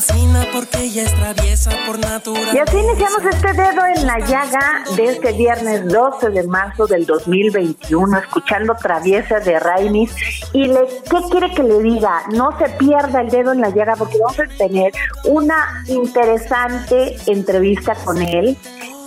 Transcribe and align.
Fascina 0.00 0.46
porque 0.52 0.84
ella 0.84 1.02
es 1.02 1.14
traviesa 1.14 1.70
por 1.84 1.98
naturaleza. 1.98 2.54
Y 2.54 2.58
así 2.58 2.76
iniciamos 2.76 3.24
este 3.34 3.52
dedo 3.52 3.84
en 3.96 4.06
la 4.06 4.18
llaga 4.20 4.84
de 4.96 5.04
este 5.06 5.32
viernes 5.32 5.88
12 5.88 6.30
de 6.30 6.46
marzo 6.46 6.86
del 6.86 7.04
2021, 7.04 8.18
escuchando 8.18 8.76
Traviesa 8.80 9.40
de 9.40 9.58
Raimis. 9.58 10.12
Y 10.52 10.66
le, 10.66 10.86
¿qué 11.10 11.18
quiere 11.30 11.52
que 11.52 11.64
le 11.64 11.80
diga? 11.80 12.22
No 12.32 12.56
se 12.58 12.68
pierda 12.70 13.22
el 13.22 13.28
dedo 13.28 13.52
en 13.52 13.60
la 13.60 13.70
llaga 13.70 13.96
porque 13.96 14.18
vamos 14.18 14.38
a 14.38 14.56
tener 14.56 14.92
una 15.24 15.82
interesante 15.88 17.16
entrevista 17.26 17.96
con 17.96 18.22
él. 18.22 18.56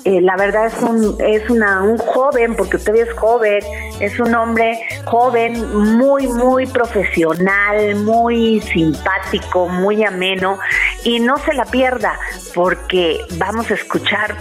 Eh, 0.04 0.20
la 0.20 0.36
verdad 0.36 0.66
es 0.66 0.82
un 0.82 1.16
es 1.20 1.48
una, 1.50 1.84
un 1.84 1.98
joven, 1.98 2.56
porque 2.56 2.78
usted 2.78 2.96
es 2.96 3.14
joven, 3.14 3.60
es 4.00 4.20
un 4.20 4.34
hombre 4.34 4.80
joven, 5.06 5.98
muy, 5.98 6.28
muy 6.28 6.66
profesional, 6.66 7.96
muy 7.98 8.62
simpático, 8.62 9.68
muy 9.68 10.04
ameno, 10.04 10.58
y 11.04 11.20
no 11.20 11.38
se 11.38 11.54
la 11.54 11.66
pierda, 11.66 12.20
porque 12.56 13.20
vamos 13.38 13.70
a 13.70 13.76
escuchar 13.76 14.36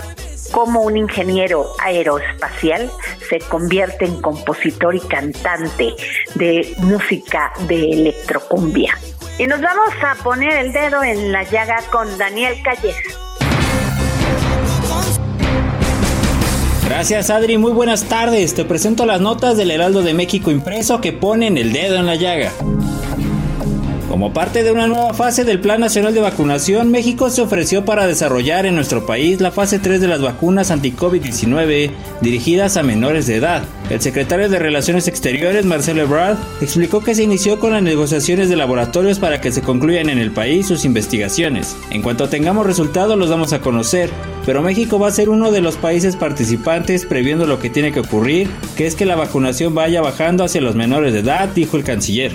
cómo 0.50 0.82
un 0.82 0.96
ingeniero 0.96 1.66
aeroespacial 1.78 2.90
se 3.28 3.38
convierte 3.40 4.06
en 4.06 4.20
compositor 4.20 4.94
y 4.94 5.00
cantante 5.00 5.94
de 6.34 6.74
música 6.78 7.52
de 7.68 7.90
electrocumbia. 7.92 8.96
Y 9.38 9.46
nos 9.46 9.60
vamos 9.60 9.90
a 10.02 10.14
poner 10.22 10.52
el 10.52 10.72
dedo 10.72 11.02
en 11.02 11.32
la 11.32 11.44
llaga 11.44 11.80
con 11.90 12.18
Daniel 12.18 12.54
Calles. 12.62 12.96
Gracias 16.90 17.30
Adri, 17.30 17.56
muy 17.56 17.70
buenas 17.70 18.02
tardes. 18.08 18.52
Te 18.54 18.64
presento 18.64 19.06
las 19.06 19.20
notas 19.20 19.56
del 19.56 19.70
Heraldo 19.70 20.02
de 20.02 20.12
México 20.12 20.50
impreso 20.50 21.00
que 21.00 21.12
ponen 21.12 21.56
el 21.56 21.72
dedo 21.72 21.94
en 21.94 22.04
la 22.04 22.16
llaga. 22.16 22.50
Como 24.10 24.32
parte 24.32 24.64
de 24.64 24.72
una 24.72 24.88
nueva 24.88 25.14
fase 25.14 25.44
del 25.44 25.60
Plan 25.60 25.80
Nacional 25.80 26.12
de 26.12 26.20
Vacunación, 26.20 26.90
México 26.90 27.30
se 27.30 27.42
ofreció 27.42 27.84
para 27.84 28.08
desarrollar 28.08 28.66
en 28.66 28.74
nuestro 28.74 29.06
país 29.06 29.40
la 29.40 29.52
fase 29.52 29.78
3 29.78 30.00
de 30.00 30.08
las 30.08 30.20
vacunas 30.20 30.72
anti-COVID-19 30.72 31.92
dirigidas 32.20 32.76
a 32.76 32.82
menores 32.82 33.28
de 33.28 33.36
edad. 33.36 33.62
El 33.88 34.00
secretario 34.00 34.48
de 34.48 34.58
Relaciones 34.58 35.06
Exteriores, 35.06 35.64
Marcelo 35.64 36.02
Ebrard, 36.02 36.38
explicó 36.60 37.04
que 37.04 37.14
se 37.14 37.22
inició 37.22 37.60
con 37.60 37.70
las 37.70 37.84
negociaciones 37.84 38.48
de 38.48 38.56
laboratorios 38.56 39.20
para 39.20 39.40
que 39.40 39.52
se 39.52 39.62
concluyan 39.62 40.08
en 40.08 40.18
el 40.18 40.32
país 40.32 40.66
sus 40.66 40.84
investigaciones. 40.84 41.76
En 41.90 42.02
cuanto 42.02 42.28
tengamos 42.28 42.66
resultados 42.66 43.16
los 43.16 43.30
damos 43.30 43.52
a 43.52 43.60
conocer, 43.60 44.10
pero 44.44 44.60
México 44.60 44.98
va 44.98 45.06
a 45.06 45.12
ser 45.12 45.28
uno 45.28 45.52
de 45.52 45.60
los 45.60 45.76
países 45.76 46.16
participantes 46.16 47.06
previendo 47.06 47.46
lo 47.46 47.60
que 47.60 47.70
tiene 47.70 47.92
que 47.92 48.00
ocurrir, 48.00 48.50
que 48.76 48.88
es 48.88 48.96
que 48.96 49.06
la 49.06 49.14
vacunación 49.14 49.72
vaya 49.72 50.00
bajando 50.00 50.42
hacia 50.42 50.60
los 50.60 50.74
menores 50.74 51.12
de 51.12 51.20
edad, 51.20 51.48
dijo 51.50 51.76
el 51.76 51.84
canciller. 51.84 52.32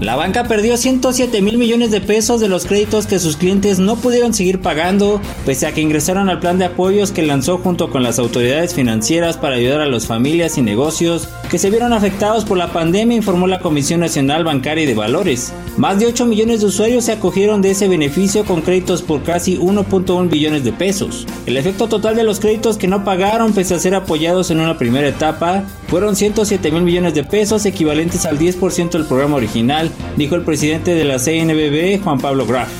La 0.00 0.14
banca 0.14 0.44
perdió 0.44 0.76
107 0.76 1.42
mil 1.42 1.58
millones 1.58 1.90
de 1.90 2.00
pesos 2.00 2.40
de 2.40 2.48
los 2.48 2.66
créditos 2.66 3.08
que 3.08 3.18
sus 3.18 3.36
clientes 3.36 3.80
no 3.80 3.96
pudieron 3.96 4.32
seguir 4.32 4.60
pagando, 4.60 5.20
pese 5.44 5.66
a 5.66 5.72
que 5.72 5.80
ingresaron 5.80 6.28
al 6.28 6.38
plan 6.38 6.56
de 6.56 6.66
apoyos 6.66 7.10
que 7.10 7.22
lanzó 7.22 7.58
junto 7.58 7.90
con 7.90 8.04
las 8.04 8.20
autoridades 8.20 8.74
financieras 8.74 9.36
para 9.38 9.56
ayudar 9.56 9.80
a 9.80 9.86
las 9.86 10.06
familias 10.06 10.56
y 10.56 10.62
negocios 10.62 11.28
que 11.50 11.58
se 11.58 11.70
vieron 11.70 11.92
afectados 11.92 12.44
por 12.44 12.58
la 12.58 12.72
pandemia, 12.72 13.16
informó 13.16 13.46
la 13.46 13.60
Comisión 13.60 14.00
Nacional 14.00 14.44
Bancaria 14.44 14.84
y 14.84 14.86
de 14.86 14.94
Valores. 14.94 15.52
Más 15.76 15.98
de 15.98 16.06
8 16.06 16.26
millones 16.26 16.60
de 16.60 16.66
usuarios 16.66 17.04
se 17.04 17.12
acogieron 17.12 17.62
de 17.62 17.70
ese 17.70 17.88
beneficio 17.88 18.44
con 18.44 18.62
créditos 18.62 19.02
por 19.02 19.22
casi 19.22 19.56
1.1 19.58 20.28
billones 20.28 20.64
de 20.64 20.72
pesos. 20.72 21.26
El 21.46 21.56
efecto 21.56 21.88
total 21.88 22.16
de 22.16 22.24
los 22.24 22.40
créditos 22.40 22.78
que 22.78 22.88
no 22.88 23.04
pagaron, 23.04 23.52
pese 23.52 23.74
a 23.74 23.78
ser 23.78 23.94
apoyados 23.94 24.50
en 24.50 24.60
una 24.60 24.78
primera 24.78 25.08
etapa, 25.08 25.64
fueron 25.88 26.16
107 26.16 26.70
mil 26.70 26.82
millones 26.82 27.14
de 27.14 27.24
pesos, 27.24 27.64
equivalentes 27.66 28.26
al 28.26 28.38
10% 28.38 28.90
del 28.90 29.04
programa 29.04 29.36
original 29.36 29.90
dijo 30.16 30.34
el 30.34 30.42
presidente 30.42 30.94
de 30.94 31.04
la 31.04 31.18
CNBB, 31.18 32.02
Juan 32.02 32.18
Pablo 32.18 32.46
Graf. 32.46 32.70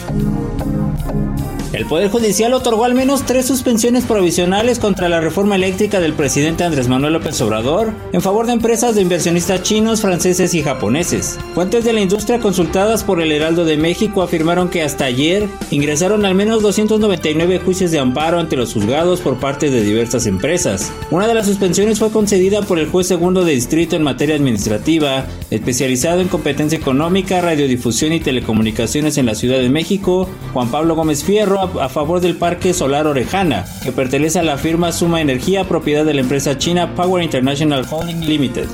El 1.78 1.86
Poder 1.86 2.10
Judicial 2.10 2.52
otorgó 2.54 2.86
al 2.86 2.94
menos 2.94 3.24
tres 3.24 3.46
suspensiones 3.46 4.04
provisionales 4.04 4.80
contra 4.80 5.08
la 5.08 5.20
reforma 5.20 5.54
eléctrica 5.54 6.00
del 6.00 6.12
presidente 6.12 6.64
Andrés 6.64 6.88
Manuel 6.88 7.12
López 7.12 7.40
Obrador 7.40 7.92
en 8.12 8.20
favor 8.20 8.46
de 8.46 8.54
empresas 8.54 8.96
de 8.96 9.02
inversionistas 9.02 9.62
chinos, 9.62 10.00
franceses 10.00 10.54
y 10.54 10.62
japoneses. 10.64 11.38
Fuentes 11.54 11.84
de 11.84 11.92
la 11.92 12.00
industria 12.00 12.40
consultadas 12.40 13.04
por 13.04 13.20
el 13.20 13.30
Heraldo 13.30 13.64
de 13.64 13.76
México 13.76 14.22
afirmaron 14.22 14.70
que 14.70 14.82
hasta 14.82 15.04
ayer 15.04 15.46
ingresaron 15.70 16.24
al 16.24 16.34
menos 16.34 16.62
299 16.64 17.60
juicios 17.60 17.92
de 17.92 18.00
amparo 18.00 18.40
ante 18.40 18.56
los 18.56 18.72
juzgados 18.72 19.20
por 19.20 19.38
parte 19.38 19.70
de 19.70 19.84
diversas 19.84 20.26
empresas. 20.26 20.90
Una 21.12 21.28
de 21.28 21.34
las 21.34 21.46
suspensiones 21.46 22.00
fue 22.00 22.10
concedida 22.10 22.60
por 22.62 22.80
el 22.80 22.88
juez 22.88 23.06
segundo 23.06 23.44
de 23.44 23.54
distrito 23.54 23.94
en 23.94 24.02
materia 24.02 24.34
administrativa, 24.34 25.26
especializado 25.52 26.22
en 26.22 26.28
competencia 26.28 26.76
económica, 26.76 27.40
radiodifusión 27.40 28.12
y 28.14 28.18
telecomunicaciones 28.18 29.16
en 29.16 29.26
la 29.26 29.36
Ciudad 29.36 29.60
de 29.60 29.70
México, 29.70 30.28
Juan 30.52 30.72
Pablo 30.72 30.96
Gómez 30.96 31.22
Fierro, 31.22 31.67
a 31.80 31.88
favor 31.88 32.20
del 32.20 32.36
Parque 32.36 32.74
Solar 32.74 33.06
Orejana, 33.06 33.64
que 33.82 33.92
pertenece 33.92 34.38
a 34.38 34.42
la 34.42 34.56
firma 34.56 34.92
Suma 34.92 35.20
Energía, 35.20 35.64
propiedad 35.64 36.04
de 36.04 36.14
la 36.14 36.20
empresa 36.20 36.58
china 36.58 36.94
Power 36.94 37.22
International 37.22 37.86
Holding 37.88 38.20
Limited. 38.20 38.68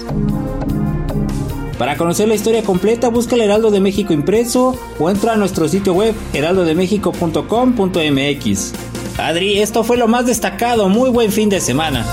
Para 1.79 1.97
conocer 1.97 2.29
la 2.29 2.35
historia 2.35 2.63
completa, 2.63 3.09
busca 3.09 3.35
el 3.35 3.43
Heraldo 3.43 3.71
de 3.71 3.81
México 3.81 4.13
impreso 4.13 4.79
o 4.99 5.11
entra 5.11 5.33
a 5.33 5.37
nuestro 5.37 5.69
sitio 5.69 5.95
web 5.95 6.15
heraldodemexico.com.mx. 6.33 8.73
Adri, 9.19 9.61
esto 9.61 9.85
fue 9.85 9.97
lo 9.97 10.09
más 10.09 10.27
destacado. 10.27 10.89
Muy 10.89 11.11
buen 11.11 11.31
fin 11.33 11.49
de 11.49 11.61
semana. 11.61 12.05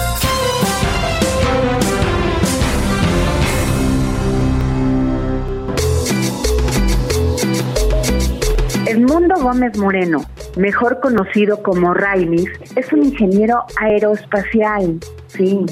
Edmundo 8.86 9.36
Gómez 9.42 9.78
Moreno, 9.78 10.24
mejor 10.56 11.00
conocido 11.00 11.62
como 11.64 11.94
Raimis, 11.94 12.50
es 12.76 12.92
un 12.94 13.04
ingeniero 13.04 13.64
aeroespacial, 13.80 15.00
sí, 15.28 15.66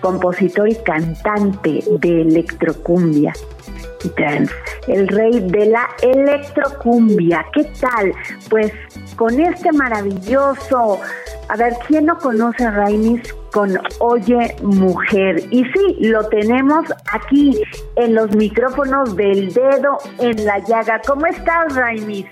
compositor 0.00 0.68
y 0.68 0.76
cantante 0.76 1.82
de 2.00 2.22
electrocumbia 2.22 3.32
el 4.88 5.08
rey 5.08 5.40
de 5.40 5.66
la 5.66 5.88
electrocumbia. 6.02 7.44
¿Qué 7.52 7.64
tal? 7.80 8.12
Pues 8.48 8.72
con 9.16 9.38
este 9.40 9.72
maravilloso 9.72 11.00
A 11.48 11.56
ver, 11.56 11.74
¿quién 11.86 12.06
no 12.06 12.16
conoce 12.18 12.64
a 12.64 12.70
Raimis 12.70 13.20
con 13.52 13.78
Oye 13.98 14.56
Mujer? 14.62 15.42
Y 15.50 15.64
sí, 15.64 15.96
lo 16.00 16.26
tenemos 16.28 16.86
aquí 17.12 17.62
en 17.96 18.14
los 18.14 18.34
micrófonos 18.34 19.14
del 19.16 19.52
dedo 19.52 19.98
en 20.18 20.44
la 20.46 20.58
llaga. 20.60 21.00
¿Cómo 21.06 21.26
estás, 21.26 21.74
Raimis? 21.74 22.26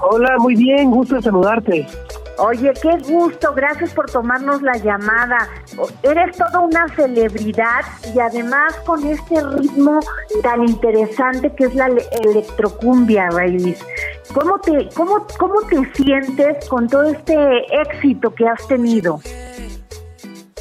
Hola, 0.00 0.36
muy 0.38 0.54
bien, 0.54 0.90
gusto 0.90 1.16
de 1.16 1.22
saludarte. 1.22 1.86
Oye, 2.38 2.72
qué 2.80 2.96
gusto, 3.12 3.52
gracias 3.54 3.92
por 3.92 4.10
tomarnos 4.10 4.62
la 4.62 4.76
llamada. 4.78 5.48
Eres 6.02 6.36
toda 6.36 6.60
una 6.60 6.88
celebridad 6.96 7.82
y 8.14 8.18
además 8.18 8.74
con 8.86 9.06
este 9.06 9.40
ritmo 9.58 10.00
tan 10.42 10.64
interesante 10.64 11.54
que 11.54 11.64
es 11.64 11.74
la 11.74 11.88
electrocumbia, 12.22 13.28
Raimis. 13.30 13.84
¿Cómo 14.34 14.58
te, 14.60 14.88
cómo, 14.94 15.26
¿Cómo 15.38 15.60
te 15.68 15.76
sientes 15.94 16.66
con 16.68 16.88
todo 16.88 17.04
este 17.04 17.36
éxito 17.82 18.34
que 18.34 18.48
has 18.48 18.66
tenido? 18.66 19.20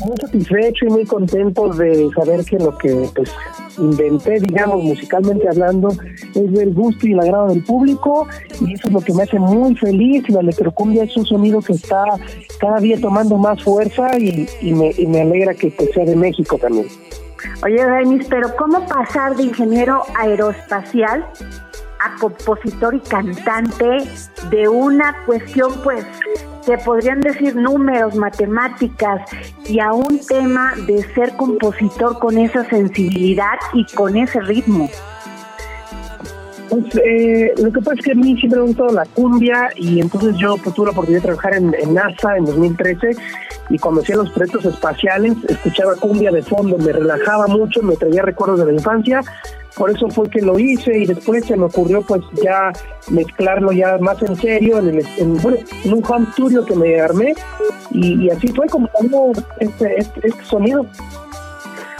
Muy 0.05 0.17
satisfecho 0.17 0.85
y 0.87 0.89
muy 0.89 1.05
contento 1.05 1.69
de 1.69 2.09
saber 2.15 2.43
que 2.43 2.57
lo 2.57 2.77
que 2.77 3.09
pues 3.15 3.33
inventé, 3.77 4.39
digamos, 4.39 4.83
musicalmente 4.83 5.47
hablando, 5.47 5.89
es 6.35 6.51
del 6.51 6.73
gusto 6.73 7.07
y 7.07 7.13
el 7.13 7.19
agrado 7.19 7.47
del 7.49 7.63
público 7.63 8.27
y 8.59 8.73
eso 8.73 8.87
es 8.87 8.93
lo 8.93 9.01
que 9.01 9.13
me 9.13 9.23
hace 9.23 9.39
muy 9.39 9.75
feliz. 9.75 10.27
La 10.29 10.41
electrocumbia 10.41 11.03
es 11.03 11.15
un 11.17 11.25
sonido 11.25 11.61
que 11.61 11.73
está 11.73 12.03
cada 12.59 12.79
día 12.79 12.99
tomando 12.99 13.37
más 13.37 13.61
fuerza 13.63 14.17
y, 14.17 14.47
me, 14.73 14.93
me, 15.07 15.21
alegra 15.21 15.53
que 15.53 15.71
pues, 15.71 15.91
sea 15.93 16.05
de 16.05 16.15
México 16.15 16.57
también. 16.57 16.87
Oye, 17.63 17.83
Denis, 17.83 18.27
pero 18.29 18.55
¿cómo 18.55 18.85
pasar 18.87 19.35
de 19.35 19.43
ingeniero 19.43 20.03
aeroespacial 20.15 21.25
a 22.03 22.15
compositor 22.19 22.95
y 22.95 22.99
cantante 22.99 24.03
de 24.49 24.67
una 24.67 25.15
cuestión 25.25 25.71
pues 25.83 26.05
se 26.61 26.77
podrían 26.77 27.21
decir 27.21 27.55
números, 27.55 28.15
matemáticas 28.15 29.21
y 29.67 29.79
a 29.79 29.93
un 29.93 30.19
tema 30.27 30.73
de 30.87 31.03
ser 31.13 31.35
compositor 31.35 32.19
con 32.19 32.37
esa 32.37 32.63
sensibilidad 32.65 33.57
y 33.73 33.85
con 33.95 34.15
ese 34.15 34.39
ritmo. 34.41 34.89
Pues 36.69 36.85
eh, 37.03 37.53
lo 37.57 37.71
que 37.71 37.81
pasa 37.81 37.95
es 37.99 38.05
que 38.05 38.11
a 38.13 38.15
mí 38.15 38.37
siempre 38.37 38.59
me 38.59 38.65
ha 38.65 38.67
gustado 38.67 38.93
la 38.93 39.05
cumbia 39.05 39.71
y 39.75 39.99
entonces 39.99 40.35
yo 40.37 40.55
tuve 40.55 40.85
la 40.85 40.91
oportunidad 40.91 41.21
de 41.21 41.27
trabajar 41.27 41.55
en, 41.55 41.73
en 41.73 41.93
NASA 41.93 42.37
en 42.37 42.45
2013 42.45 43.09
y 43.69 43.77
cuando 43.77 44.01
hacía 44.01 44.15
los 44.15 44.29
proyectos 44.31 44.65
espaciales 44.65 45.33
escuchaba 45.49 45.95
cumbia 45.95 46.31
de 46.31 46.41
fondo, 46.41 46.77
me 46.77 46.93
relajaba 46.93 47.47
mucho, 47.47 47.81
me 47.81 47.97
traía 47.97 48.21
recuerdos 48.21 48.59
de 48.59 48.67
la 48.67 48.73
infancia 48.73 49.21
por 49.75 49.89
eso 49.89 50.09
fue 50.09 50.29
que 50.29 50.41
lo 50.41 50.59
hice 50.59 50.97
y 50.97 51.05
después 51.05 51.45
se 51.45 51.55
me 51.55 51.65
ocurrió 51.65 52.01
pues 52.01 52.21
ya 52.43 52.71
mezclarlo 53.09 53.71
ya 53.71 53.97
más 53.99 54.21
en 54.23 54.35
serio 54.35 54.79
en, 54.79 54.89
el, 54.89 55.07
en, 55.17 55.93
un 55.93 56.03
home 56.07 56.27
studio 56.33 56.65
que 56.65 56.75
me 56.75 56.99
armé 56.99 57.33
y, 57.91 58.29
así 58.29 58.47
fue 58.49 58.67
como 58.67 58.89
este, 59.59 59.99
este, 59.99 60.27
este, 60.27 60.43
sonido. 60.45 60.85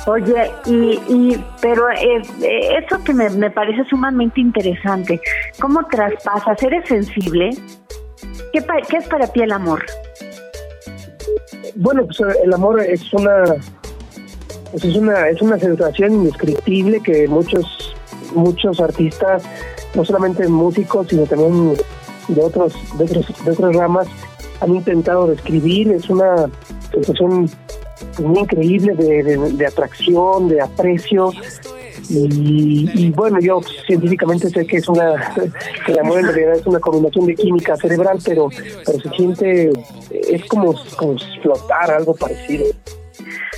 Oye, 0.07 0.51
y, 0.65 0.99
y 1.09 1.45
pero 1.61 1.89
eh, 1.91 2.21
eso 2.83 3.03
que 3.03 3.13
me, 3.13 3.29
me, 3.29 3.51
parece 3.51 3.83
sumamente 3.85 4.41
interesante, 4.41 5.21
¿cómo 5.59 5.85
traspasas? 5.87 6.61
¿Eres 6.63 6.87
sensible? 6.87 7.51
¿Qué, 8.51 8.65
¿Qué 8.89 8.97
es 8.97 9.07
para 9.07 9.27
ti 9.27 9.41
el 9.41 9.51
amor? 9.51 9.85
Bueno, 11.75 12.05
pues 12.05 12.19
el 12.43 12.53
amor 12.53 12.81
es 12.81 13.13
una 13.13 13.43
pues 14.71 14.83
es 14.85 14.95
una 14.95 15.29
es 15.29 15.41
una 15.41 15.59
sensación 15.59 16.13
indescriptible 16.13 17.01
que 17.01 17.27
muchos 17.27 17.95
muchos 18.33 18.79
artistas 18.79 19.43
no 19.93 20.05
solamente 20.05 20.47
músicos 20.47 21.07
sino 21.09 21.25
también 21.25 21.73
de 22.27 22.41
otros 22.41 22.73
de 22.97 23.03
otros 23.03 23.45
de 23.45 23.51
otras 23.51 23.75
ramas 23.75 24.07
han 24.61 24.75
intentado 24.75 25.27
describir 25.27 25.91
es 25.91 26.09
una 26.09 26.49
sensación 26.91 27.49
muy 28.19 28.39
increíble 28.39 28.93
de, 28.95 29.65
atracción 29.65 30.47
de 30.47 30.61
aprecio 30.61 31.31
y, 32.09 33.09
bueno, 33.11 33.39
yo 33.39 33.61
científicamente 33.85 34.49
sé 34.49 34.65
que 34.65 34.77
es 34.77 34.89
una, 34.89 35.33
que 35.85 35.91
el 35.93 35.99
amor 35.99 36.19
en 36.19 36.25
realidad 36.25 36.55
es 36.55 36.65
una 36.65 36.79
combinación 36.79 37.27
de 37.27 37.35
química 37.35 37.77
cerebral, 37.77 38.19
pero, 38.25 38.49
pero 38.85 38.99
se 38.99 39.09
siente, 39.11 39.71
es 40.09 40.43
como, 40.45 40.75
como 40.97 41.15
flotar, 41.41 41.91
algo 41.91 42.13
parecido. 42.15 42.65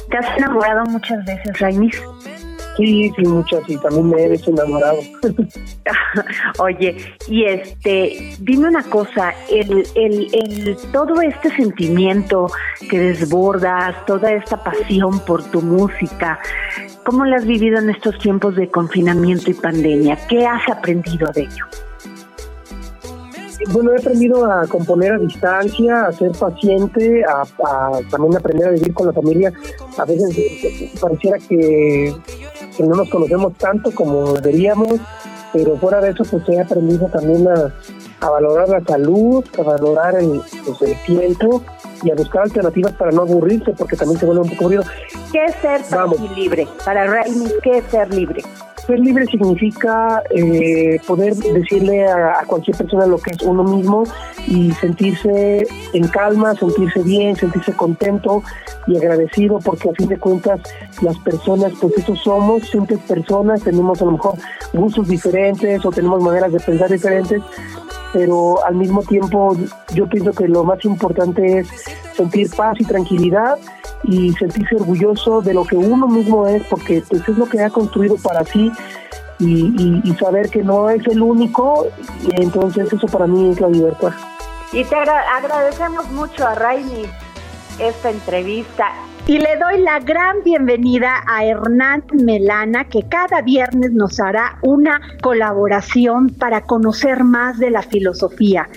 ¿Te 0.09 0.17
has 0.17 0.37
enamorado 0.37 0.83
muchas 0.85 1.25
veces, 1.25 1.59
Raimis? 1.59 2.01
Sí, 2.77 3.11
sí, 3.15 3.23
muchas, 3.25 3.61
y 3.69 3.77
también 3.77 4.09
me 4.09 4.23
he 4.23 4.39
enamorado. 4.47 4.97
Oye, 6.59 6.97
y 7.27 7.45
este, 7.45 8.35
dime 8.39 8.67
una 8.67 8.83
cosa, 8.83 9.33
el, 9.49 9.85
el, 9.93 10.27
el, 10.33 10.77
todo 10.91 11.21
este 11.21 11.55
sentimiento 11.55 12.47
que 12.89 12.99
desbordas, 12.99 14.03
toda 14.07 14.31
esta 14.31 14.63
pasión 14.63 15.19
por 15.19 15.43
tu 15.51 15.61
música, 15.61 16.39
¿cómo 17.03 17.25
lo 17.25 17.35
has 17.35 17.45
vivido 17.45 17.77
en 17.77 17.91
estos 17.91 18.17
tiempos 18.17 18.55
de 18.55 18.67
confinamiento 18.69 19.51
y 19.51 19.53
pandemia? 19.53 20.17
¿Qué 20.27 20.47
has 20.47 20.67
aprendido 20.67 21.31
de 21.31 21.41
ello? 21.41 21.65
Bueno, 23.71 23.91
he 23.93 23.97
aprendido 23.97 24.45
a 24.45 24.67
componer 24.67 25.13
a 25.13 25.17
distancia, 25.17 26.05
a 26.05 26.11
ser 26.11 26.31
paciente, 26.31 27.23
a, 27.23 27.43
también 28.09 28.35
aprender 28.35 28.67
a 28.67 28.71
vivir 28.71 28.93
con 28.93 29.07
la 29.07 29.13
familia. 29.13 29.53
A 29.97 30.05
veces 30.05 30.99
pareciera 30.99 31.37
que, 31.39 32.13
no 32.79 32.95
nos 32.95 33.09
conocemos 33.09 33.53
tanto 33.57 33.91
como 33.91 34.33
deberíamos, 34.33 34.99
pero 35.51 35.77
fuera 35.77 36.01
de 36.01 36.11
eso, 36.11 36.23
pues 36.23 36.47
he 36.49 36.59
aprendido 36.59 37.07
también 37.07 37.47
a, 37.47 37.73
valorar 38.29 38.69
la 38.69 38.81
salud, 38.85 39.43
a 39.59 39.63
valorar 39.63 40.15
el, 40.15 40.41
pues, 40.65 40.81
el 40.81 41.03
tiempo 41.03 41.61
y 42.03 42.11
a 42.11 42.15
buscar 42.15 42.43
alternativas 42.43 42.93
para 42.93 43.11
no 43.11 43.23
aburrirse, 43.23 43.73
porque 43.73 43.95
también 43.95 44.19
se 44.19 44.25
vuelve 44.25 44.41
un 44.41 44.49
poco 44.49 44.63
aburrido. 44.65 44.83
¿Qué 45.31 45.45
es 45.45 45.55
ser 45.55 45.81
libre? 46.35 46.67
Para 46.85 47.05
Raimi, 47.05 47.51
¿qué 47.61 47.79
es 47.79 47.85
ser 47.85 48.13
libre? 48.13 48.43
Ser 48.85 48.99
libre 48.99 49.25
significa 49.27 50.21
eh, 50.29 50.99
poder 51.07 51.33
decirle 51.35 52.05
a, 52.05 52.43
cualquier 52.45 52.75
persona 52.75 53.05
lo 53.05 53.17
que 53.17 53.31
es 53.31 53.41
uno 53.41 53.63
mismo 53.63 54.03
y 54.45 54.71
sentirse 54.73 55.65
en 55.93 56.07
calma, 56.09 56.53
sentirse 56.55 57.01
bien, 57.01 57.33
sentirse 57.37 57.71
contento 57.71 58.43
y 58.85 58.97
agradecido 58.97 59.59
porque 59.59 59.89
a 59.89 59.93
fin 59.93 60.09
de 60.09 60.17
cuentas 60.17 60.59
las 61.01 61.17
personas, 61.19 61.71
pues 61.79 61.97
eso 61.97 62.13
somos, 62.17 62.69
simples 62.69 62.99
personas, 63.07 63.63
tenemos 63.63 64.01
a 64.01 64.05
lo 64.05 64.11
mejor 64.11 64.35
gustos 64.73 65.07
diferentes 65.07 65.85
o 65.85 65.89
tenemos 65.89 66.21
maneras 66.21 66.51
de 66.51 66.59
pensar 66.59 66.89
diferentes, 66.89 67.41
pero 68.11 68.65
al 68.65 68.75
mismo 68.75 69.01
tiempo 69.03 69.55
yo 69.93 70.09
pienso 70.09 70.33
que 70.33 70.49
lo 70.49 70.65
más 70.65 70.83
importante 70.83 71.59
es 71.59 71.67
sentir 72.17 72.49
paz 72.53 72.75
y 72.79 72.83
tranquilidad 72.83 73.57
y 74.03 74.31
sentirse 74.33 74.75
orgulloso 74.75 75.41
de 75.41 75.53
lo 75.53 75.63
que 75.63 75.75
uno 75.75 76.07
mismo 76.07 76.47
es, 76.47 76.63
porque 76.63 77.03
pues 77.07 77.27
es 77.27 77.37
lo 77.37 77.45
que 77.45 77.61
ha 77.61 77.69
construido 77.69 78.17
para 78.17 78.43
sí 78.43 78.71
y, 79.39 80.15
saber 80.19 80.49
que 80.49 80.63
no 80.63 80.89
es 80.89 81.05
el 81.07 81.21
único, 81.21 81.87
y 82.21 82.41
entonces 82.41 82.91
eso 82.91 83.07
para 83.07 83.27
mí 83.27 83.49
es 83.49 83.59
la 83.59 83.67
libertad. 83.67 84.13
Y 84.71 84.83
te 84.85 84.95
agradecemos 84.95 86.09
mucho 86.11 86.47
a 86.47 86.55
Raimi 86.55 87.05
esta 87.79 88.09
entrevista 88.09 88.91
y 89.25 89.37
le 89.37 89.55
doy 89.55 89.79
la 89.79 89.99
gran 89.99 90.43
bienvenida 90.43 91.23
a 91.25 91.45
Hernán 91.45 92.03
Melana, 92.11 92.89
que 92.89 93.03
cada 93.03 93.41
viernes 93.41 93.93
nos 93.93 94.19
hará 94.19 94.57
una 94.61 94.99
colaboración 95.21 96.29
para 96.29 96.61
conocer 96.61 97.23
más 97.23 97.57
de 97.57 97.69
la 97.69 97.83
filosofía. 97.83 98.67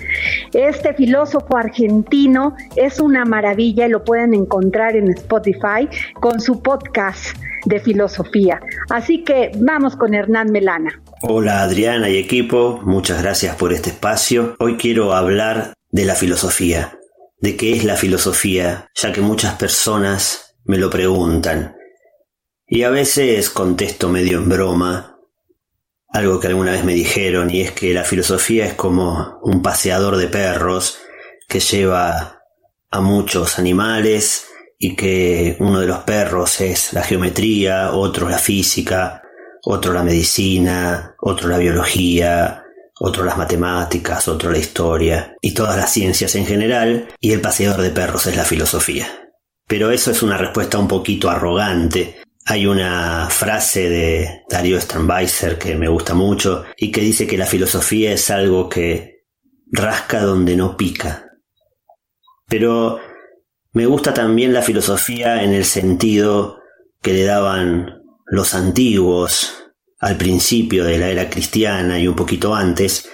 Este 0.53 0.93
filósofo 0.93 1.57
argentino 1.57 2.55
es 2.75 2.99
una 2.99 3.25
maravilla 3.25 3.85
y 3.85 3.89
lo 3.89 4.03
pueden 4.03 4.33
encontrar 4.33 4.95
en 4.95 5.09
Spotify 5.09 5.87
con 6.19 6.39
su 6.39 6.61
podcast 6.61 7.37
de 7.65 7.79
filosofía. 7.79 8.61
Así 8.89 9.23
que 9.23 9.51
vamos 9.57 9.95
con 9.95 10.13
Hernán 10.13 10.51
Melana. 10.51 11.01
Hola 11.21 11.61
Adriana 11.61 12.09
y 12.09 12.17
equipo, 12.17 12.79
muchas 12.83 13.21
gracias 13.21 13.55
por 13.55 13.73
este 13.73 13.89
espacio. 13.89 14.55
Hoy 14.59 14.77
quiero 14.77 15.13
hablar 15.13 15.73
de 15.91 16.05
la 16.05 16.15
filosofía 16.15 16.97
de 17.39 17.55
qué 17.55 17.73
es 17.73 17.83
la 17.83 17.95
filosofía, 17.95 18.89
ya 18.95 19.11
que 19.11 19.21
muchas 19.21 19.55
personas 19.55 20.55
me 20.65 20.77
lo 20.77 20.89
preguntan. 20.89 21.75
Y 22.67 22.83
a 22.83 22.89
veces 22.89 23.49
contesto 23.49 24.09
medio 24.09 24.39
en 24.39 24.49
broma 24.49 25.16
algo 26.09 26.39
que 26.39 26.47
alguna 26.47 26.71
vez 26.71 26.83
me 26.83 26.93
dijeron, 26.93 27.49
y 27.49 27.61
es 27.61 27.71
que 27.71 27.93
la 27.93 28.03
filosofía 28.03 28.65
es 28.65 28.73
como 28.73 29.39
un 29.43 29.61
paseador 29.61 30.17
de 30.17 30.27
perros 30.27 30.99
que 31.47 31.59
lleva 31.59 32.41
a 32.89 33.01
muchos 33.01 33.59
animales 33.59 34.47
y 34.79 34.95
que 34.95 35.57
uno 35.59 35.79
de 35.79 35.87
los 35.87 35.99
perros 35.99 36.61
es 36.61 36.93
la 36.93 37.03
geometría, 37.03 37.91
otro 37.91 38.29
la 38.29 38.37
física, 38.37 39.21
otro 39.63 39.93
la 39.93 40.03
medicina, 40.03 41.15
otro 41.19 41.49
la 41.49 41.57
biología, 41.57 42.63
otro 42.99 43.23
las 43.23 43.37
matemáticas, 43.37 44.27
otro 44.27 44.51
la 44.51 44.57
historia, 44.57 45.35
y 45.41 45.53
todas 45.53 45.77
las 45.77 45.91
ciencias 45.91 46.35
en 46.35 46.45
general, 46.45 47.07
y 47.19 47.31
el 47.31 47.41
paseador 47.41 47.81
de 47.81 47.89
perros 47.89 48.25
es 48.27 48.35
la 48.35 48.45
filosofía. 48.45 49.07
Pero 49.67 49.91
eso 49.91 50.11
es 50.11 50.23
una 50.23 50.37
respuesta 50.37 50.77
un 50.77 50.87
poquito 50.87 51.29
arrogante. 51.29 52.17
Hay 52.49 52.65
una 52.65 53.29
frase 53.29 53.89
de 53.89 54.43
Darío 54.49 54.79
Sternweiser 54.79 55.57
que 55.57 55.75
me 55.75 55.89
gusta 55.89 56.13
mucho 56.13 56.63
y 56.77 56.91
que 56.91 57.01
dice 57.01 57.27
que 57.27 57.37
la 57.37 57.45
filosofía 57.45 58.13
es 58.13 58.29
algo 58.29 58.69
que 58.69 59.25
rasca 59.69 60.21
donde 60.21 60.55
no 60.55 60.77
pica. 60.77 61.29
Pero 62.47 63.01
Me 63.77 63.85
gusta 63.85 64.11
también 64.11 64.53
la 64.53 64.63
filosofía 64.63 65.43
en 65.43 65.53
el 65.53 65.63
sentido 65.63 66.61
que 67.03 67.13
le 67.13 67.25
daban 67.25 68.01
los 68.25 68.55
antiguos 68.55 69.71
al 69.99 70.17
principio 70.17 70.83
de 70.83 70.97
la 70.97 71.09
era 71.09 71.29
cristiana 71.29 71.99
y 71.99 72.07
un 72.07 72.15
poquito 72.15 72.55
antes, 72.55 73.07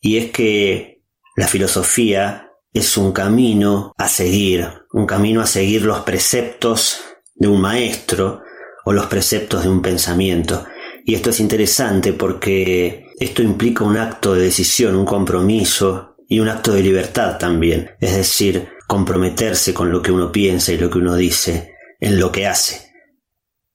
y 0.00 0.16
es 0.16 0.32
que 0.32 1.04
la 1.36 1.46
filosofía 1.46 2.50
es 2.72 2.96
un 2.96 3.12
camino 3.12 3.92
a 3.96 4.08
seguir, 4.08 4.68
un 4.92 5.06
camino 5.06 5.40
a 5.40 5.46
seguir 5.46 5.82
los 5.82 6.00
preceptos 6.00 7.00
de 7.36 7.46
un 7.46 7.60
maestro 7.60 8.42
o 8.86 8.92
los 8.92 9.06
preceptos 9.06 9.64
de 9.64 9.68
un 9.68 9.82
pensamiento. 9.82 10.64
Y 11.04 11.16
esto 11.16 11.30
es 11.30 11.40
interesante 11.40 12.12
porque 12.12 13.06
esto 13.18 13.42
implica 13.42 13.82
un 13.82 13.96
acto 13.96 14.34
de 14.34 14.42
decisión, 14.42 14.94
un 14.94 15.04
compromiso 15.04 16.14
y 16.28 16.38
un 16.38 16.48
acto 16.48 16.72
de 16.72 16.84
libertad 16.84 17.36
también. 17.36 17.90
Es 18.00 18.14
decir, 18.14 18.68
comprometerse 18.86 19.74
con 19.74 19.90
lo 19.90 20.00
que 20.00 20.12
uno 20.12 20.30
piensa 20.30 20.72
y 20.72 20.78
lo 20.78 20.88
que 20.88 20.98
uno 20.98 21.16
dice, 21.16 21.74
en 21.98 22.20
lo 22.20 22.30
que 22.30 22.46
hace. 22.46 22.92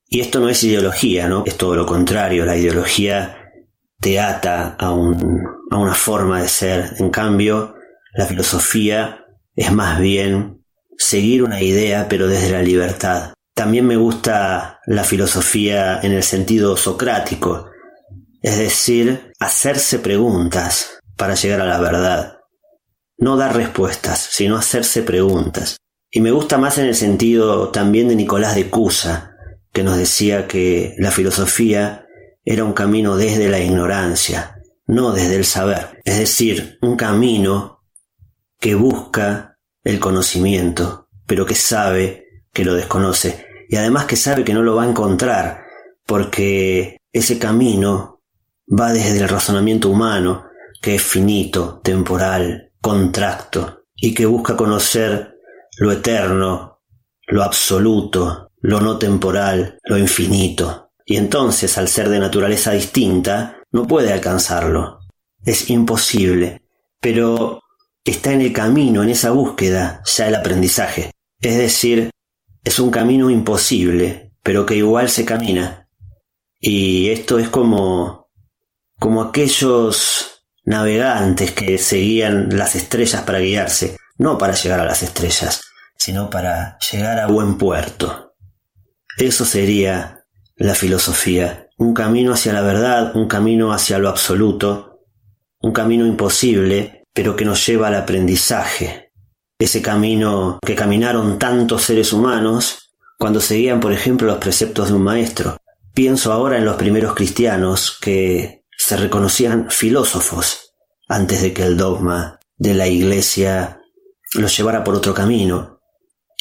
Y 0.08 0.22
esto 0.22 0.40
no 0.40 0.48
es 0.48 0.64
ideología, 0.64 1.28
¿no? 1.28 1.44
Es 1.46 1.58
todo 1.58 1.76
lo 1.76 1.86
contrario. 1.86 2.46
La 2.46 2.56
ideología 2.56 3.52
te 4.00 4.18
ata 4.18 4.78
a, 4.80 4.94
un, 4.94 5.44
a 5.72 5.78
una 5.78 5.94
forma 5.94 6.42
de 6.42 6.48
ser. 6.48 6.94
En 7.00 7.10
cambio, 7.10 7.76
la 8.14 8.26
filosofía 8.28 9.26
es 9.58 9.74
más 9.74 10.00
bien 10.00 10.64
seguir 10.98 11.44
una 11.44 11.62
idea, 11.62 12.08
pero 12.08 12.30
desde 12.30 12.52
la 12.52 12.62
libertad. 12.62 13.34
También 13.62 13.86
me 13.86 13.96
gusta 13.96 14.80
la 14.88 15.04
filosofía 15.04 16.00
en 16.02 16.14
el 16.14 16.24
sentido 16.24 16.76
socrático, 16.76 17.70
es 18.42 18.58
decir, 18.58 19.34
hacerse 19.40 20.00
preguntas 20.00 20.98
para 21.16 21.36
llegar 21.36 21.62
a 21.62 21.66
la 21.66 21.80
verdad. 21.80 22.40
No 23.20 23.38
dar 23.38 23.56
respuestas, 23.56 24.30
sino 24.32 24.58
hacerse 24.58 25.04
preguntas. 25.04 25.78
Y 26.10 26.22
me 26.22 26.32
gusta 26.32 26.58
más 26.58 26.80
en 26.80 26.88
el 26.88 26.96
sentido 26.96 27.70
también 27.70 28.08
de 28.08 28.16
Nicolás 28.16 28.56
de 28.56 28.68
Cusa, 28.68 29.36
que 29.72 29.84
nos 29.84 29.96
decía 29.96 30.48
que 30.48 30.96
la 30.98 31.12
filosofía 31.12 32.08
era 32.44 32.64
un 32.64 32.74
camino 32.74 33.16
desde 33.16 33.48
la 33.48 33.60
ignorancia, 33.60 34.56
no 34.88 35.12
desde 35.12 35.36
el 35.36 35.46
saber. 35.46 36.02
Es 36.04 36.18
decir, 36.18 36.80
un 36.82 36.96
camino 36.96 37.84
que 38.60 38.74
busca 38.74 39.60
el 39.84 40.00
conocimiento, 40.00 41.10
pero 41.28 41.46
que 41.46 41.54
sabe 41.54 42.26
que 42.52 42.66
lo 42.66 42.74
desconoce 42.74 43.51
y 43.72 43.78
además 43.78 44.04
que 44.04 44.18
sabe 44.18 44.44
que 44.44 44.54
no 44.54 44.64
lo 44.64 44.76
va 44.76 44.84
a 44.84 44.90
encontrar, 44.90 45.64
porque 46.06 46.98
ese 47.14 47.40
camino 47.40 48.22
va 48.68 48.92
desde 48.92 49.22
el 49.22 49.30
razonamiento 49.30 49.88
humano, 49.88 50.44
que 50.82 50.96
es 50.96 51.02
finito, 51.02 51.80
temporal, 51.82 52.74
contracto, 52.82 53.84
y 53.96 54.14
que 54.14 54.26
busca 54.26 54.58
conocer 54.58 55.38
lo 55.78 55.90
eterno, 55.90 56.82
lo 57.28 57.44
absoluto, 57.44 58.52
lo 58.60 58.82
no 58.82 58.98
temporal, 58.98 59.80
lo 59.86 59.98
infinito. 59.98 60.92
Y 61.06 61.16
entonces, 61.16 61.78
al 61.78 61.88
ser 61.88 62.10
de 62.10 62.20
naturaleza 62.20 62.74
distinta, 62.74 63.64
no 63.72 63.88
puede 63.88 64.12
alcanzarlo. 64.12 65.00
Es 65.46 65.70
imposible. 65.70 66.62
Pero 67.00 67.62
está 68.04 68.34
en 68.34 68.42
el 68.42 68.52
camino, 68.52 69.02
en 69.02 69.12
esa 69.12 69.32
búsqueda, 69.32 70.02
ya 70.04 70.28
el 70.28 70.36
aprendizaje. 70.36 71.12
Es 71.40 71.58
decir, 71.58 72.12
es 72.64 72.80
un 72.80 72.92
camino 72.92 73.30
imposible, 73.30 74.34
pero 74.44 74.66
que 74.66 74.76
igual 74.76 75.10
se 75.10 75.26
camina. 75.26 75.88
Y 76.60 77.10
esto 77.10 77.40
es 77.40 77.50
como, 77.50 78.30
como 79.00 79.22
aquellos 79.24 80.46
navegantes 80.64 81.52
que 81.52 81.78
seguían 81.78 82.56
las 82.58 82.76
estrellas 82.76 83.24
para 83.24 83.40
guiarse, 83.40 83.98
no 84.18 84.38
para 84.38 84.54
llegar 84.54 84.80
a 84.80 84.86
las 84.86 85.02
estrellas, 85.02 85.62
sino 85.98 86.30
para 86.30 86.78
llegar 86.92 87.20
a 87.20 87.28
buen 87.28 87.58
puerto. 87.58 88.36
Eso 89.18 89.46
sería 89.46 90.24
la 90.56 90.76
filosofía, 90.76 91.68
un 91.78 91.94
camino 91.94 92.34
hacia 92.34 92.54
la 92.54 92.62
verdad, 92.62 93.16
un 93.16 93.28
camino 93.28 93.74
hacia 93.74 93.98
lo 93.98 94.10
absoluto, 94.10 95.00
un 95.60 95.74
camino 95.74 96.06
imposible, 96.06 97.08
pero 97.14 97.36
que 97.36 97.46
nos 97.46 97.66
lleva 97.66 97.88
al 97.88 97.96
aprendizaje, 97.96 99.11
ese 99.64 99.82
camino 99.82 100.60
que 100.66 100.76
caminaron 100.76 101.38
tantos 101.38 101.84
seres 101.84 102.14
humanos 102.14 102.92
cuando 103.18 103.40
seguían, 103.40 103.80
por 103.80 103.94
ejemplo, 103.94 104.28
los 104.28 104.38
preceptos 104.38 104.90
de 104.90 104.96
un 104.96 105.04
maestro. 105.04 105.58
Pienso 105.94 106.34
ahora 106.34 106.58
en 106.58 106.66
los 106.66 106.78
primeros 106.78 107.14
cristianos 107.14 107.98
que 108.02 108.64
se 108.76 108.98
reconocían 108.98 109.70
filósofos 109.70 110.74
antes 111.08 111.42
de 111.42 111.54
que 111.54 111.64
el 111.64 111.78
dogma 111.78 112.40
de 112.58 112.74
la 112.74 112.88
Iglesia 112.88 113.80
los 114.34 114.58
llevara 114.58 114.84
por 114.84 114.96
otro 114.96 115.14
camino 115.14 115.80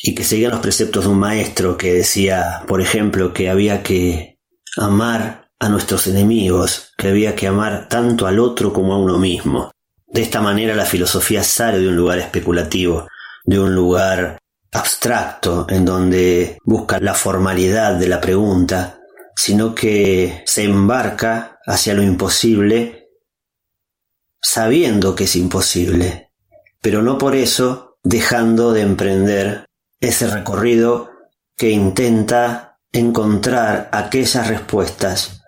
y 0.03 0.15
que 0.15 0.25
seguían 0.25 0.53
los 0.53 0.61
preceptos 0.61 1.05
de 1.05 1.11
un 1.11 1.19
maestro 1.19 1.77
que 1.77 1.93
decía, 1.93 2.63
por 2.67 2.81
ejemplo, 2.81 3.35
que 3.35 3.51
había 3.51 3.83
que 3.83 4.39
amar 4.79 5.51
a 5.59 5.69
nuestros 5.69 6.07
enemigos, 6.07 6.95
que 6.97 7.09
había 7.09 7.37
que 7.37 7.47
amar 7.47 7.89
tanto 7.89 8.27
al 8.27 8.39
otro 8.39 8.73
como 8.73 8.95
a 8.95 8.99
uno 8.99 9.19
mismo. 9.19 9.71
De 10.07 10.23
esta 10.23 10.41
manera 10.41 10.75
la 10.75 10.87
filosofía 10.87 11.45
sale 11.45 11.79
de 11.79 11.89
un 11.89 11.97
lugar 11.97 12.19
especulativo, 12.19 13.07
de 13.45 13.59
un 13.59 13.75
lugar 13.75 14.39
abstracto 14.73 15.67
en 15.69 15.85
donde 15.85 16.59
busca 16.65 17.01
la 17.01 17.15
formalidad 17.15 17.95
de 17.95 18.09
la 18.09 18.21
pregunta, 18.21 19.01
sino 19.35 19.75
que 19.75 20.43
se 20.47 20.65
embarca 20.65 21.59
hacia 21.67 21.95
lo 21.95 22.03
imposible 22.03 23.09
sabiendo 24.43 25.15
que 25.15 25.25
es 25.25 25.37
imposible, 25.37 26.31
pero 26.81 27.03
no 27.03 27.19
por 27.19 27.35
eso 27.35 27.99
dejando 28.03 28.73
de 28.73 28.81
emprender 28.83 29.67
ese 30.01 30.27
recorrido 30.29 31.11
que 31.57 31.71
intenta 31.71 32.79
encontrar 32.91 33.91
aquellas 33.93 34.49
respuestas 34.49 35.43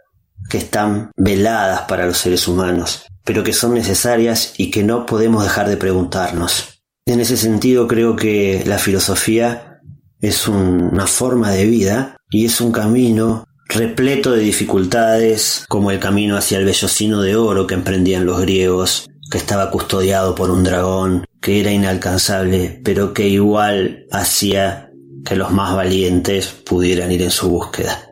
que 0.51 0.59
están 0.59 1.11
veladas 1.17 1.83
para 1.83 2.05
los 2.05 2.19
seres 2.19 2.47
humanos 2.47 3.07
pero 3.25 3.45
que 3.45 3.53
son 3.53 3.75
necesarias 3.75 4.55
y 4.57 4.71
que 4.71 4.83
no 4.83 5.07
podemos 5.07 5.45
dejar 5.45 5.69
de 5.69 5.77
preguntarnos. 5.77 6.72
En 7.07 7.21
ese 7.21 7.37
sentido 7.37 7.89
creo 7.89 8.17
que 8.17 8.63
la 8.67 8.79
filosofía 8.79 9.81
es 10.21 10.47
una 10.47 11.07
forma 11.07 11.51
de 11.51 11.65
vida 11.67 12.17
y 12.31 12.47
es 12.47 12.61
un 12.61 12.71
camino 12.73 13.45
repleto 13.69 14.33
de 14.33 14.41
dificultades, 14.41 15.65
como 15.69 15.91
el 15.91 15.99
camino 15.99 16.37
hacia 16.37 16.59
el 16.59 16.65
vellocino 16.65 17.23
de 17.23 17.37
oro 17.37 17.67
que 17.67 17.75
emprendían 17.75 18.27
los 18.27 18.41
griegos, 18.41 19.07
que 19.31 19.39
estaba 19.39 19.71
custodiado 19.71 20.35
por 20.35 20.51
un 20.51 20.63
dragón, 20.63 21.25
que 21.41 21.61
era 21.61 21.73
inalcanzable, 21.73 22.81
pero 22.85 23.15
que 23.15 23.29
igual 23.29 24.07
hacía 24.13 24.91
que 25.25 25.37
los 25.37 25.51
más 25.53 25.75
valientes 25.75 26.49
pudieran 26.49 27.11
ir 27.11 27.23
en 27.23 27.31
su 27.31 27.49
búsqueda. 27.49 28.11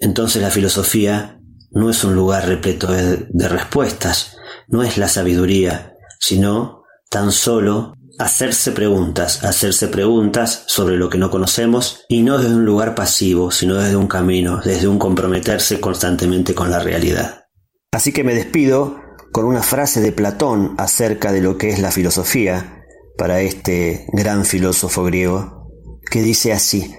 Entonces 0.00 0.42
la 0.42 0.50
filosofía 0.50 1.40
no 1.70 1.90
es 1.90 2.04
un 2.04 2.14
lugar 2.14 2.46
repleto 2.46 2.92
de, 2.92 3.48
respuestas, 3.48 4.36
no 4.68 4.82
es 4.82 4.98
la 4.98 5.08
sabiduría, 5.08 5.94
sino 6.20 6.84
tan 7.10 7.32
solo 7.32 7.94
hacerse 8.18 8.72
preguntas, 8.72 9.44
hacerse 9.44 9.88
preguntas 9.88 10.64
sobre 10.66 10.96
lo 10.96 11.10
que 11.10 11.18
no 11.18 11.30
conocemos 11.30 12.04
y 12.08 12.22
no 12.22 12.38
desde 12.38 12.54
un 12.54 12.64
lugar 12.64 12.94
pasivo, 12.94 13.50
sino 13.50 13.76
desde 13.76 13.96
un 13.96 14.08
camino, 14.08 14.60
desde 14.64 14.88
un 14.88 14.98
comprometerse 14.98 15.80
constantemente 15.80 16.54
con 16.54 16.70
la 16.70 16.78
realidad. 16.78 17.46
Así 17.92 18.12
que 18.12 18.24
me 18.24 18.34
despido 18.34 19.00
con 19.32 19.44
una 19.44 19.62
frase 19.62 20.00
de 20.00 20.12
Platón 20.12 20.74
acerca 20.78 21.32
de 21.32 21.42
lo 21.42 21.58
que 21.58 21.70
es 21.70 21.78
la 21.78 21.90
filosofía 21.90 22.84
para 23.18 23.40
este 23.40 24.06
gran 24.12 24.44
filósofo 24.44 25.04
griego, 25.04 25.70
que 26.10 26.22
dice 26.22 26.52
así, 26.52 26.94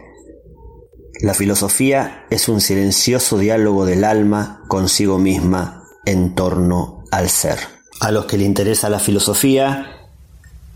la 1.22 1.34
filosofía 1.34 2.26
es 2.30 2.48
un 2.48 2.62
silencioso 2.62 3.40
diálogo 3.40 3.86
del 3.86 4.04
alma 4.04 4.64
consigo 4.68 5.18
misma 5.18 5.84
en 6.06 6.36
torno 6.36 7.04
al 7.12 7.30
ser. 7.30 7.58
A 8.00 8.12
los 8.12 8.26
que 8.26 8.38
le 8.38 8.46
interesa 8.46 8.90
la 8.90 9.00
filosofía 9.00 9.97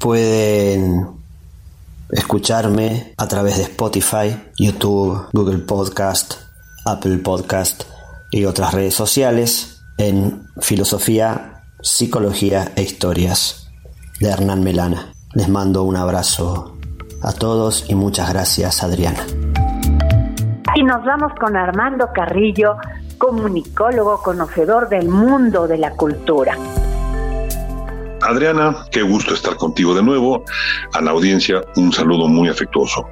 pueden 0.01 1.07
escucharme 2.09 3.13
a 3.17 3.27
través 3.27 3.57
de 3.57 3.63
Spotify, 3.63 4.35
YouTube, 4.57 5.27
Google 5.31 5.59
Podcast, 5.59 6.33
Apple 6.85 7.19
Podcast 7.19 7.83
y 8.31 8.45
otras 8.45 8.73
redes 8.73 8.95
sociales 8.95 9.83
en 9.97 10.47
Filosofía, 10.59 11.61
Psicología 11.81 12.71
e 12.75 12.81
Historias 12.81 13.69
de 14.19 14.29
Hernán 14.29 14.63
Melana. 14.63 15.13
Les 15.33 15.47
mando 15.47 15.83
un 15.83 15.95
abrazo 15.95 16.77
a 17.21 17.31
todos 17.31 17.85
y 17.87 17.93
muchas 17.93 18.29
gracias 18.29 18.83
Adriana. 18.83 19.23
Y 20.73 20.83
nos 20.83 21.05
vamos 21.05 21.31
con 21.39 21.55
Armando 21.55 22.09
Carrillo, 22.11 22.77
comunicólogo, 23.19 24.23
conocedor 24.23 24.89
del 24.89 25.09
mundo 25.09 25.67
de 25.67 25.77
la 25.77 25.91
cultura. 25.91 26.57
Adriana, 28.31 28.85
qué 28.91 29.01
gusto 29.01 29.33
estar 29.33 29.55
contigo 29.55 29.93
de 29.93 30.03
nuevo. 30.03 30.43
A 30.93 31.01
la 31.01 31.11
audiencia, 31.11 31.61
un 31.75 31.91
saludo 31.91 32.27
muy 32.27 32.49
afectuoso. 32.49 33.05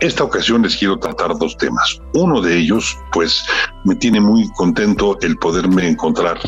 Esta 0.00 0.24
ocasión 0.24 0.62
les 0.62 0.76
quiero 0.76 0.98
tratar 0.98 1.36
dos 1.38 1.56
temas. 1.56 2.00
Uno 2.14 2.40
de 2.40 2.56
ellos, 2.56 2.96
pues, 3.12 3.44
me 3.84 3.94
tiene 3.94 4.20
muy 4.20 4.48
contento 4.56 5.18
el 5.22 5.36
poderme 5.38 5.88
encontrar, 5.88 6.38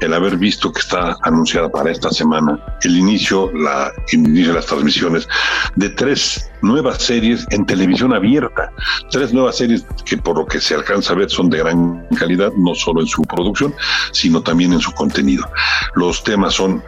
el 0.00 0.14
haber 0.14 0.36
visto 0.36 0.72
que 0.72 0.80
está 0.80 1.16
anunciada 1.22 1.68
para 1.68 1.90
esta 1.90 2.10
semana 2.10 2.58
el 2.82 2.96
inicio, 2.96 3.50
la, 3.52 3.90
inicio 4.12 4.48
de 4.48 4.54
las 4.54 4.66
transmisiones 4.66 5.28
de 5.76 5.88
tres 5.90 6.50
nuevas 6.64 7.02
series 7.02 7.46
en 7.50 7.64
televisión 7.66 8.12
abierta. 8.12 8.72
Tres 9.10 9.32
nuevas 9.32 9.56
series 9.56 9.86
que 10.04 10.16
por 10.16 10.38
lo 10.38 10.46
que 10.46 10.60
se 10.60 10.74
alcanza 10.74 11.12
a 11.12 11.16
ver 11.16 11.30
son 11.30 11.50
de 11.50 11.58
gran 11.58 12.06
calidad, 12.18 12.52
no 12.56 12.74
solo 12.74 13.00
en 13.00 13.06
su 13.06 13.22
producción, 13.22 13.74
sino 14.12 14.42
también 14.42 14.72
en 14.72 14.80
su 14.80 14.90
contenido. 14.92 15.48
Los 15.94 16.24
temas 16.24 16.54
son, 16.54 16.82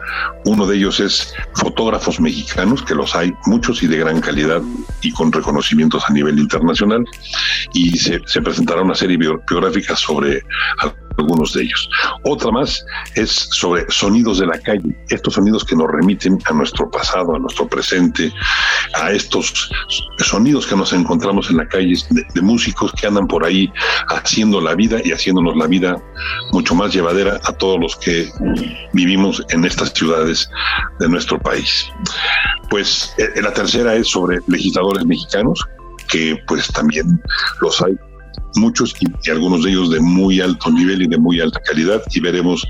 uno 0.45 0.65
de 0.65 0.77
ellos 0.77 0.99
es 0.99 1.33
fotógrafos 1.53 2.19
mexicanos, 2.19 2.81
que 2.83 2.95
los 2.95 3.15
hay 3.15 3.33
muchos 3.45 3.83
y 3.83 3.87
de 3.87 3.97
gran 3.97 4.19
calidad 4.19 4.61
y 5.01 5.11
con 5.11 5.31
reconocimientos 5.31 6.03
a 6.09 6.13
nivel 6.13 6.39
internacional, 6.39 7.05
y 7.73 7.97
se, 7.97 8.19
se 8.25 8.41
presentará 8.41 8.81
una 8.81 8.95
serie 8.95 9.17
biográfica 9.17 9.95
sobre 9.95 10.41
algunos 11.17 11.53
de 11.53 11.63
ellos. 11.63 11.89
Otra 12.23 12.51
más 12.51 12.85
es 13.15 13.47
sobre 13.51 13.85
sonidos 13.89 14.39
de 14.39 14.47
la 14.47 14.59
calle, 14.59 14.95
estos 15.09 15.35
sonidos 15.35 15.63
que 15.63 15.75
nos 15.75 15.87
remiten 15.87 16.39
a 16.45 16.53
nuestro 16.53 16.89
pasado, 16.89 17.35
a 17.35 17.39
nuestro 17.39 17.67
presente, 17.67 18.31
a 18.95 19.11
estos 19.11 19.69
sonidos 20.19 20.67
que 20.67 20.75
nos 20.75 20.93
encontramos 20.93 21.49
en 21.49 21.57
la 21.57 21.67
calle 21.67 21.95
de, 22.09 22.41
músicos 22.41 22.93
que 22.93 23.07
andan 23.07 23.27
por 23.27 23.43
ahí 23.43 23.71
haciendo 24.09 24.61
la 24.61 24.75
vida 24.75 24.99
y 25.03 25.11
haciéndonos 25.11 25.57
la 25.57 25.67
vida 25.67 26.01
mucho 26.51 26.75
más 26.75 26.93
llevadera 26.93 27.39
a 27.43 27.53
todos 27.53 27.79
los 27.79 27.95
que 27.97 28.29
vivimos 28.93 29.43
en 29.49 29.65
estas 29.65 29.91
ciudades 29.93 30.49
de 30.99 31.09
nuestro 31.09 31.39
país. 31.39 31.89
Pues 32.69 33.13
eh, 33.17 33.41
la 33.41 33.53
tercera 33.53 33.95
es 33.95 34.07
sobre 34.07 34.39
legisladores 34.47 35.05
mexicanos, 35.05 35.65
que 36.09 36.37
pues 36.47 36.67
también 36.67 37.21
los 37.59 37.81
hay 37.81 37.97
muchos 38.55 38.95
y, 38.99 39.29
algunos 39.29 39.63
de 39.63 39.71
ellos 39.71 39.91
de 39.91 39.99
muy 39.99 40.41
alto 40.41 40.71
nivel 40.71 41.01
y 41.01 41.07
de 41.07 41.17
muy 41.17 41.39
alta 41.41 41.59
calidad 41.61 42.01
y 42.11 42.19
veremos 42.19 42.67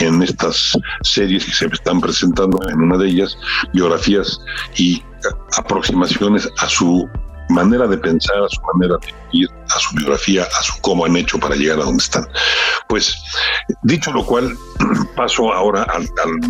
en 0.00 0.22
estas 0.22 0.78
series 1.02 1.44
que 1.44 1.52
se 1.52 1.66
están 1.66 2.00
presentando 2.00 2.58
en 2.68 2.80
una 2.80 2.96
de 2.96 3.08
ellas 3.08 3.36
biografías 3.72 4.40
y 4.76 5.02
aproximaciones 5.56 6.48
a 6.58 6.68
su 6.68 7.08
manera 7.50 7.86
de 7.86 7.98
pensar, 7.98 8.36
a 8.36 8.48
su 8.48 8.60
manera 8.72 8.96
de 9.00 9.12
vivir, 9.32 9.48
a 9.68 9.78
su 9.78 9.96
biografía, 9.96 10.44
a 10.44 10.62
su 10.62 10.80
cómo 10.80 11.04
han 11.04 11.16
hecho 11.16 11.38
para 11.38 11.56
llegar 11.56 11.80
a 11.80 11.84
donde 11.84 12.02
están. 12.02 12.26
Pues 12.88 13.16
dicho 13.82 14.12
lo 14.12 14.24
cual, 14.24 14.56
paso 15.16 15.52
ahora 15.52 15.82
al, 15.82 16.02
al 16.02 16.40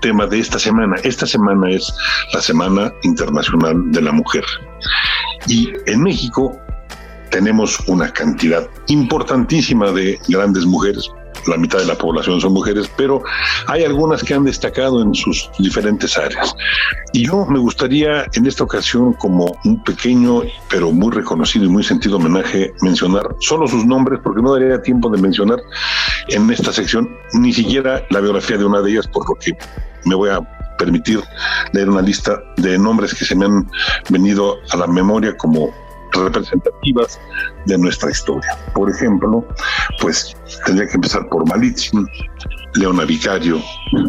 tema 0.00 0.26
de 0.26 0.38
esta 0.38 0.58
semana. 0.58 0.96
Esta 1.04 1.26
semana 1.26 1.70
es 1.70 1.92
la 2.32 2.40
Semana 2.40 2.92
Internacional 3.02 3.90
de 3.92 4.02
la 4.02 4.12
Mujer. 4.12 4.44
Y 5.46 5.70
en 5.86 6.02
México 6.02 6.58
tenemos 7.36 7.78
una 7.86 8.10
cantidad 8.10 8.66
importantísima 8.86 9.92
de 9.92 10.18
grandes 10.26 10.64
mujeres, 10.64 11.10
la 11.46 11.58
mitad 11.58 11.78
de 11.80 11.84
la 11.84 11.94
población 11.94 12.40
son 12.40 12.54
mujeres, 12.54 12.90
pero 12.96 13.22
hay 13.66 13.84
algunas 13.84 14.22
que 14.22 14.32
han 14.32 14.44
destacado 14.44 15.02
en 15.02 15.14
sus 15.14 15.50
diferentes 15.58 16.16
áreas. 16.16 16.56
Y 17.12 17.26
yo 17.26 17.44
me 17.44 17.58
gustaría 17.58 18.24
en 18.32 18.46
esta 18.46 18.64
ocasión, 18.64 19.12
como 19.12 19.54
un 19.66 19.84
pequeño 19.84 20.44
pero 20.70 20.90
muy 20.92 21.12
reconocido 21.12 21.66
y 21.66 21.68
muy 21.68 21.84
sentido 21.84 22.16
homenaje, 22.16 22.72
mencionar 22.80 23.28
solo 23.40 23.68
sus 23.68 23.84
nombres, 23.84 24.18
porque 24.24 24.40
no 24.40 24.54
daría 24.54 24.80
tiempo 24.80 25.10
de 25.10 25.20
mencionar 25.20 25.58
en 26.28 26.50
esta 26.50 26.72
sección 26.72 27.06
ni 27.34 27.52
siquiera 27.52 28.02
la 28.08 28.20
biografía 28.20 28.56
de 28.56 28.64
una 28.64 28.80
de 28.80 28.92
ellas, 28.92 29.06
por 29.08 29.28
lo 29.28 29.34
que 29.34 29.52
me 30.06 30.14
voy 30.14 30.30
a 30.30 30.40
permitir 30.78 31.20
leer 31.72 31.90
una 31.90 32.00
lista 32.00 32.40
de 32.56 32.78
nombres 32.78 33.14
que 33.14 33.26
se 33.26 33.34
me 33.34 33.44
han 33.44 33.70
venido 34.08 34.56
a 34.70 34.78
la 34.78 34.86
memoria 34.86 35.36
como 35.36 35.70
representativas 36.16 37.20
de 37.66 37.78
nuestra 37.78 38.10
historia. 38.10 38.56
Por 38.74 38.90
ejemplo, 38.90 39.46
pues 40.00 40.36
tendría 40.64 40.88
que 40.88 40.94
empezar 40.94 41.28
por 41.28 41.48
Malitzin, 41.48 42.06
Leona 42.74 43.04
Vicario, 43.04 43.60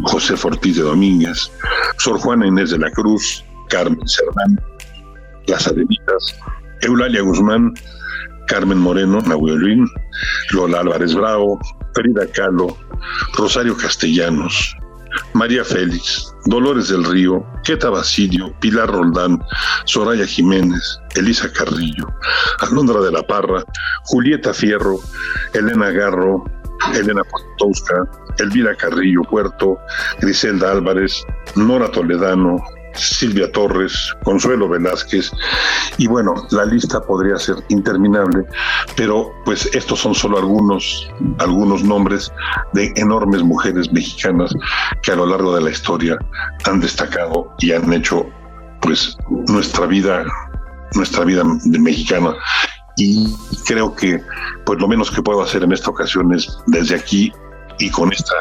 José 0.03 0.35
Ortiz 0.43 0.77
de 0.77 0.83
Domínguez, 0.83 1.51
Sor 1.97 2.19
Juana 2.19 2.47
Inés 2.47 2.71
de 2.71 2.79
la 2.79 2.91
Cruz, 2.91 3.43
Carmen 3.69 4.07
Cerdán, 4.07 4.59
Las 5.47 5.67
Adelitas, 5.67 6.39
Eulalia 6.81 7.21
Guzmán, 7.21 7.73
Carmen 8.47 8.77
Moreno, 8.77 9.21
Nahuelín, 9.21 9.85
Lola 10.51 10.79
Álvarez 10.79 11.13
Bravo, 11.13 11.59
Frida 11.93 12.25
Kahlo, 12.33 12.77
Rosario 13.33 13.75
Castellanos, 13.75 14.75
María 15.33 15.63
Félix, 15.63 16.33
Dolores 16.47 16.87
del 16.87 17.03
Río, 17.03 17.45
Queta 17.65 17.89
Basilio, 17.89 18.53
Pilar 18.61 18.89
Roldán, 18.89 19.43
Soraya 19.83 20.25
Jiménez, 20.25 20.97
Elisa 21.15 21.51
Carrillo, 21.51 22.07
Alondra 22.61 23.01
de 23.01 23.11
la 23.11 23.21
Parra, 23.23 23.63
Julieta 24.05 24.53
Fierro, 24.53 24.97
Elena 25.53 25.91
Garro, 25.91 26.45
Elena 26.93 27.21
Potowska, 27.25 28.09
Elvira 28.39 28.75
Carrillo 28.75 29.23
Puerto, 29.23 29.77
Griselda 30.21 30.71
Álvarez, 30.71 31.21
Nora 31.55 31.91
Toledano, 31.91 32.63
Silvia 32.97 33.51
Torres, 33.51 34.13
Consuelo 34.23 34.67
Velázquez, 34.67 35.31
y 35.97 36.07
bueno, 36.07 36.35
la 36.51 36.65
lista 36.65 37.01
podría 37.01 37.37
ser 37.37 37.55
interminable, 37.69 38.45
pero 38.95 39.31
pues 39.45 39.69
estos 39.73 39.99
son 39.99 40.13
solo 40.13 40.37
algunos, 40.37 41.09
algunos 41.39 41.83
nombres 41.83 42.31
de 42.73 42.91
enormes 42.95 43.43
mujeres 43.43 43.91
mexicanas 43.91 44.53
que 45.01 45.11
a 45.11 45.15
lo 45.15 45.25
largo 45.25 45.55
de 45.55 45.61
la 45.61 45.71
historia 45.71 46.17
han 46.65 46.79
destacado 46.79 47.53
y 47.59 47.71
han 47.71 47.91
hecho 47.93 48.25
pues 48.81 49.17
nuestra 49.47 49.85
vida, 49.85 50.25
nuestra 50.95 51.23
vida 51.25 51.43
mexicana. 51.65 52.35
Y 52.97 53.35
creo 53.65 53.95
que 53.95 54.21
pues 54.65 54.79
lo 54.79 54.87
menos 54.87 55.11
que 55.11 55.21
puedo 55.21 55.41
hacer 55.41 55.63
en 55.63 55.71
esta 55.71 55.91
ocasión 55.91 56.33
es 56.33 56.57
desde 56.67 56.95
aquí 56.95 57.31
y 57.79 57.89
con 57.91 58.11
esta, 58.11 58.35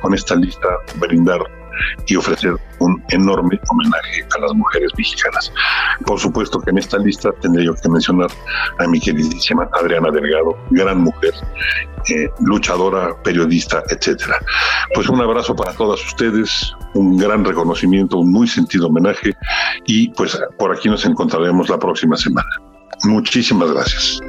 con 0.00 0.14
esta 0.14 0.34
lista 0.34 0.68
brindar 0.96 1.40
y 2.06 2.16
ofrecer 2.16 2.54
un 2.78 3.02
enorme 3.10 3.60
homenaje 3.68 4.26
a 4.36 4.40
las 4.40 4.52
mujeres 4.54 4.90
mexicanas. 4.96 5.52
Por 6.04 6.18
supuesto 6.18 6.60
que 6.60 6.70
en 6.70 6.78
esta 6.78 6.98
lista 6.98 7.30
tendría 7.40 7.66
yo 7.66 7.74
que 7.74 7.88
mencionar 7.88 8.30
a 8.78 8.86
mi 8.86 9.00
queridísima 9.00 9.68
Adriana 9.72 10.10
Delgado, 10.10 10.56
gran 10.70 11.00
mujer, 11.00 11.32
eh, 12.08 12.28
luchadora, 12.40 13.14
periodista, 13.22 13.82
etcétera. 13.88 14.38
Pues 14.94 15.08
un 15.08 15.20
abrazo 15.20 15.54
para 15.54 15.72
todas 15.74 16.04
ustedes, 16.04 16.74
un 16.94 17.16
gran 17.16 17.44
reconocimiento, 17.44 18.18
un 18.18 18.32
muy 18.32 18.48
sentido 18.48 18.88
homenaje 18.88 19.34
y 19.86 20.08
pues 20.10 20.38
por 20.58 20.72
aquí 20.74 20.88
nos 20.88 21.04
encontraremos 21.04 21.68
la 21.68 21.78
próxima 21.78 22.16
semana. 22.16 22.50
Muchísimas 23.04 23.70
gracias. 23.72 24.20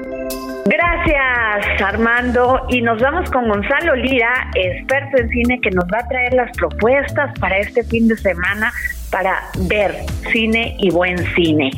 Armando. 1.82 2.65
Y 2.69 2.82
nos 2.82 3.02
vamos 3.02 3.30
con 3.32 3.47
Gonzalo 3.47 3.95
Lira, 3.95 4.49
experto 4.56 5.21
en 5.21 5.30
cine, 5.30 5.60
que 5.62 5.71
nos 5.71 5.86
va 5.86 5.99
a 5.99 6.08
traer 6.08 6.34
las 6.34 6.52
propuestas 6.58 7.38
para 7.39 7.58
este 7.58 7.84
fin 7.84 8.08
de 8.08 8.17
semana 8.17 8.71
para 9.12 9.43
ver 9.67 9.95
cine 10.32 10.76
y 10.80 10.89
buen 10.89 11.17
cine. 11.36 11.71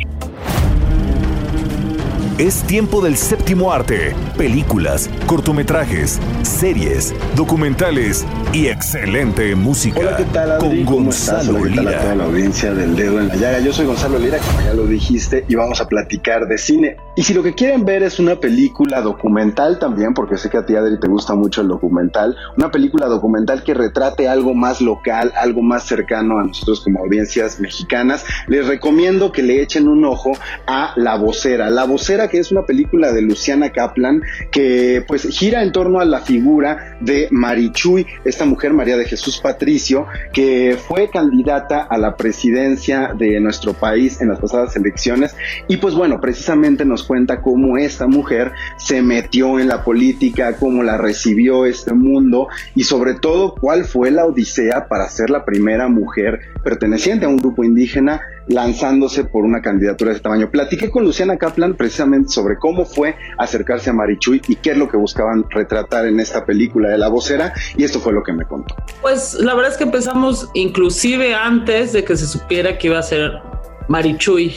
Es 2.38 2.63
tiempo 2.63 3.00
del 3.00 3.15
séptimo 3.15 3.71
arte. 3.71 4.13
Películas, 4.38 5.10
cortometrajes, 5.26 6.19
series, 6.41 7.15
documentales 7.34 8.26
y 8.52 8.67
excelente 8.67 9.56
música. 9.56 10.02
Hola, 10.02 10.17
¿qué 10.17 10.26
tal, 10.26 10.58
Con 10.58 10.84
¿Cómo 10.84 11.04
Gonzalo 11.06 11.39
estás? 11.39 11.50
Hola, 11.50 11.82
Lira. 11.82 11.98
a 11.98 12.02
toda 12.02 12.15
la 12.15 12.24
audiencia 12.26 12.74
del 12.74 12.93
Dedo 12.98 13.21
en 13.21 13.30
la 13.30 13.36
Llaga. 13.38 13.60
Yo 13.60 13.71
soy 13.71 13.86
Gonzalo 13.86 14.19
Lira, 14.19 14.39
como 14.39 14.60
ya 14.60 14.74
lo 14.74 14.86
dijiste, 14.86 15.45
y 15.48 15.56
vamos 15.56 15.80
a 15.80 15.88
platicar 15.88 16.45
de 16.45 16.58
cine. 16.58 16.98
Y 17.15 17.24
si 17.24 17.34
lo 17.34 17.41
que 17.41 17.54
quieren 17.54 17.86
ver 17.86 18.04
es 18.04 18.19
una 18.19 18.36
película 18.36 19.00
documental 19.00 19.80
también, 19.80 20.13
porque 20.13 20.36
sé 20.36 20.50
que 20.50 20.58
a 20.58 20.65
ti, 20.65 20.76
Adri, 20.76 21.00
te 21.00 21.08
gusta 21.08 21.36
mucho 21.36 21.62
el 21.62 21.69
documental, 21.69 22.36
una 22.58 22.69
película 22.69 23.06
documental 23.08 23.63
que 23.63 23.74
retrate 23.74 24.28
algo 24.28 24.54
más 24.54 24.82
local, 24.82 25.32
algo 25.38 25.62
más 25.62 25.84
cercano 25.86 26.38
a 26.39 26.43
nosotros 26.43 26.82
como 26.82 27.00
audiencias 27.00 27.62
mexicanas, 27.62 28.26
les 28.48 28.67
recomiendo 28.67 29.32
que 29.32 29.41
le 29.41 29.62
echen 29.62 29.88
un 29.88 30.04
ojo 30.04 30.34
a 30.67 30.91
La 30.98 31.15
Vocera. 31.15 31.69
La 31.69 31.86
Vocera, 31.86 32.24
que 32.27 32.39
es 32.39 32.51
una 32.51 32.63
película 32.65 33.11
de 33.11 33.21
Luciana 33.21 33.71
Kaplan, 33.71 34.21
que 34.51 35.03
pues 35.07 35.27
gira 35.29 35.63
en 35.63 35.71
torno 35.71 35.99
a 35.99 36.05
la 36.05 36.21
figura 36.21 36.97
de 36.99 37.27
Marichuy, 37.31 38.05
esta 38.23 38.45
mujer 38.45 38.73
María 38.73 38.97
de 38.97 39.05
Jesús 39.05 39.39
Patricio, 39.39 40.07
que 40.33 40.77
fue 40.88 41.09
candidata 41.09 41.81
a 41.81 41.97
la 41.97 42.15
presidencia 42.15 43.13
de 43.17 43.39
nuestro 43.39 43.73
país 43.73 44.21
en 44.21 44.29
las 44.29 44.39
pasadas 44.39 44.75
elecciones. 44.75 45.35
Y 45.67 45.77
pues 45.77 45.95
bueno, 45.95 46.19
precisamente 46.19 46.85
nos 46.85 47.03
cuenta 47.03 47.41
cómo 47.41 47.77
esta 47.77 48.07
mujer 48.07 48.51
se 48.77 49.01
metió 49.01 49.59
en 49.59 49.67
la 49.67 49.83
política, 49.83 50.55
cómo 50.57 50.83
la 50.83 50.97
recibió 50.97 51.65
este 51.65 51.93
mundo 51.93 52.47
y 52.75 52.83
sobre 52.83 53.15
todo 53.15 53.55
cuál 53.55 53.85
fue 53.85 54.11
la 54.11 54.25
odisea 54.25 54.88
para 54.88 55.07
ser 55.09 55.29
la 55.29 55.45
primera 55.45 55.88
mujer 55.88 56.39
perteneciente 56.63 57.25
a 57.25 57.29
un 57.29 57.38
grupo 57.38 57.63
indígena 57.63 58.21
lanzándose 58.47 59.23
por 59.23 59.43
una 59.43 59.61
candidatura 59.61 60.09
de 60.09 60.17
este 60.17 60.23
tamaño. 60.23 60.49
Platiqué 60.51 60.89
con 60.89 61.03
Luciana 61.03 61.38
Kaplan 61.38 61.75
precisamente 61.75 62.14
sobre 62.28 62.58
cómo 62.58 62.86
fue 62.86 63.15
acercarse 63.38 63.89
a 63.89 63.93
Marichuy 63.93 64.41
y 64.47 64.56
qué 64.56 64.71
es 64.71 64.78
lo 64.78 64.88
que 64.89 64.97
buscaban 64.97 65.45
retratar 65.49 66.06
en 66.06 66.19
esta 66.19 66.45
película 66.45 66.89
de 66.89 66.97
la 66.97 67.10
vocera 67.10 67.54
y 67.78 67.84
esto 67.84 67.99
fue 67.99 68.13
lo 68.13 68.23
que 68.23 68.34
me 68.34 68.45
contó. 68.45 68.75
Pues 69.01 69.36
la 69.36 69.54
verdad 69.54 69.71
es 69.71 69.78
que 69.78 69.84
empezamos 69.84 70.49
inclusive 70.54 71.34
antes 71.34 71.93
de 71.93 72.04
que 72.04 72.15
se 72.15 72.25
supiera 72.25 72.78
que 72.78 72.88
iba 72.88 72.99
a 72.99 73.04
ser 73.04 73.39
Marichuy, 73.88 74.54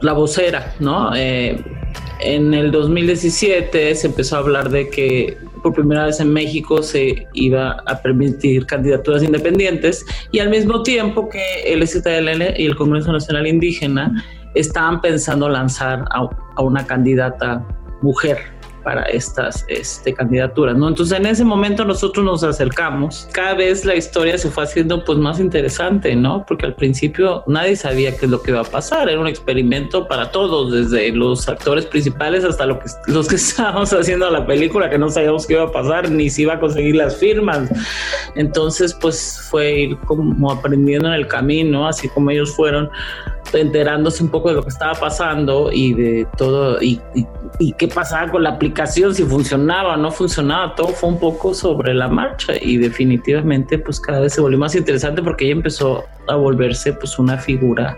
la 0.00 0.12
vocera, 0.12 0.74
¿no? 0.80 1.14
Eh, 1.14 1.62
en 2.20 2.54
el 2.54 2.70
2017 2.70 3.94
se 3.94 4.06
empezó 4.06 4.36
a 4.36 4.38
hablar 4.40 4.70
de 4.70 4.88
que 4.88 5.36
por 5.62 5.74
primera 5.74 6.06
vez 6.06 6.20
en 6.20 6.32
México 6.32 6.82
se 6.82 7.26
iba 7.34 7.82
a 7.86 8.02
permitir 8.02 8.66
candidaturas 8.66 9.22
independientes 9.22 10.04
y 10.32 10.40
al 10.40 10.50
mismo 10.50 10.82
tiempo 10.82 11.28
que 11.28 11.42
el 11.66 11.86
STLN 11.86 12.54
y 12.56 12.66
el 12.66 12.76
Congreso 12.76 13.12
Nacional 13.12 13.46
Indígena 13.46 14.24
estaban 14.54 15.00
pensando 15.00 15.48
lanzar 15.48 16.04
a 16.10 16.62
una 16.62 16.86
candidata 16.86 17.64
mujer 18.02 18.62
para 18.82 19.02
estas 19.04 19.64
este, 19.68 20.12
candidaturas, 20.12 20.76
¿no? 20.76 20.88
Entonces 20.88 21.18
en 21.18 21.26
ese 21.26 21.44
momento 21.44 21.84
nosotros 21.84 22.24
nos 22.24 22.42
acercamos, 22.42 23.28
cada 23.32 23.54
vez 23.54 23.84
la 23.84 23.94
historia 23.94 24.36
se 24.38 24.50
fue 24.50 24.64
haciendo 24.64 25.04
pues 25.04 25.18
más 25.18 25.40
interesante, 25.40 26.14
¿no? 26.14 26.44
Porque 26.46 26.66
al 26.66 26.74
principio 26.74 27.44
nadie 27.46 27.76
sabía 27.76 28.16
qué 28.16 28.26
es 28.26 28.30
lo 28.30 28.42
que 28.42 28.50
iba 28.50 28.60
a 28.60 28.64
pasar, 28.64 29.08
era 29.08 29.20
un 29.20 29.28
experimento 29.28 30.08
para 30.08 30.30
todos, 30.30 30.72
desde 30.72 31.12
los 31.12 31.48
actores 31.48 31.86
principales 31.86 32.44
hasta 32.44 32.66
lo 32.66 32.78
que, 32.78 32.86
los 33.06 33.28
que 33.28 33.36
estábamos 33.36 33.92
haciendo 33.92 34.28
la 34.30 34.46
película, 34.46 34.90
que 34.90 34.98
no 34.98 35.08
sabíamos 35.08 35.46
qué 35.46 35.54
iba 35.54 35.64
a 35.64 35.72
pasar, 35.72 36.10
ni 36.10 36.30
si 36.30 36.42
iba 36.42 36.54
a 36.54 36.60
conseguir 36.60 36.96
las 36.96 37.16
firmas. 37.16 37.68
Entonces 38.34 38.94
pues 38.94 39.46
fue 39.50 39.72
ir 39.72 39.98
como 39.98 40.50
aprendiendo 40.50 41.08
en 41.08 41.14
el 41.14 41.26
camino, 41.26 41.86
así 41.86 42.08
como 42.08 42.30
ellos 42.30 42.54
fueron 42.54 42.90
enterándose 43.54 44.22
un 44.22 44.30
poco 44.30 44.48
de 44.48 44.56
lo 44.56 44.62
que 44.62 44.70
estaba 44.70 44.94
pasando 44.94 45.70
y 45.72 45.94
de 45.94 46.26
todo 46.36 46.80
y, 46.82 47.00
y, 47.58 47.72
qué 47.74 47.88
pasaba 47.88 48.30
con 48.30 48.42
la 48.42 48.50
aplicación, 48.50 49.14
si 49.14 49.24
funcionaba 49.24 49.94
o 49.94 49.96
no 49.96 50.10
funcionaba, 50.10 50.74
todo 50.74 50.88
fue 50.88 51.10
un 51.10 51.18
poco 51.18 51.54
sobre 51.54 51.94
la 51.94 52.08
marcha 52.08 52.54
y 52.60 52.76
definitivamente 52.76 53.78
pues 53.78 54.00
cada 54.00 54.20
vez 54.20 54.32
se 54.32 54.40
volvió 54.40 54.58
más 54.58 54.74
interesante 54.74 55.22
porque 55.22 55.44
ella 55.44 55.54
empezó 55.54 56.04
a 56.28 56.34
volverse 56.36 56.92
pues 56.92 57.18
una 57.18 57.38
figura 57.38 57.96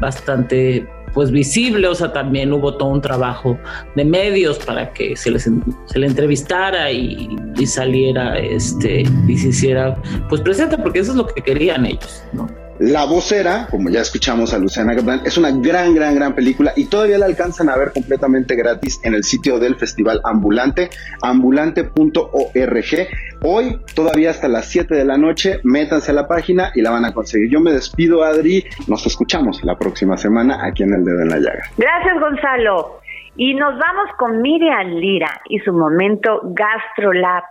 bastante 0.00 0.86
pues 1.14 1.30
visible, 1.30 1.86
o 1.88 1.94
sea, 1.94 2.12
también 2.12 2.52
hubo 2.52 2.76
todo 2.76 2.88
un 2.88 3.00
trabajo 3.00 3.58
de 3.94 4.04
medios 4.04 4.58
para 4.58 4.92
que 4.92 5.16
se, 5.16 5.30
les, 5.30 5.48
se 5.86 5.98
le 5.98 6.06
entrevistara 6.06 6.90
y, 6.90 7.28
y, 7.56 7.66
saliera, 7.66 8.38
este, 8.38 9.04
y 9.28 9.36
se 9.36 9.48
hiciera, 9.48 9.96
pues 10.28 10.40
presente, 10.40 10.78
porque 10.78 11.00
eso 11.00 11.12
es 11.12 11.18
lo 11.18 11.26
que 11.26 11.42
querían 11.42 11.86
ellos, 11.86 12.24
¿no? 12.32 12.48
La 12.82 13.04
vocera, 13.04 13.68
como 13.70 13.90
ya 13.90 14.00
escuchamos 14.00 14.52
a 14.52 14.58
Luciana 14.58 14.92
Gabriel, 14.94 15.20
es 15.24 15.38
una 15.38 15.52
gran, 15.52 15.94
gran, 15.94 16.16
gran 16.16 16.34
película 16.34 16.72
y 16.74 16.86
todavía 16.86 17.16
la 17.16 17.26
alcanzan 17.26 17.68
a 17.68 17.76
ver 17.76 17.92
completamente 17.92 18.56
gratis 18.56 18.98
en 19.04 19.14
el 19.14 19.22
sitio 19.22 19.60
del 19.60 19.76
Festival 19.76 20.20
Ambulante, 20.24 20.90
ambulante.org. 21.22 23.08
Hoy, 23.44 23.78
todavía 23.94 24.30
hasta 24.30 24.48
las 24.48 24.66
7 24.66 24.96
de 24.96 25.04
la 25.04 25.16
noche, 25.16 25.60
métanse 25.62 26.10
a 26.10 26.14
la 26.14 26.26
página 26.26 26.72
y 26.74 26.82
la 26.82 26.90
van 26.90 27.04
a 27.04 27.12
conseguir. 27.12 27.52
Yo 27.52 27.60
me 27.60 27.70
despido, 27.70 28.24
Adri. 28.24 28.64
Nos 28.88 29.06
escuchamos 29.06 29.62
la 29.62 29.78
próxima 29.78 30.16
semana 30.16 30.66
aquí 30.66 30.82
en 30.82 30.92
El 30.92 31.04
Dedo 31.04 31.20
en 31.20 31.28
la 31.28 31.38
Llaga. 31.38 31.62
Gracias, 31.78 32.18
Gonzalo. 32.18 33.00
Y 33.36 33.54
nos 33.54 33.78
vamos 33.78 34.10
con 34.18 34.42
Miriam 34.42 34.88
Lira 34.88 35.40
y 35.48 35.60
su 35.60 35.72
momento 35.72 36.40
GastroLab. 36.46 37.44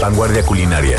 Vanguardia 0.00 0.44
culinaria 0.46 0.98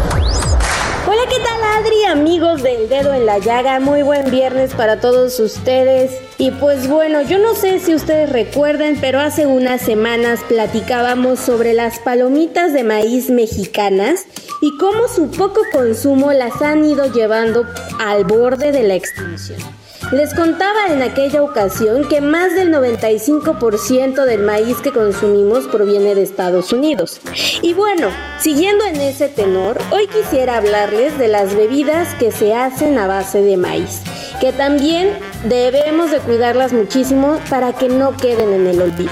Hola, 1.81 1.89
¿qué 1.89 1.95
tal 1.95 2.03
Adri? 2.03 2.03
Amigos 2.05 2.63
del 2.63 2.89
dedo 2.89 3.13
en 3.13 3.25
la 3.25 3.39
llaga. 3.39 3.79
Muy 3.79 4.03
buen 4.03 4.29
viernes 4.29 4.73
para 4.73 4.99
todos 4.99 5.39
ustedes. 5.39 6.11
Y 6.37 6.51
pues 6.51 6.87
bueno, 6.87 7.21
yo 7.21 7.39
no 7.39 7.55
sé 7.55 7.79
si 7.79 7.95
ustedes 7.95 8.29
recuerden, 8.29 8.97
pero 8.99 9.19
hace 9.19 9.47
unas 9.47 9.81
semanas 9.81 10.41
platicábamos 10.47 11.39
sobre 11.39 11.73
las 11.73 11.99
palomitas 11.99 12.73
de 12.73 12.83
maíz 12.83 13.29
mexicanas 13.29 14.25
y 14.61 14.77
cómo 14.77 15.07
su 15.07 15.31
poco 15.31 15.61
consumo 15.71 16.31
las 16.33 16.61
han 16.61 16.85
ido 16.85 17.11
llevando 17.11 17.65
al 17.99 18.25
borde 18.25 18.71
de 18.71 18.83
la 18.83 18.95
extinción. 18.95 19.80
Les 20.11 20.33
contaba 20.33 20.87
en 20.89 21.01
aquella 21.01 21.41
ocasión 21.41 22.05
que 22.09 22.19
más 22.19 22.53
del 22.53 22.69
95% 22.73 24.25
del 24.25 24.41
maíz 24.41 24.75
que 24.79 24.91
consumimos 24.91 25.67
proviene 25.67 26.15
de 26.15 26.23
Estados 26.23 26.73
Unidos. 26.73 27.21
Y 27.61 27.73
bueno, 27.73 28.09
siguiendo 28.37 28.83
en 28.83 28.97
ese 28.99 29.29
tenor, 29.29 29.77
hoy 29.89 30.07
quisiera 30.07 30.57
hablarles 30.57 31.17
de 31.17 31.29
las 31.29 31.55
bebidas 31.55 32.13
que 32.15 32.33
se 32.33 32.53
hacen 32.53 32.99
a 32.99 33.07
base 33.07 33.41
de 33.41 33.55
maíz, 33.55 34.01
que 34.41 34.51
también 34.51 35.17
debemos 35.45 36.11
de 36.11 36.19
cuidarlas 36.19 36.73
muchísimo 36.73 37.39
para 37.49 37.71
que 37.71 37.87
no 37.87 38.17
queden 38.17 38.51
en 38.51 38.67
el 38.67 38.81
olvido. 38.81 39.11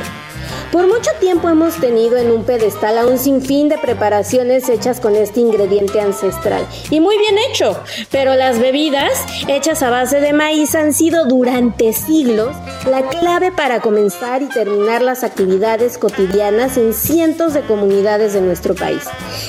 Por 0.71 0.85
mucho 0.85 1.09
tiempo 1.19 1.49
hemos 1.49 1.77
tenido 1.77 2.17
en 2.17 2.29
un 2.29 2.43
pedestal 2.43 2.99
a 2.99 3.07
un 3.07 3.17
sinfín 3.17 3.69
de 3.69 3.79
preparaciones 3.79 4.69
hechas 4.69 4.99
con 4.99 5.15
este 5.15 5.39
ingrediente 5.39 5.99
ancestral. 5.99 6.63
Y 6.91 6.99
muy 6.99 7.17
bien 7.17 7.37
hecho, 7.49 7.75
pero 8.11 8.35
las 8.35 8.59
bebidas 8.59 9.25
hechas 9.47 9.81
a 9.81 9.89
base 9.89 10.19
de 10.19 10.31
maíz 10.31 10.75
han 10.75 10.93
sido 10.93 11.25
durante 11.25 11.91
siglos 11.91 12.55
la 12.87 13.01
clave 13.01 13.51
para 13.51 13.79
comenzar 13.79 14.43
y 14.43 14.45
terminar 14.45 15.01
las 15.01 15.23
actividades 15.23 15.97
cotidianas 15.97 16.77
en 16.77 16.93
cientos 16.93 17.55
de 17.55 17.61
comunidades 17.61 18.33
de 18.33 18.41
nuestro 18.41 18.75
país. 18.75 19.01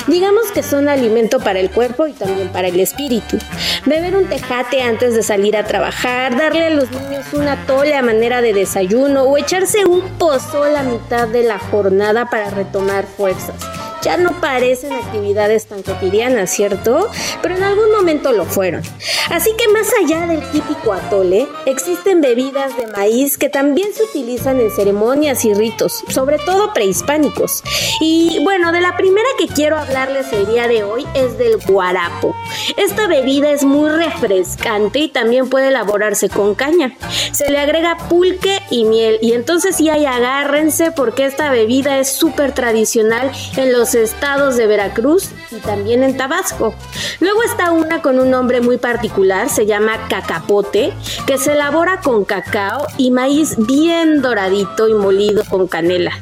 Digamos 0.07 0.51
que 0.53 0.63
son 0.63 0.89
alimento 0.89 1.39
para 1.39 1.61
el 1.61 1.71
cuerpo 1.71 2.07
y 2.07 2.13
también 2.15 2.49
para 2.49 2.69
el 2.69 2.81
espíritu. 2.81 3.37
Beber 3.85 4.17
un 4.17 4.27
tejate 4.27 4.81
antes 4.81 5.15
de 5.15 5.23
salir 5.23 5.55
a 5.55 5.65
trabajar, 5.65 6.39
darle 6.39 6.65
a 6.65 6.71
los 6.71 6.91
niños 6.91 7.27
una 7.35 7.67
tole 7.67 7.95
a 7.95 8.01
manera 8.03 8.41
de 8.41 8.55
desayuno 8.55 9.25
o 9.25 9.37
echarse 9.37 9.85
un 9.85 10.01
pozol 10.19 10.75
a 10.77 10.83
mitad 10.83 11.10
de 11.11 11.43
la 11.43 11.59
jornada 11.59 12.27
para 12.27 12.51
retomar 12.51 13.05
fuerzas. 13.05 13.57
Ya 14.03 14.17
no 14.17 14.41
parecen 14.41 14.93
actividades 14.93 15.67
tan 15.67 15.83
cotidianas, 15.83 16.51
¿cierto? 16.51 17.09
Pero 17.43 17.57
en 17.57 17.63
algún 17.63 17.91
momento 17.93 18.33
lo 18.33 18.45
fueron. 18.47 18.83
Así 19.31 19.51
que 19.57 19.69
más 19.69 19.89
allá 20.03 20.27
del 20.27 20.41
típico 20.51 20.93
atole, 20.93 21.47
existen 21.67 22.21
bebidas 22.21 22.77
de 22.77 22.87
maíz 22.87 23.39
que 23.39 23.49
también 23.49 23.93
se 23.95 24.05
utilizan 24.05 24.59
en 24.59 24.71
ceremonias 24.71 25.45
y 25.45 25.55
ritos, 25.55 26.03
sobre 26.09 26.39
todo 26.39 26.73
prehispánicos. 26.73 27.63
Y 28.01 28.43
bueno, 28.43 28.73
de 28.73 28.81
la 28.81 28.97
primera 28.97 29.29
que 29.39 29.47
quiero 29.47 29.79
hablarles 29.79 30.33
el 30.33 30.47
día 30.47 30.67
de 30.67 30.83
hoy 30.83 31.07
es 31.15 31.39
del 31.39 31.59
guarapo. 31.59 32.35
Esta 32.77 33.07
bebida 33.07 33.51
es 33.51 33.65
muy 33.65 33.91
refrescante 33.91 34.99
y 34.99 35.09
también 35.09 35.49
puede 35.49 35.69
elaborarse 35.69 36.29
con 36.29 36.55
caña. 36.55 36.97
Se 37.33 37.51
le 37.51 37.59
agrega 37.59 37.97
pulque 38.09 38.61
y 38.71 38.85
miel 38.85 39.19
y 39.21 39.33
entonces 39.33 39.77
sí 39.77 39.91
hay 39.91 40.07
agárrense 40.07 40.91
porque 40.91 41.27
esta 41.27 41.51
bebida 41.51 41.99
es 41.99 42.11
súper 42.11 42.53
tradicional 42.53 43.31
en 43.57 43.73
los 43.73 43.90
estados 43.95 44.57
de 44.57 44.67
Veracruz 44.67 45.31
y 45.51 45.57
también 45.57 46.03
en 46.03 46.17
Tabasco. 46.17 46.75
Luego 47.21 47.43
está 47.43 47.73
una 47.73 48.03
con 48.03 48.19
un 48.19 48.31
nombre 48.31 48.61
muy 48.61 48.79
particular, 48.79 49.49
se 49.49 49.67
llama 49.67 50.09
cacapote, 50.09 50.93
que 51.27 51.39
se 51.39 51.53
elabora 51.53 52.01
con 52.01 52.25
cacao 52.25 52.87
y 52.97 53.11
maíz 53.11 53.57
bien 53.59 54.23
doradito 54.23 54.89
y 54.89 54.95
molido 54.95 55.43
con 55.49 55.67
canela. 55.67 56.13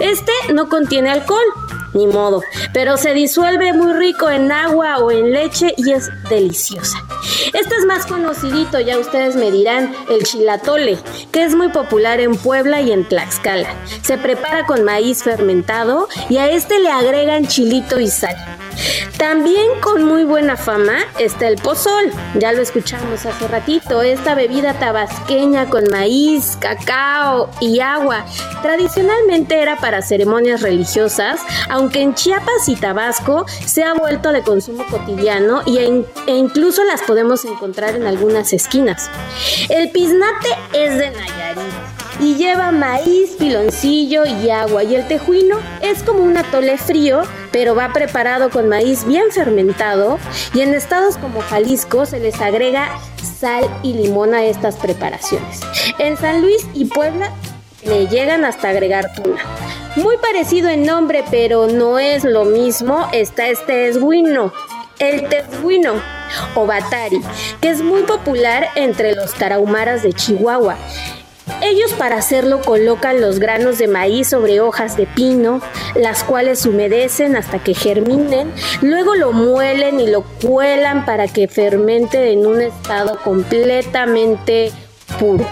Este 0.00 0.32
no 0.52 0.68
contiene 0.68 1.10
alcohol, 1.10 1.44
ni 1.94 2.06
modo, 2.06 2.42
pero 2.72 2.96
se 2.96 3.14
disuelve 3.14 3.72
muy 3.72 3.92
rico 3.92 4.28
en 4.28 4.52
agua 4.52 4.98
o 4.98 5.10
en 5.10 5.32
leche 5.32 5.74
y 5.76 5.92
es 5.92 6.10
deliciosa. 6.28 6.98
Este 7.52 7.74
es 7.76 7.84
más 7.86 8.06
conocidito, 8.06 8.80
ya 8.80 8.98
ustedes 8.98 9.36
me 9.36 9.50
dirán, 9.50 9.94
el 10.10 10.22
chilatole, 10.22 10.98
que 11.32 11.44
es 11.44 11.54
muy 11.54 11.68
popular 11.68 12.20
en 12.20 12.36
Puebla 12.36 12.80
y 12.80 12.92
en 12.92 13.06
Tlaxcala. 13.06 13.68
Se 14.02 14.18
prepara 14.18 14.66
con 14.66 14.84
maíz 14.84 15.22
fermentado 15.22 16.08
y 16.28 16.38
a 16.38 16.50
este 16.50 16.78
le 16.78 16.90
agregan 16.90 17.46
chilito 17.46 17.98
y 18.00 18.08
sal. 18.08 18.36
También 19.18 19.80
con 19.80 20.04
muy 20.04 20.22
buena 20.22 20.56
fama 20.56 20.98
está 21.18 21.48
el 21.48 21.56
pozol, 21.56 22.12
ya 22.38 22.52
lo 22.52 22.62
escuchamos 22.62 23.26
hace 23.26 23.48
ratito, 23.48 24.02
esta 24.02 24.36
bebida 24.36 24.74
tabasqueña 24.74 25.68
con 25.68 25.90
maíz, 25.90 26.56
cacao 26.60 27.50
y 27.60 27.80
agua. 27.80 28.24
Tradicionalmente 28.62 29.60
era 29.60 29.76
para 29.76 30.02
ceremonias 30.02 30.62
religiosas, 30.62 31.40
aunque 31.78 32.02
en 32.02 32.14
Chiapas 32.14 32.68
y 32.68 32.74
Tabasco 32.74 33.46
se 33.64 33.84
ha 33.84 33.94
vuelto 33.94 34.32
de 34.32 34.42
consumo 34.42 34.84
cotidiano 34.90 35.62
y 35.64 35.78
e, 35.78 36.04
incluso 36.26 36.82
las 36.82 37.02
podemos 37.02 37.44
encontrar 37.44 37.94
en 37.94 38.04
algunas 38.04 38.52
esquinas. 38.52 39.08
El 39.68 39.90
piznate 39.92 40.48
es 40.72 40.98
de 40.98 41.10
Nayarit 41.12 41.98
y 42.20 42.34
lleva 42.34 42.72
maíz, 42.72 43.36
piloncillo 43.38 44.24
y 44.26 44.50
agua. 44.50 44.82
Y 44.82 44.96
el 44.96 45.06
tejuino 45.06 45.58
es 45.80 46.02
como 46.02 46.24
un 46.24 46.36
atole 46.36 46.78
frío, 46.78 47.22
pero 47.52 47.76
va 47.76 47.92
preparado 47.92 48.50
con 48.50 48.68
maíz 48.68 49.04
bien 49.04 49.30
fermentado. 49.30 50.18
Y 50.54 50.62
en 50.62 50.74
estados 50.74 51.16
como 51.16 51.40
Jalisco 51.42 52.06
se 52.06 52.18
les 52.18 52.40
agrega 52.40 52.88
sal 53.38 53.64
y 53.84 53.92
limón 53.92 54.34
a 54.34 54.44
estas 54.44 54.74
preparaciones. 54.76 55.60
En 55.98 56.16
San 56.16 56.42
Luis 56.42 56.66
y 56.74 56.86
Puebla 56.86 57.32
le 57.88 58.06
llegan 58.06 58.44
hasta 58.44 58.68
agregar 58.68 59.12
tuna. 59.14 59.42
Muy 59.96 60.16
parecido 60.18 60.68
en 60.68 60.84
nombre, 60.84 61.24
pero 61.30 61.66
no 61.66 61.98
es 61.98 62.24
lo 62.24 62.44
mismo, 62.44 63.08
está 63.12 63.48
este 63.48 63.88
esguino. 63.88 64.52
El 64.98 65.28
tesguino 65.28 65.94
o 66.54 66.66
batari, 66.66 67.20
que 67.60 67.70
es 67.70 67.82
muy 67.82 68.02
popular 68.02 68.68
entre 68.74 69.14
los 69.14 69.32
tarahumaras 69.34 70.02
de 70.02 70.12
Chihuahua 70.12 70.76
Ellos 71.62 71.92
para 71.92 72.16
hacerlo 72.16 72.60
colocan 72.60 73.20
los 73.20 73.38
granos 73.38 73.78
de 73.78 73.86
maíz 73.86 74.28
sobre 74.28 74.60
hojas 74.60 74.96
de 74.96 75.06
pino, 75.06 75.60
las 75.94 76.24
cuales 76.24 76.66
humedecen 76.66 77.36
hasta 77.36 77.60
que 77.60 77.74
germinen, 77.74 78.52
luego 78.82 79.14
lo 79.14 79.32
muelen 79.32 80.00
y 80.00 80.08
lo 80.08 80.22
cuelan 80.42 81.04
para 81.04 81.28
que 81.28 81.48
fermente 81.48 82.32
en 82.32 82.44
un 82.44 82.60
estado 82.60 83.18
completamente 83.22 84.72
puro. 85.18 85.46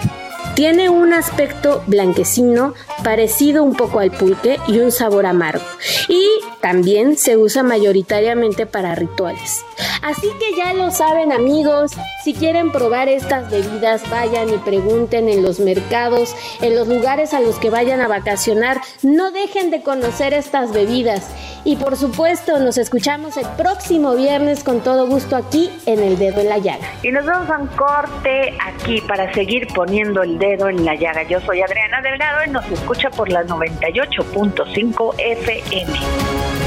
Tiene 0.57 0.89
un 0.89 1.13
aspecto 1.13 1.83
blanquecino, 1.85 2.73
parecido 3.03 3.63
un 3.63 3.75
poco 3.75 3.99
al 3.99 4.09
pulque 4.09 4.57
y 4.67 4.79
un 4.79 4.91
sabor 4.91 5.27
amargo. 5.27 5.63
Y 6.09 6.27
también 6.61 7.15
se 7.15 7.37
usa 7.37 7.61
mayoritariamente 7.61 8.65
para 8.65 8.95
rituales. 8.95 9.63
Así 10.01 10.27
que 10.39 10.55
ya 10.55 10.73
lo 10.73 10.91
saben 10.91 11.31
amigos, 11.31 11.91
si 12.23 12.33
quieren 12.33 12.71
probar 12.71 13.09
estas 13.09 13.49
bebidas, 13.49 14.09
vayan 14.09 14.49
y 14.49 14.57
pregunten 14.57 15.29
en 15.29 15.43
los 15.43 15.59
mercados, 15.59 16.35
en 16.61 16.75
los 16.75 16.87
lugares 16.87 17.33
a 17.33 17.41
los 17.41 17.57
que 17.57 17.69
vayan 17.69 18.01
a 18.01 18.07
vacacionar, 18.07 18.79
no 19.01 19.31
dejen 19.31 19.71
de 19.71 19.81
conocer 19.81 20.33
estas 20.33 20.71
bebidas. 20.71 21.29
Y 21.63 21.75
por 21.75 21.97
supuesto, 21.97 22.59
nos 22.59 22.77
escuchamos 22.77 23.35
el 23.37 23.45
próximo 23.57 24.15
viernes 24.15 24.63
con 24.63 24.81
todo 24.81 25.07
gusto 25.07 25.35
aquí 25.35 25.69
en 25.85 25.99
El 25.99 26.17
Dedo 26.17 26.41
en 26.41 26.49
la 26.49 26.57
Llaga. 26.59 26.87
Y 27.03 27.11
nos 27.11 27.25
vamos 27.25 27.49
a 27.49 27.57
un 27.57 27.67
corte 27.67 28.57
aquí 28.65 29.01
para 29.01 29.33
seguir 29.33 29.67
poniendo 29.73 30.23
el 30.23 30.37
dedo 30.37 30.69
en 30.69 30.85
la 30.85 30.95
llaga. 30.95 31.23
Yo 31.23 31.41
soy 31.41 31.61
Adriana 31.61 32.01
Delgado 32.01 32.45
y 32.45 32.49
nos 32.51 32.65
escucha 32.71 33.09
por 33.09 33.29
la 33.29 33.43
98.5 33.43 35.15
FM. 35.17 36.66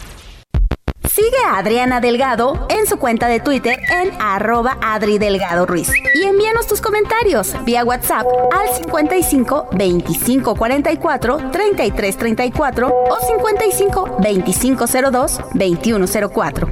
Sigue 1.21 1.37
a 1.45 1.59
Adriana 1.59 2.01
Delgado 2.01 2.65
en 2.71 2.87
su 2.87 2.97
cuenta 2.97 3.27
de 3.27 3.39
Twitter 3.39 3.77
en 3.91 4.09
arroba 4.19 4.79
Adri 4.81 5.19
Delgado 5.19 5.67
Ruiz. 5.67 5.91
Y 6.15 6.23
envíanos 6.23 6.65
tus 6.65 6.81
comentarios 6.81 7.55
vía 7.63 7.85
WhatsApp 7.85 8.25
al 8.51 8.67
55 8.69 9.67
25 9.73 10.55
44 10.55 11.51
33 11.51 12.17
34 12.17 12.87
o 12.87 13.19
55 13.19 14.17
25 14.19 14.85
02 15.11 15.41
21 15.53 16.05
04. 16.33 16.67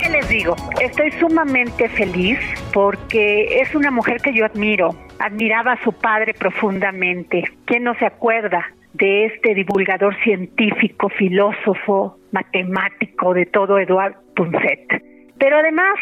¿Qué 0.00 0.08
les 0.10 0.28
digo? 0.28 0.56
Estoy 0.80 1.12
sumamente 1.12 1.88
feliz 1.90 2.40
porque 2.72 3.60
es 3.60 3.72
una 3.72 3.92
mujer 3.92 4.20
que 4.20 4.34
yo 4.34 4.44
admiro. 4.44 4.96
Admiraba 5.20 5.74
a 5.74 5.84
su 5.84 5.92
padre 5.92 6.34
profundamente. 6.34 7.44
¿Quién 7.66 7.84
no 7.84 7.94
se 7.94 8.04
acuerda 8.04 8.66
de 8.98 9.26
este 9.26 9.54
divulgador 9.54 10.14
científico, 10.22 11.08
filósofo, 11.10 12.18
matemático 12.32 13.34
de 13.34 13.46
todo, 13.46 13.78
Eduard 13.78 14.14
Punset? 14.34 15.02
Pero 15.38 15.58
además 15.58 15.96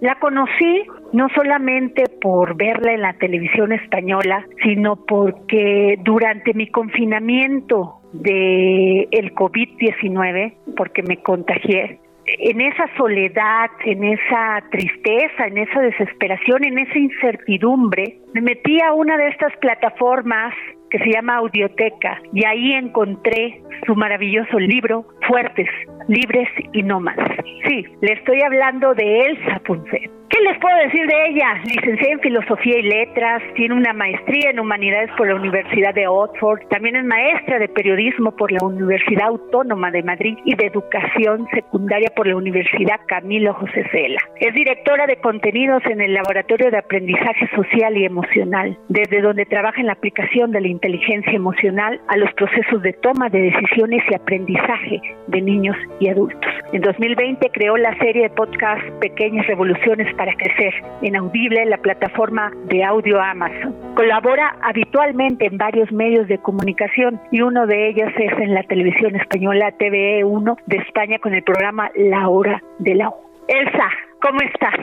la 0.00 0.16
conocí 0.16 0.82
no 1.12 1.28
solamente 1.34 2.04
por 2.20 2.56
verla 2.56 2.92
en 2.92 3.00
la 3.00 3.14
televisión 3.14 3.72
española, 3.72 4.46
sino 4.62 4.96
porque 4.96 5.98
durante 6.02 6.52
mi 6.52 6.66
confinamiento 6.66 8.00
de 8.12 9.08
el 9.10 9.34
COVID-19, 9.34 10.54
porque 10.76 11.02
me 11.02 11.22
contagié, 11.22 12.00
en 12.26 12.60
esa 12.60 12.88
soledad, 12.96 13.70
en 13.84 14.04
esa 14.04 14.62
tristeza, 14.70 15.46
en 15.46 15.58
esa 15.58 15.80
desesperación, 15.80 16.64
en 16.64 16.78
esa 16.78 16.98
incertidumbre, 16.98 18.18
me 18.32 18.40
metí 18.40 18.78
a 18.80 18.92
una 18.92 19.16
de 19.16 19.28
estas 19.28 19.54
plataformas 19.58 20.54
que 20.90 20.98
se 20.98 21.10
llama 21.10 21.36
Audioteca 21.36 22.20
y 22.32 22.44
ahí 22.44 22.72
encontré 22.72 23.62
su 23.86 23.94
maravilloso 23.94 24.58
libro 24.58 25.06
Fuertes, 25.26 25.68
Libres 26.08 26.48
y 26.72 26.82
Nómadas. 26.82 27.30
Sí, 27.66 27.84
le 28.00 28.12
estoy 28.12 28.42
hablando 28.42 28.94
de 28.94 29.26
Elsa 29.26 29.60
Punset. 29.64 30.10
¿Qué 30.34 30.40
les 30.40 30.58
puedo 30.58 30.76
decir 30.78 31.06
de 31.06 31.26
ella? 31.28 31.62
Licenciada 31.64 32.14
en 32.14 32.18
Filosofía 32.18 32.78
y 32.80 32.82
Letras, 32.82 33.40
tiene 33.54 33.76
una 33.76 33.92
maestría 33.92 34.50
en 34.50 34.58
Humanidades 34.58 35.08
por 35.16 35.28
la 35.28 35.36
Universidad 35.36 35.94
de 35.94 36.08
Oxford, 36.08 36.58
también 36.70 36.96
es 36.96 37.04
maestra 37.04 37.60
de 37.60 37.68
Periodismo 37.68 38.32
por 38.32 38.50
la 38.50 38.58
Universidad 38.66 39.28
Autónoma 39.28 39.92
de 39.92 40.02
Madrid 40.02 40.36
y 40.44 40.56
de 40.56 40.66
Educación 40.66 41.46
Secundaria 41.54 42.10
por 42.16 42.26
la 42.26 42.34
Universidad 42.34 42.98
Camilo 43.06 43.54
José 43.54 43.86
Cela. 43.92 44.18
Es 44.40 44.52
directora 44.54 45.06
de 45.06 45.18
contenidos 45.18 45.84
en 45.86 46.00
el 46.00 46.14
Laboratorio 46.14 46.68
de 46.72 46.78
Aprendizaje 46.78 47.48
Social 47.54 47.96
y 47.96 48.04
Emocional, 48.04 48.76
desde 48.88 49.20
donde 49.20 49.46
trabaja 49.46 49.80
en 49.80 49.86
la 49.86 49.92
aplicación 49.92 50.50
de 50.50 50.62
la 50.62 50.66
inteligencia 50.68 51.32
emocional 51.32 52.00
a 52.08 52.16
los 52.16 52.32
procesos 52.32 52.82
de 52.82 52.92
toma 52.94 53.28
de 53.28 53.52
decisiones 53.52 54.02
y 54.10 54.14
aprendizaje 54.16 55.00
de 55.28 55.40
niños 55.40 55.76
y 56.00 56.08
adultos. 56.08 56.50
En 56.72 56.80
2020 56.80 57.50
creó 57.50 57.76
la 57.76 57.96
serie 57.98 58.22
de 58.22 58.30
podcast 58.30 58.82
Pequeñas 59.00 59.46
Revoluciones 59.46 60.12
para 60.16 60.23
Crecer 60.32 60.74
en 61.02 61.16
Audible, 61.16 61.64
la 61.66 61.76
plataforma 61.76 62.50
de 62.66 62.82
audio 62.82 63.20
Amazon. 63.20 63.74
Colabora 63.94 64.56
habitualmente 64.62 65.46
en 65.46 65.58
varios 65.58 65.92
medios 65.92 66.26
de 66.28 66.38
comunicación 66.38 67.20
y 67.30 67.42
uno 67.42 67.66
de 67.66 67.88
ellos 67.90 68.10
es 68.16 68.32
en 68.38 68.54
la 68.54 68.62
televisión 68.62 69.14
española 69.16 69.74
TVE1 69.78 70.56
de 70.66 70.76
España 70.78 71.18
con 71.18 71.34
el 71.34 71.42
programa 71.42 71.90
La 71.94 72.28
Hora 72.28 72.62
de 72.78 72.94
la 72.94 73.10
U. 73.10 73.14
Elsa, 73.48 73.88
¿cómo 74.22 74.40
estás? 74.40 74.74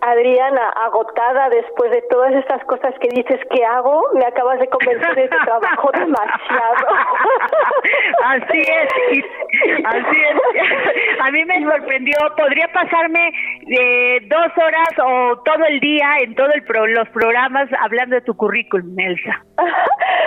Adriana, 0.00 0.70
agotada 0.84 1.48
después 1.50 1.90
de 1.90 2.02
todas 2.10 2.32
estas 2.34 2.62
cosas 2.64 2.94
que 3.00 3.08
dices 3.08 3.40
que 3.50 3.64
hago, 3.64 4.02
me 4.14 4.24
acabas 4.24 4.58
de 4.60 4.68
convencer 4.68 5.14
de 5.14 5.28
que 5.28 5.36
trabajo 5.44 5.90
demasiado. 5.92 6.86
así 8.24 8.58
es, 8.58 9.84
así 9.84 10.16
es. 10.22 11.20
A 11.26 11.30
mí 11.30 11.44
me 11.44 11.62
sorprendió, 11.64 12.16
podría 12.36 12.68
pasarme 12.72 13.32
eh, 13.68 14.20
dos 14.28 14.48
horas 14.56 14.88
o 15.02 15.36
todo 15.42 15.64
el 15.66 15.80
día 15.80 16.18
en 16.20 16.34
todos 16.34 16.50
los 16.88 17.08
programas 17.08 17.68
hablando 17.80 18.16
de 18.16 18.22
tu 18.22 18.36
currículum, 18.36 18.98
Elsa. 18.98 19.44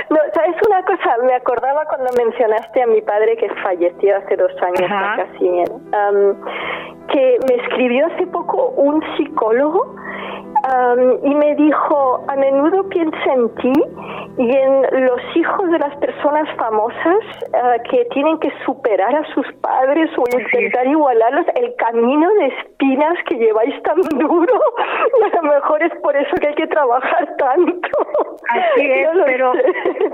No, 0.09 0.17
¿sabes 0.33 0.55
una 0.67 0.81
cosa? 0.85 1.17
Me 1.23 1.35
acordaba 1.35 1.85
cuando 1.85 2.09
mencionaste 2.17 2.81
a 2.81 2.87
mi 2.87 2.99
padre 3.01 3.37
que 3.37 3.47
falleció 3.61 4.17
hace 4.17 4.35
dos 4.37 4.51
años, 4.63 4.89
casi. 4.89 5.47
Am, 5.93 6.35
que 7.11 7.37
me 7.47 7.55
escribió 7.63 8.07
hace 8.07 8.25
poco 8.27 8.69
un 8.69 9.03
psicólogo 9.15 9.58
am, 9.59 11.19
y 11.23 11.35
me 11.35 11.55
dijo, 11.55 12.23
a 12.27 12.35
menudo 12.35 12.87
piensa 12.89 13.33
en 13.33 13.49
ti 13.55 13.73
y 14.37 14.49
en 14.55 15.05
los 15.05 15.21
hijos 15.35 15.69
de 15.69 15.79
las 15.79 15.95
personas 15.97 16.47
famosas 16.55 17.19
ah, 17.53 17.75
que 17.89 18.05
tienen 18.13 18.39
que 18.39 18.49
superar 18.65 19.13
a 19.13 19.25
sus 19.33 19.45
padres 19.61 20.09
o 20.17 20.23
intentar 20.37 20.87
igualarlos, 20.87 21.45
el 21.55 21.75
camino 21.75 22.29
de 22.35 22.47
espinas 22.47 23.17
que 23.27 23.35
lleváis 23.35 23.81
tan 23.83 23.99
duro, 24.17 24.61
y 25.19 25.23
a 25.23 25.41
lo 25.41 25.43
mejor 25.43 25.83
es 25.83 25.93
por 26.01 26.15
eso 26.15 26.35
que 26.39 26.47
hay 26.47 26.55
que 26.55 26.67
trabajar 26.67 27.35
tanto. 27.37 27.89
Así 28.49 28.68
es, 28.81 29.13
lo 29.13 29.25
pero 29.25 29.53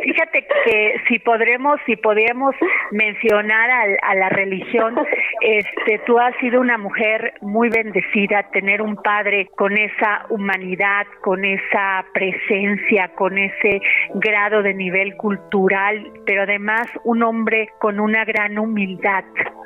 fíjate 0.02 0.46
que 0.66 0.96
si 1.08 1.20
podremos, 1.20 1.80
si 1.86 1.96
podemos 1.96 2.56
mencionar 2.92 3.70
al- 3.70 3.98
a, 4.02 4.16
la 4.16 4.30
religión, 4.30 4.96
este, 5.42 6.00
tú 6.06 6.20
has 6.20 6.36
sido 6.38 6.62
una 6.62 6.78
mujer 6.78 7.34
muy 7.42 7.70
bendecida, 7.70 8.44
tener 8.52 8.82
un 8.82 8.96
padre 8.96 9.48
con 9.58 9.78
esa 9.78 10.26
humanidad, 10.30 11.06
con 11.22 11.44
esa 11.46 12.06
presencia, 12.14 13.10
con 13.16 13.38
ese 13.38 13.82
grado 14.16 14.62
de 14.62 14.74
nivel 14.74 15.16
cultural, 15.18 16.12
pero 16.26 16.44
además 16.44 16.88
un 17.04 17.24
hombre 17.24 17.70
con 17.80 18.00
una 18.00 18.26
gran 18.26 18.58
humildad, 18.58 19.24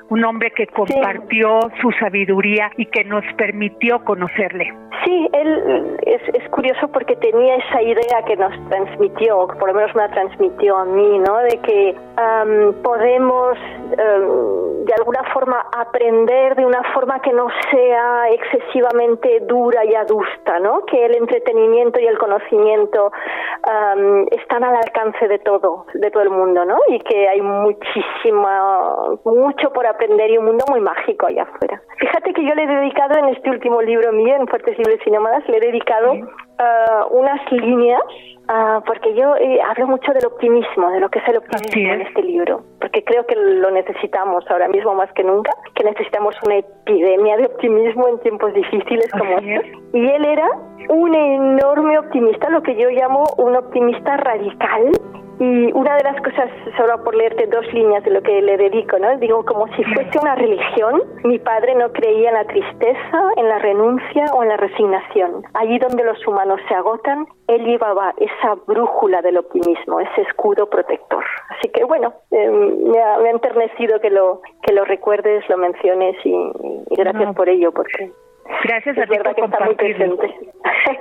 un 0.10 0.24
hombre 0.26 0.52
que 0.52 0.68
compartió 0.68 1.60
su 1.82 1.92
sabiduría 2.00 2.72
y 2.78 2.86
que 2.88 3.04
nos 3.04 3.24
permitió 3.38 4.04
conocerle. 4.04 4.74
Sí, 5.06 5.28
él 5.34 5.98
es, 6.06 6.22
es, 6.34 6.50
curioso 6.50 6.92
porque 6.92 7.16
tenía 7.18 7.56
esa 7.56 7.82
idea 7.82 8.24
que 8.28 8.36
nos 8.36 8.52
transmitió, 8.70 8.88
por 8.97 9.67
lo 9.67 9.73
menos 9.73 9.95
me 9.95 10.02
la 10.04 10.10
transmitió 10.10 10.78
a 10.78 10.86
mí, 10.86 11.19
¿no? 11.19 11.38
De 11.38 11.60
que 11.62 11.95
podemos 12.84 13.58
de 14.86 14.93
alguna 14.97 15.23
forma 15.34 15.65
aprender 15.78 16.56
de 16.56 16.65
una 16.65 16.82
forma 16.93 17.21
que 17.21 17.32
no 17.32 17.47
sea 17.71 18.30
excesivamente 18.32 19.41
dura 19.41 19.86
y 19.86 19.93
adusta, 19.93 20.60
¿no? 20.60 20.86
Que 20.86 21.06
el 21.06 21.15
entretenimiento 21.15 21.99
y 21.99 22.08
el 22.08 22.17
conocimiento 22.17 23.12
están 24.32 24.63
al 24.63 24.75
alcance 24.75 25.28
de 25.28 25.39
todo, 25.39 25.86
de 25.93 26.10
todo 26.10 26.23
el 26.23 26.32
mundo, 26.32 26.65
¿no? 26.65 26.78
Y 26.88 26.99
que 26.99 27.28
hay 27.28 27.41
muchísima, 27.41 28.95
mucho 29.25 29.71
por 29.71 29.86
aprender 29.86 30.32
y 30.32 30.38
un 30.38 30.45
mundo 30.45 30.65
muy 30.69 30.82
mágico 30.82 31.28
allá 31.28 31.43
afuera. 31.43 31.82
Fíjate 31.97 32.34
que 32.34 32.43
yo 32.43 32.56
le 32.56 32.63
he 32.63 32.67
dedicado 32.67 33.19
en 33.19 33.30
este 33.30 33.49
último 33.49 33.82
libro 33.82 34.12
mío, 34.12 34.36
en 34.36 34.47
Fuertes 34.47 34.78
Libres 34.78 34.99
y 35.06 35.12
Nómadas, 35.12 35.47
le 35.47 35.58
he 35.58 35.62
dedicado 35.62 36.13
unas 37.12 37.52
líneas 37.52 38.02
Ah, 38.52 38.82
porque 38.84 39.14
yo 39.14 39.36
eh, 39.36 39.60
hablo 39.62 39.86
mucho 39.86 40.12
del 40.12 40.26
optimismo, 40.26 40.90
de 40.90 41.00
lo 41.00 41.10
que 41.10 41.20
es 41.20 41.28
el 41.28 41.38
optimismo 41.38 41.94
en 41.94 42.02
este 42.02 42.24
libro, 42.24 42.64
porque 42.82 43.04
creo 43.04 43.24
que 43.28 43.36
lo 43.36 43.70
necesitamos 43.70 44.44
ahora 44.50 44.68
mismo 44.68 44.96
más 44.96 45.14
que 45.14 45.24
nunca, 45.24 45.52
que 45.76 45.84
necesitamos 45.84 46.36
una 46.48 46.56
epidemia 46.56 47.38
de 47.38 47.46
optimismo 47.46 48.08
en 48.08 48.20
tiempos 48.22 48.52
difíciles 48.56 49.12
como 49.12 49.38
estos. 49.38 49.66
Y 49.94 50.04
él 50.04 50.26
era 50.26 50.50
un 50.90 51.14
enorme 51.14 52.00
optimista, 52.00 52.50
lo 52.50 52.64
que 52.64 52.76
yo 52.76 52.90
llamo 52.90 53.24
un 53.38 53.56
optimista 53.56 54.18
radical, 54.18 54.94
y 55.39 55.71
una 55.71 55.95
de 55.95 56.04
las 56.04 56.21
cosas, 56.21 56.49
solo 56.75 57.02
por 57.02 57.15
leerte 57.15 57.47
dos 57.47 57.65
líneas 57.73 58.04
de 58.04 58.12
lo 58.12 58.21
que 58.21 58.41
le 58.41 58.58
dedico, 58.58 58.99
¿no? 58.99 59.17
Digo, 59.17 59.45
como 59.45 59.67
si 59.75 59.84
fuese 59.86 60.19
una 60.21 60.36
religión, 60.36 61.02
mi 61.23 61.39
padre 61.39 61.75
no 61.75 61.93
creía 61.93 62.30
en 62.30 62.36
la 62.36 62.45
tristeza, 62.45 63.21
en 63.38 63.47
la 63.47 63.58
renuncia 63.60 64.25
o 64.34 64.43
en 64.43 64.49
la 64.49 64.58
resignación. 64.58 65.43
Allí 65.54 65.80
donde 65.80 66.04
los 66.04 66.28
humanos 66.28 66.60
se 66.67 66.75
agotan, 66.75 67.25
él 67.47 67.63
llevaba 67.63 68.13
esa 68.17 68.56
brújula 68.67 69.21
del 69.21 69.38
optimismo, 69.38 70.02
ese 70.02 70.21
escudo 70.23 70.69
protector. 70.69 71.23
Así 71.49 71.69
que 71.69 71.86
bueno, 71.86 72.13
em, 72.32 72.91
me, 72.91 72.99
ha, 72.99 73.17
enternecido 73.30 74.02
que 74.02 74.10
lo, 74.10 74.41
que 74.63 74.73
lo 74.73 74.84
recuerdes, 74.84 75.47
lo 75.47 75.58
menciones 75.58 76.17
y, 76.25 76.52
gracias 76.97 77.34
por 77.34 77.47
ello, 77.47 77.71
porque 77.71 78.12
Gracias 78.63 78.97
a 78.97 79.06
ti 79.06 79.17
por 79.17 79.36
compartirlo. 79.36 80.17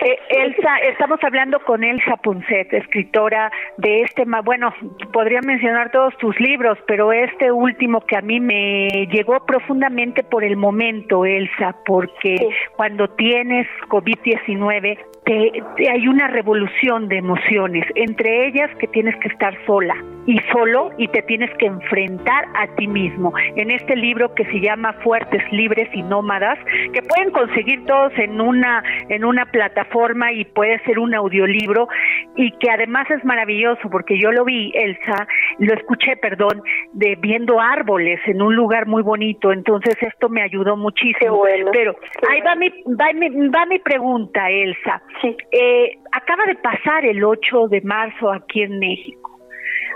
Elsa, 0.01 0.77
estamos 0.91 1.19
hablando 1.23 1.59
con 1.61 1.83
Elsa 1.83 2.17
Punset, 2.19 2.73
escritora 2.73 3.51
de 3.79 4.03
este, 4.03 4.25
bueno, 4.45 4.73
podría 5.13 5.41
mencionar 5.41 5.91
todos 5.91 6.17
tus 6.19 6.39
libros, 6.39 6.79
pero 6.87 7.13
este 7.13 7.51
último 7.51 8.01
que 8.03 8.17
a 8.17 8.21
mí 8.21 8.39
me 8.39 8.89
llegó 9.11 9.45
profundamente 9.45 10.23
por 10.23 10.45
el 10.45 10.57
momento, 10.57 11.25
Elsa, 11.25 11.75
porque 11.85 12.37
cuando 12.77 13.09
tienes 13.09 13.67
COVID-19 13.89 14.99
te, 15.25 15.91
hay 15.91 16.09
una 16.09 16.29
revolución 16.29 17.09
de 17.09 17.19
emociones, 17.19 17.85
entre 17.97 18.47
ellas 18.47 18.71
que 18.79 18.87
tienes 18.87 19.17
que 19.17 19.29
estar 19.29 19.55
sola 19.67 19.97
y 20.27 20.39
solo 20.53 20.91
y 20.99 21.09
te 21.09 21.23
tienes 21.23 21.51
que 21.59 21.67
enfrentar 21.67 22.45
a 22.55 22.67
ti 22.77 22.87
mismo. 22.87 23.33
En 23.57 23.71
este 23.71 23.97
libro 23.97 24.35
que 24.35 24.45
se 24.45 24.61
llama 24.61 24.93
Fuertes, 25.05 25.43
Libres 25.51 25.89
y 25.93 26.03
Nómadas, 26.03 26.59
que 26.93 27.03
pueden 27.03 27.31
conseguir 27.33 27.85
todos 27.87 28.13
en 28.19 28.41
una 28.41 28.83
en 29.09 29.25
una 29.25 29.47
plataforma 29.47 29.88
y 30.33 30.44
puede 30.44 30.79
ser 30.85 30.98
un 30.98 31.14
audiolibro 31.14 31.88
y 32.37 32.51
que 32.59 32.70
además 32.70 33.11
es 33.11 33.24
maravilloso 33.24 33.88
porque 33.90 34.18
yo 34.18 34.31
lo 34.33 34.44
vi, 34.44 34.72
Elsa, 34.74 35.27
lo 35.59 35.74
escuché, 35.74 36.16
perdón, 36.16 36.62
de 36.92 37.16
viendo 37.16 37.61
árboles 37.61 38.20
en 38.27 38.42
un 38.42 38.55
lugar 38.55 38.87
muy 38.87 39.03
bonito, 39.03 39.53
entonces 39.53 39.96
esto 40.01 40.29
me 40.29 40.42
ayudó 40.42 40.77
muchísimo. 40.77 41.42
Pero 41.72 41.96
ahí 42.29 42.40
va 42.40 42.55
mi, 42.55 42.68
va 42.68 43.12
mi 43.14 43.48
va 43.48 43.66
mi 43.66 43.79
pregunta, 43.79 44.51
Elsa. 44.51 45.03
Sí. 45.20 45.37
Eh, 45.53 45.98
acaba 46.12 46.44
de 46.46 46.55
pasar 46.57 47.05
el 47.05 47.22
8 47.24 47.68
de 47.68 47.81
marzo 47.83 48.33
aquí 48.33 48.62
en 48.62 48.79
México. 48.79 49.38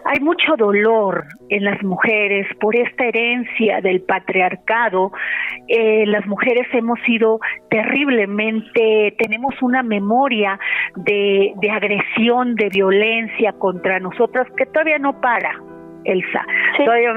Hay 0.04 0.20
mucho 0.20 0.56
dolor 0.56 1.24
en 1.48 1.64
las 1.64 1.82
mujeres 1.82 2.46
por 2.60 2.74
esta 2.74 3.04
herencia 3.04 3.80
del 3.80 4.02
patriarcado. 4.02 5.12
Eh, 5.68 6.04
las 6.06 6.26
mujeres 6.26 6.66
hemos 6.72 6.98
sido 7.06 7.38
terriblemente, 7.70 9.14
tenemos 9.18 9.54
una 9.62 9.82
memoria 9.82 10.58
de, 10.96 11.52
de 11.60 11.70
agresión, 11.70 12.54
de 12.56 12.68
violencia 12.68 13.52
contra 13.52 14.00
nosotras 14.00 14.46
que 14.56 14.66
todavía 14.66 14.98
no 14.98 15.20
para. 15.20 15.71
Elsa. 16.04 16.44
Todavía 16.76 17.12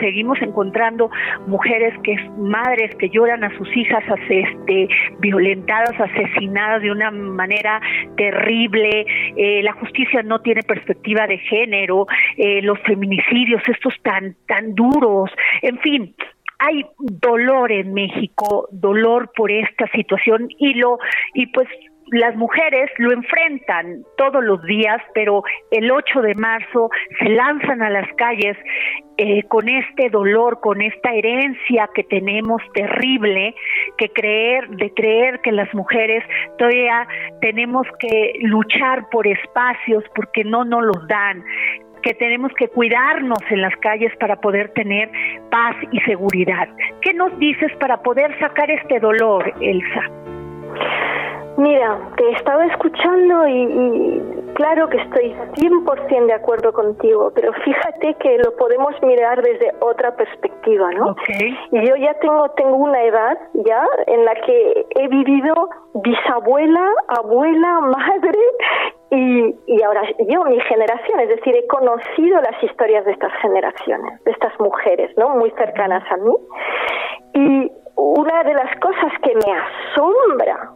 seguimos 0.00 0.40
encontrando 0.40 1.10
mujeres 1.46 1.94
que 2.02 2.16
madres 2.38 2.94
que 2.96 3.08
lloran 3.10 3.44
a 3.44 3.56
sus 3.56 3.68
hijas 3.76 4.04
este, 4.28 4.88
violentadas, 5.20 5.92
asesinadas 5.98 6.82
de 6.82 6.90
una 6.90 7.10
manera 7.10 7.80
terrible. 8.16 9.06
Eh, 9.36 9.62
la 9.62 9.72
justicia 9.74 10.22
no 10.22 10.40
tiene 10.40 10.62
perspectiva 10.62 11.26
de 11.26 11.38
género. 11.38 12.06
Eh, 12.36 12.62
los 12.62 12.78
feminicidios, 12.80 13.62
estos 13.68 13.94
tan 14.02 14.36
tan 14.46 14.74
duros. 14.74 15.30
En 15.62 15.78
fin, 15.78 16.14
hay 16.58 16.84
dolor 16.98 17.72
en 17.72 17.92
México, 17.92 18.68
dolor 18.72 19.30
por 19.36 19.50
esta 19.50 19.86
situación 19.92 20.48
y 20.58 20.74
lo 20.74 20.98
y 21.34 21.46
pues 21.46 21.68
las 22.12 22.36
mujeres 22.36 22.90
lo 22.98 23.12
enfrentan 23.12 24.04
todos 24.16 24.42
los 24.44 24.62
días, 24.62 25.02
pero 25.14 25.42
el 25.70 25.90
8 25.90 26.22
de 26.22 26.34
marzo 26.34 26.90
se 27.18 27.28
lanzan 27.30 27.82
a 27.82 27.90
las 27.90 28.08
calles 28.16 28.56
eh, 29.18 29.42
con 29.44 29.68
este 29.68 30.08
dolor, 30.10 30.60
con 30.60 30.82
esta 30.82 31.12
herencia 31.12 31.88
que 31.94 32.04
tenemos 32.04 32.62
terrible, 32.74 33.54
que 33.98 34.10
creer, 34.10 34.68
de 34.68 34.92
creer 34.94 35.40
que 35.40 35.52
las 35.52 35.72
mujeres 35.74 36.22
todavía 36.58 37.08
tenemos 37.40 37.86
que 37.98 38.34
luchar 38.42 39.08
por 39.10 39.26
espacios 39.26 40.04
porque 40.14 40.44
no 40.44 40.64
nos 40.64 40.84
los 40.84 41.08
dan, 41.08 41.42
que 42.02 42.14
tenemos 42.14 42.52
que 42.56 42.68
cuidarnos 42.68 43.40
en 43.50 43.62
las 43.62 43.74
calles 43.78 44.12
para 44.20 44.36
poder 44.36 44.68
tener 44.74 45.10
paz 45.50 45.74
y 45.90 45.98
seguridad. 46.00 46.68
¿Qué 47.00 47.12
nos 47.14 47.36
dices 47.38 47.72
para 47.80 48.00
poder 48.02 48.38
sacar 48.38 48.70
este 48.70 49.00
dolor, 49.00 49.52
Elsa? 49.60 50.02
Mira, 51.56 51.98
te 52.16 52.24
he 52.24 52.32
estado 52.32 52.60
escuchando 52.62 53.48
y, 53.48 54.52
claro 54.54 54.88
que 54.90 54.98
estoy 54.98 55.34
100% 55.54 56.26
de 56.26 56.32
acuerdo 56.34 56.72
contigo, 56.72 57.32
pero 57.34 57.52
fíjate 57.64 58.14
que 58.14 58.38
lo 58.38 58.54
podemos 58.56 58.94
mirar 59.02 59.40
desde 59.40 59.72
otra 59.80 60.14
perspectiva, 60.16 60.90
¿no? 60.92 61.16
Y 61.72 61.86
yo 61.86 61.96
ya 61.96 62.12
tengo, 62.20 62.50
tengo 62.50 62.76
una 62.76 63.02
edad 63.02 63.38
ya 63.54 63.86
en 64.06 64.24
la 64.26 64.34
que 64.34 64.86
he 64.96 65.08
vivido 65.08 65.54
bisabuela, 65.94 66.92
abuela, 67.08 67.80
madre 67.80 68.38
y, 69.10 69.54
y 69.66 69.82
ahora 69.82 70.02
yo, 70.28 70.44
mi 70.44 70.60
generación, 70.60 71.20
es 71.20 71.28
decir, 71.30 71.56
he 71.56 71.66
conocido 71.68 72.38
las 72.42 72.62
historias 72.62 73.04
de 73.06 73.12
estas 73.12 73.32
generaciones, 73.40 74.22
de 74.24 74.30
estas 74.30 74.52
mujeres, 74.60 75.10
¿no? 75.16 75.30
Muy 75.30 75.50
cercanas 75.52 76.04
a 76.10 76.16
mí. 76.18 76.34
Y 77.32 77.72
una 77.96 78.42
de 78.44 78.52
las 78.52 78.78
cosas 78.78 79.12
que 79.22 79.34
me 79.34 79.52
asombra 79.52 80.70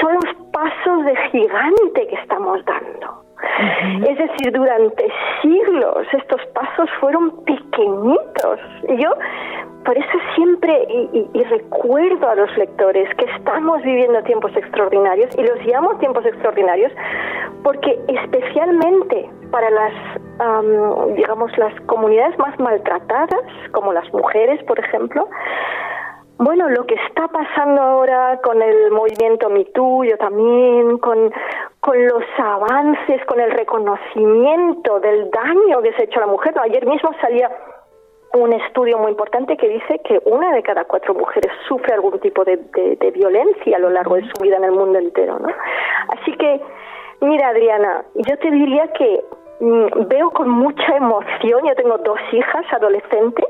son 0.00 0.14
los 0.14 0.34
pasos 0.52 1.04
de 1.04 1.16
gigante 1.30 2.06
que 2.08 2.14
estamos 2.16 2.64
dando. 2.64 3.28
Es 4.08 4.18
decir, 4.18 4.52
durante 4.52 5.08
siglos 5.42 6.06
estos 6.12 6.40
pasos 6.54 6.88
fueron 7.00 7.44
pequeñitos. 7.44 8.60
Y 8.88 9.02
yo, 9.02 9.10
por 9.84 9.96
eso 9.96 10.18
siempre, 10.34 10.86
y, 11.12 11.42
recuerdo 11.44 12.28
a 12.28 12.34
los 12.34 12.56
lectores 12.56 13.08
que 13.16 13.24
estamos 13.36 13.82
viviendo 13.82 14.22
tiempos 14.24 14.54
extraordinarios, 14.56 15.36
y 15.36 15.42
los 15.42 15.64
llamo 15.64 15.96
tiempos 15.98 16.24
extraordinarios, 16.26 16.92
porque 17.62 17.98
especialmente 18.08 19.30
para 19.50 19.70
las, 19.70 19.92
digamos, 21.16 21.56
las 21.58 21.80
comunidades 21.82 22.38
más 22.38 22.58
maltratadas, 22.60 23.44
como 23.72 23.92
las 23.92 24.12
mujeres, 24.12 24.62
por 24.64 24.78
ejemplo, 24.78 25.28
bueno, 26.38 26.68
lo 26.68 26.86
que 26.86 26.94
está 26.94 27.26
pasando 27.28 27.82
ahora 27.82 28.40
con 28.42 28.62
el 28.62 28.92
movimiento 28.92 29.50
MeToo, 29.50 30.04
yo 30.04 30.16
también, 30.18 30.98
con, 30.98 31.32
con 31.80 32.06
los 32.06 32.22
avances, 32.38 33.24
con 33.26 33.40
el 33.40 33.50
reconocimiento 33.50 35.00
del 35.00 35.30
daño 35.30 35.82
que 35.82 35.92
se 35.94 36.02
ha 36.02 36.04
hecho 36.04 36.18
a 36.18 36.26
la 36.26 36.32
mujer. 36.32 36.54
Ayer 36.60 36.86
mismo 36.86 37.10
salía 37.20 37.50
un 38.34 38.52
estudio 38.52 38.98
muy 38.98 39.10
importante 39.10 39.56
que 39.56 39.68
dice 39.68 40.00
que 40.04 40.20
una 40.26 40.52
de 40.52 40.62
cada 40.62 40.84
cuatro 40.84 41.12
mujeres 41.14 41.50
sufre 41.66 41.94
algún 41.94 42.20
tipo 42.20 42.44
de, 42.44 42.56
de, 42.56 43.10
violencia 43.10 43.76
a 43.76 43.80
lo 43.80 43.90
largo 43.90 44.14
de 44.16 44.22
su 44.22 44.42
vida 44.42 44.58
en 44.58 44.64
el 44.64 44.72
mundo 44.72 44.98
entero, 44.98 45.38
¿no? 45.38 45.48
Así 46.08 46.32
que, 46.36 46.60
mira, 47.20 47.48
Adriana, 47.48 48.04
yo 48.14 48.38
te 48.38 48.50
diría 48.50 48.92
que 48.92 49.24
veo 49.60 50.30
con 50.30 50.48
mucha 50.48 50.96
emoción, 50.96 51.66
yo 51.66 51.74
tengo 51.74 51.98
dos 51.98 52.18
hijas 52.32 52.64
adolescentes 52.72 53.44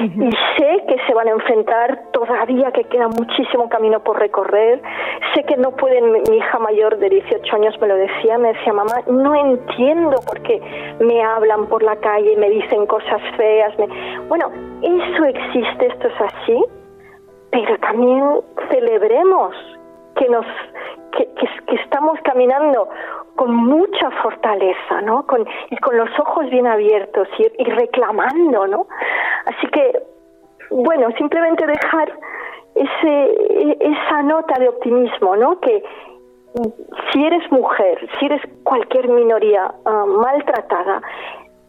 y 0.00 0.30
sé 0.56 0.84
que 0.86 0.96
se 1.06 1.14
van 1.14 1.28
a 1.28 1.30
enfrentar 1.30 2.02
todavía, 2.12 2.70
que 2.72 2.84
queda 2.84 3.08
muchísimo 3.08 3.68
camino 3.68 4.00
por 4.00 4.18
recorrer, 4.18 4.82
sé 5.34 5.44
que 5.44 5.56
no 5.56 5.70
pueden, 5.72 6.12
mi 6.12 6.36
hija 6.36 6.58
mayor 6.58 6.98
de 6.98 7.08
18 7.08 7.56
años 7.56 7.74
me 7.80 7.88
lo 7.88 7.96
decía, 7.96 8.36
me 8.38 8.52
decía, 8.52 8.72
mamá, 8.72 8.94
no 9.06 9.34
entiendo 9.34 10.20
por 10.26 10.40
qué 10.42 10.60
me 11.00 11.22
hablan 11.22 11.66
por 11.66 11.82
la 11.82 11.96
calle, 11.96 12.36
me 12.36 12.50
dicen 12.50 12.86
cosas 12.86 13.20
feas, 13.36 13.74
bueno, 14.28 14.50
eso 14.82 15.24
existe, 15.24 15.86
esto 15.86 16.08
es 16.08 16.20
así, 16.20 16.64
pero 17.50 17.78
también 17.78 18.22
celebremos 18.70 19.54
que 20.14 20.28
nos 20.28 20.46
que, 21.12 21.26
que, 21.66 21.76
estamos 21.76 22.18
caminando 22.22 22.88
con 23.38 23.54
mucha 23.54 24.10
fortaleza, 24.20 25.00
¿no? 25.02 25.24
Con, 25.24 25.46
y 25.70 25.76
con 25.76 25.96
los 25.96 26.10
ojos 26.18 26.50
bien 26.50 26.66
abiertos 26.66 27.28
y, 27.38 27.64
reclamando, 27.70 28.66
¿no? 28.66 28.88
Así 29.46 29.68
que, 29.68 30.02
bueno, 30.70 31.08
simplemente 31.16 31.64
dejar 31.64 32.12
ese, 32.74 33.76
esa 33.78 34.22
nota 34.22 34.58
de 34.58 34.68
optimismo, 34.68 35.36
¿no? 35.36 35.60
Que 35.60 35.84
si 37.12 37.24
eres 37.24 37.48
mujer, 37.52 38.08
si 38.18 38.26
eres 38.26 38.42
cualquier 38.64 39.08
minoría 39.08 39.72
ah, 39.84 40.04
maltratada, 40.04 41.00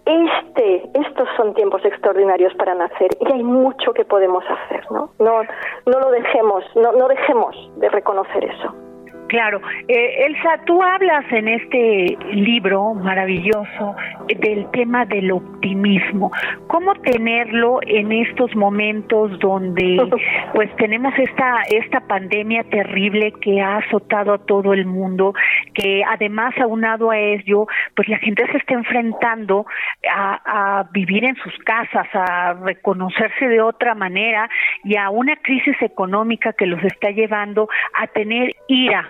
este, 0.05 0.89
estos 0.95 1.29
son 1.37 1.53
tiempos 1.53 1.85
extraordinarios 1.85 2.51
para 2.55 2.73
nacer 2.73 3.11
y 3.19 3.31
hay 3.31 3.43
mucho 3.43 3.93
que 3.93 4.05
podemos 4.05 4.43
hacer, 4.43 4.89
¿no? 4.89 5.11
No, 5.19 5.43
no 5.85 5.99
lo 5.99 6.09
dejemos, 6.09 6.63
no, 6.75 6.93
no 6.93 7.07
dejemos 7.07 7.55
de 7.75 7.89
reconocer 7.89 8.43
eso. 8.45 8.88
Claro. 9.29 9.61
Eh, 9.87 10.25
Elsa, 10.25 10.59
tú 10.65 10.81
hablas 10.81 11.23
en 11.31 11.47
este 11.47 12.17
libro 12.33 12.95
maravilloso 12.95 13.95
del 14.27 14.69
tema 14.71 15.05
del 15.05 15.31
optimismo. 15.31 16.31
¿Cómo 16.65 16.95
tenerlo 16.95 17.79
en 17.83 18.11
estos 18.11 18.55
momentos 18.55 19.37
donde 19.37 19.97
pues 20.55 20.75
tenemos 20.77 21.13
esta, 21.19 21.61
esta 21.69 21.99
pandemia 22.07 22.63
terrible 22.71 23.31
que 23.39 23.61
ha 23.61 23.77
azotado 23.77 24.33
a 24.33 24.39
todo 24.39 24.73
el 24.73 24.87
mundo, 24.87 25.35
que 25.75 26.01
además 26.03 26.55
aunado 26.57 27.11
a 27.11 27.19
ello, 27.19 27.67
pues 27.95 28.07
la 28.07 28.17
gente 28.17 28.47
se 28.51 28.57
está 28.57 28.73
enfrentando 28.73 29.67
a, 30.11 30.79
a 30.79 30.83
vivir 30.91 31.23
en 31.23 31.35
sus 31.35 31.55
casas, 31.59 32.07
a 32.13 32.53
reconocerse 32.53 33.47
de 33.47 33.61
otra 33.61 33.93
manera 33.93 34.49
y 34.83 34.97
a 34.97 35.11
una 35.11 35.35
crisis 35.35 35.79
económica 35.81 36.53
que 36.53 36.65
los 36.65 36.83
está 36.83 37.11
llevando 37.11 37.69
a 37.93 38.07
tener 38.07 38.55
ira 38.67 39.07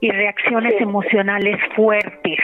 y 0.00 0.10
reacciones 0.10 0.80
emocionales 0.80 1.58
fuertes. 1.74 2.38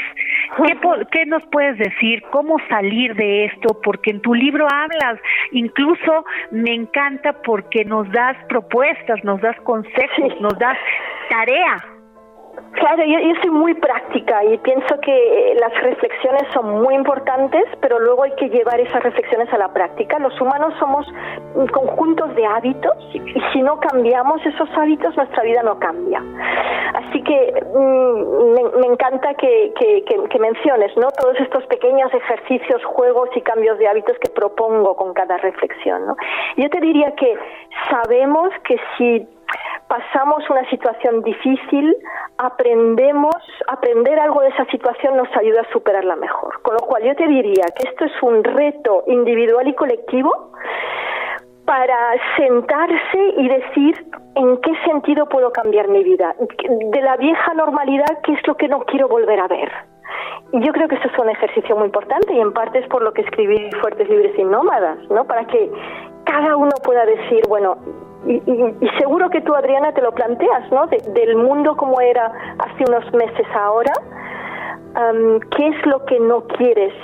¿Qué, 0.57 0.78
¿Qué, 1.11 1.26
nos 1.26 1.42
puedes 1.50 1.78
decir? 1.78 2.22
¿Cómo 2.30 2.57
salir 2.68 3.14
de 3.14 3.46
esto? 3.46 3.80
Porque 3.82 4.11
en 4.11 4.20
tu 4.20 4.34
libro 4.34 4.66
hablas, 4.70 5.20
incluso 5.50 6.24
me 6.50 6.74
encanta 6.74 7.32
porque 7.42 7.84
nos 7.84 8.11
das 8.11 8.36
propuestas, 8.48 9.22
nos 9.24 9.40
das 9.40 9.57
consejos, 9.61 10.40
nos 10.40 10.59
das 10.59 10.78
tarea 11.28 12.01
Claro, 12.72 13.04
yo, 13.04 13.18
soy 13.42 13.50
muy 13.50 13.74
práctica 13.74 14.44
y 14.44 14.56
pienso 14.58 14.98
que 15.00 15.12
eh, 15.12 15.54
las 15.60 15.72
reflexiones 15.82 16.42
son 16.54 16.82
muy 16.82 16.94
importantes, 16.94 17.64
pero 17.80 17.98
luego 17.98 18.22
hay 18.22 18.34
que 18.36 18.48
llevar 18.48 18.80
esas 18.80 19.02
reflexiones 19.02 19.52
a 19.52 19.58
la 19.58 19.68
práctica. 19.72 20.18
Los 20.18 20.38
humanos 20.40 20.72
somos 20.78 21.06
conjuntos 21.70 22.34
de 22.34 22.46
hábitos 22.46 22.96
y 23.12 23.20
si 23.52 23.62
no 23.62 23.78
cambiamos 23.78 24.44
esos 24.46 24.68
hábitos, 24.76 25.14
nuestra 25.16 25.42
vida 25.42 25.62
no 25.62 25.78
cambia. 25.78 26.22
Así 26.94 27.22
que 27.22 27.62
mm, 27.74 28.80
me, 28.80 28.86
encanta 28.86 29.34
que, 29.34 29.72
que, 29.76 30.38
menciones 30.38 30.96
¿no? 30.96 31.08
todos 31.10 31.38
estos 31.40 31.64
pequeños 31.66 32.12
ejercicios, 32.12 32.82
juegos 32.84 33.28
y 33.36 33.42
cambios 33.42 33.78
de 33.78 33.86
hábitos 33.86 34.18
que 34.18 34.30
propongo 34.30 34.96
con 34.96 35.12
cada 35.14 35.36
reflexión. 35.38 36.06
¿no? 36.06 36.16
Yo 36.56 36.68
te 36.70 36.80
diría 36.80 37.14
que 37.14 37.36
sabemos 37.90 38.50
que 38.64 38.76
si 38.96 39.28
pasamos 39.88 40.48
una 40.48 40.68
situación 40.70 41.22
difícil, 41.22 41.96
aprendemos, 42.38 43.36
aprender 43.68 44.18
algo 44.18 44.40
de 44.40 44.48
esa 44.48 44.64
situación 44.66 45.16
nos 45.16 45.28
ayuda 45.36 45.62
a 45.62 45.72
superarla 45.72 46.16
mejor. 46.16 46.61
Con 46.62 46.74
lo 46.74 46.80
cual 46.86 47.03
yo 47.03 47.14
te 47.14 47.26
diría 47.26 47.64
que 47.76 47.88
esto 47.88 48.05
es 48.05 48.22
un 48.22 48.42
reto 48.42 49.05
individual 49.07 49.68
y 49.68 49.74
colectivo 49.74 50.53
para 51.64 51.96
sentarse 52.36 53.18
y 53.36 53.48
decir 53.48 54.07
en 54.34 54.57
qué 54.61 54.72
sentido 54.84 55.28
puedo 55.28 55.53
cambiar 55.53 55.88
mi 55.88 56.03
vida. 56.03 56.34
De 56.38 57.00
la 57.03 57.16
vieja 57.16 57.55
normalidad, 57.55 58.20
¿qué 58.24 58.32
es 58.32 58.46
lo 58.46 58.57
que 58.57 58.68
no 58.68 58.80
quiero 58.80 59.09
volver 59.09 59.40
a 59.40 59.48
ver? 59.48 59.70
Yo 60.53 60.72
creo 60.72 60.88
que 60.88 60.96
eso 60.96 61.09
es 61.09 61.18
un 61.18 61.30
ejercicio 61.30 61.76
muy 61.76 61.86
importante 61.86 62.32
y 62.34 62.40
en 62.40 62.53
parte 62.53 62.80
es 62.80 62.88
por 62.88 63.03
lo 63.03 63.12
que 63.12 63.22
escribí 63.22 63.70
Fuertes, 63.80 64.09
Libres 64.09 64.38
y 64.38 64.44
Nómadas, 64.44 64.98
¿no? 65.11 65.24
Para 65.24 65.46
que 65.46 65.70
cada 66.24 66.57
uno 66.57 66.72
pueda 66.84 67.07
decir, 67.07 67.42
bueno, 67.48 67.76
y, 68.26 68.88
seguro 68.98 69.30
que 69.30 69.40
tú, 69.40 69.54
Adriana, 69.54 69.92
te 69.92 70.02
lo 70.02 70.12
planteas, 70.12 70.70
¿no? 70.70 70.86
del 70.86 71.36
mundo 71.36 71.76
como 71.76 72.00
era 72.00 72.32
hace 72.58 72.84
unos 72.86 73.12
meses 73.12 73.46
ahora, 73.54 73.92
¿qué 75.56 75.66
es 75.68 75.86
lo 75.86 76.04
que 76.04 76.20
no 76.20 76.46
quieres 76.46 76.94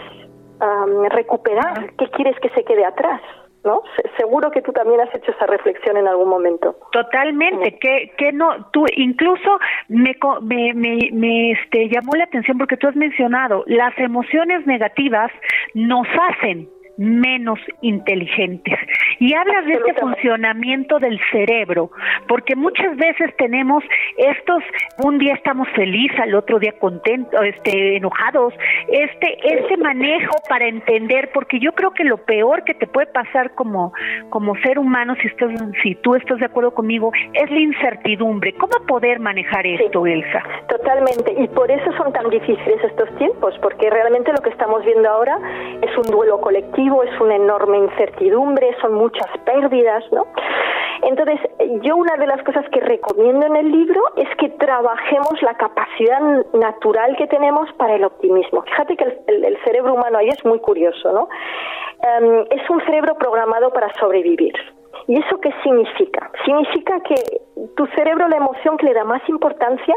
recuperar? 1.10 1.92
¿Qué 1.96 2.08
quieres 2.10 2.38
que 2.40 2.50
se 2.50 2.64
quede 2.64 2.84
atrás? 2.84 3.20
¿No? 3.64 3.82
seguro 4.16 4.50
que 4.50 4.62
tú 4.62 4.72
también 4.72 5.00
has 5.00 5.12
hecho 5.14 5.32
esa 5.32 5.46
reflexión 5.46 5.96
en 5.96 6.06
algún 6.06 6.28
momento. 6.28 6.76
Totalmente, 6.92 7.76
que, 7.78 8.12
que 8.16 8.32
no, 8.32 8.70
tú 8.72 8.86
incluso 8.96 9.58
me, 9.88 10.16
me, 10.42 10.72
me, 10.74 11.10
me 11.12 11.50
este, 11.50 11.88
llamó 11.88 12.12
la 12.16 12.24
atención 12.24 12.56
porque 12.56 12.76
tú 12.76 12.86
has 12.86 12.96
mencionado, 12.96 13.64
las 13.66 13.98
emociones 13.98 14.64
negativas 14.66 15.30
nos 15.74 16.06
hacen 16.30 16.68
menos 16.98 17.60
inteligentes. 17.80 18.78
Y 19.20 19.32
hablas 19.32 19.64
de 19.66 19.74
este 19.74 19.94
funcionamiento 19.94 20.98
del 20.98 21.18
cerebro, 21.30 21.90
porque 22.26 22.56
muchas 22.56 22.96
veces 22.96 23.34
tenemos 23.38 23.84
estos, 24.16 24.62
un 25.04 25.18
día 25.18 25.34
estamos 25.34 25.68
felices, 25.74 26.18
al 26.18 26.34
otro 26.34 26.58
día 26.58 26.72
contentos, 26.78 27.40
este, 27.44 27.96
enojados, 27.96 28.52
este, 28.88 29.38
este 29.42 29.76
manejo 29.76 30.34
para 30.48 30.66
entender, 30.66 31.30
porque 31.32 31.60
yo 31.60 31.72
creo 31.72 31.92
que 31.92 32.04
lo 32.04 32.18
peor 32.18 32.64
que 32.64 32.74
te 32.74 32.86
puede 32.86 33.06
pasar 33.06 33.54
como, 33.54 33.92
como 34.30 34.56
ser 34.56 34.78
humano, 34.78 35.14
si 35.22 35.28
estás, 35.28 35.52
si 35.82 35.94
tú 35.96 36.16
estás 36.16 36.40
de 36.40 36.46
acuerdo 36.46 36.74
conmigo, 36.74 37.12
es 37.32 37.50
la 37.50 37.60
incertidumbre. 37.60 38.54
¿Cómo 38.54 38.72
poder 38.86 39.20
manejar 39.20 39.66
esto, 39.66 40.04
Elsa? 40.04 40.42
Totalmente, 40.68 41.32
y 41.38 41.46
por 41.48 41.70
eso 41.70 41.92
son 41.92 42.12
tan 42.12 42.28
difíciles 42.28 42.82
estos 42.82 43.14
tiempos, 43.18 43.56
porque 43.62 43.88
realmente 43.88 44.32
lo 44.32 44.42
que 44.42 44.50
estamos 44.50 44.84
viendo 44.84 45.08
ahora 45.08 45.38
es 45.80 45.96
un 45.96 46.10
duelo 46.10 46.40
colectivo 46.40 46.87
es 47.02 47.20
una 47.20 47.36
enorme 47.36 47.78
incertidumbre, 47.78 48.76
son 48.80 48.94
muchas 48.94 49.28
pérdidas, 49.44 50.04
¿no? 50.12 50.26
Entonces, 51.02 51.40
yo 51.82 51.96
una 51.96 52.16
de 52.16 52.26
las 52.26 52.42
cosas 52.42 52.64
que 52.70 52.80
recomiendo 52.80 53.46
en 53.46 53.56
el 53.56 53.70
libro 53.70 54.02
es 54.16 54.28
que 54.36 54.48
trabajemos 54.50 55.40
la 55.42 55.54
capacidad 55.54 56.20
natural 56.54 57.16
que 57.16 57.26
tenemos 57.28 57.72
para 57.74 57.94
el 57.94 58.04
optimismo. 58.04 58.62
Fíjate 58.62 58.96
que 58.96 59.04
el, 59.26 59.58
cerebro 59.64 59.94
humano 59.94 60.18
ahí 60.18 60.28
es 60.28 60.44
muy 60.44 60.58
curioso, 60.58 61.12
¿no? 61.12 61.28
Em, 62.02 62.46
es 62.50 62.68
un 62.68 62.80
cerebro 62.84 63.14
programado 63.16 63.72
para 63.72 63.92
sobrevivir. 63.94 64.54
¿Y 65.06 65.18
eso 65.18 65.40
qué 65.40 65.52
significa? 65.62 66.30
Significa 66.44 67.00
que 67.00 67.14
tu 67.76 67.86
cerebro, 67.88 68.28
la 68.28 68.36
emoción 68.36 68.76
que 68.76 68.86
le 68.86 68.94
da 68.94 69.04
más 69.04 69.26
importancia 69.28 69.94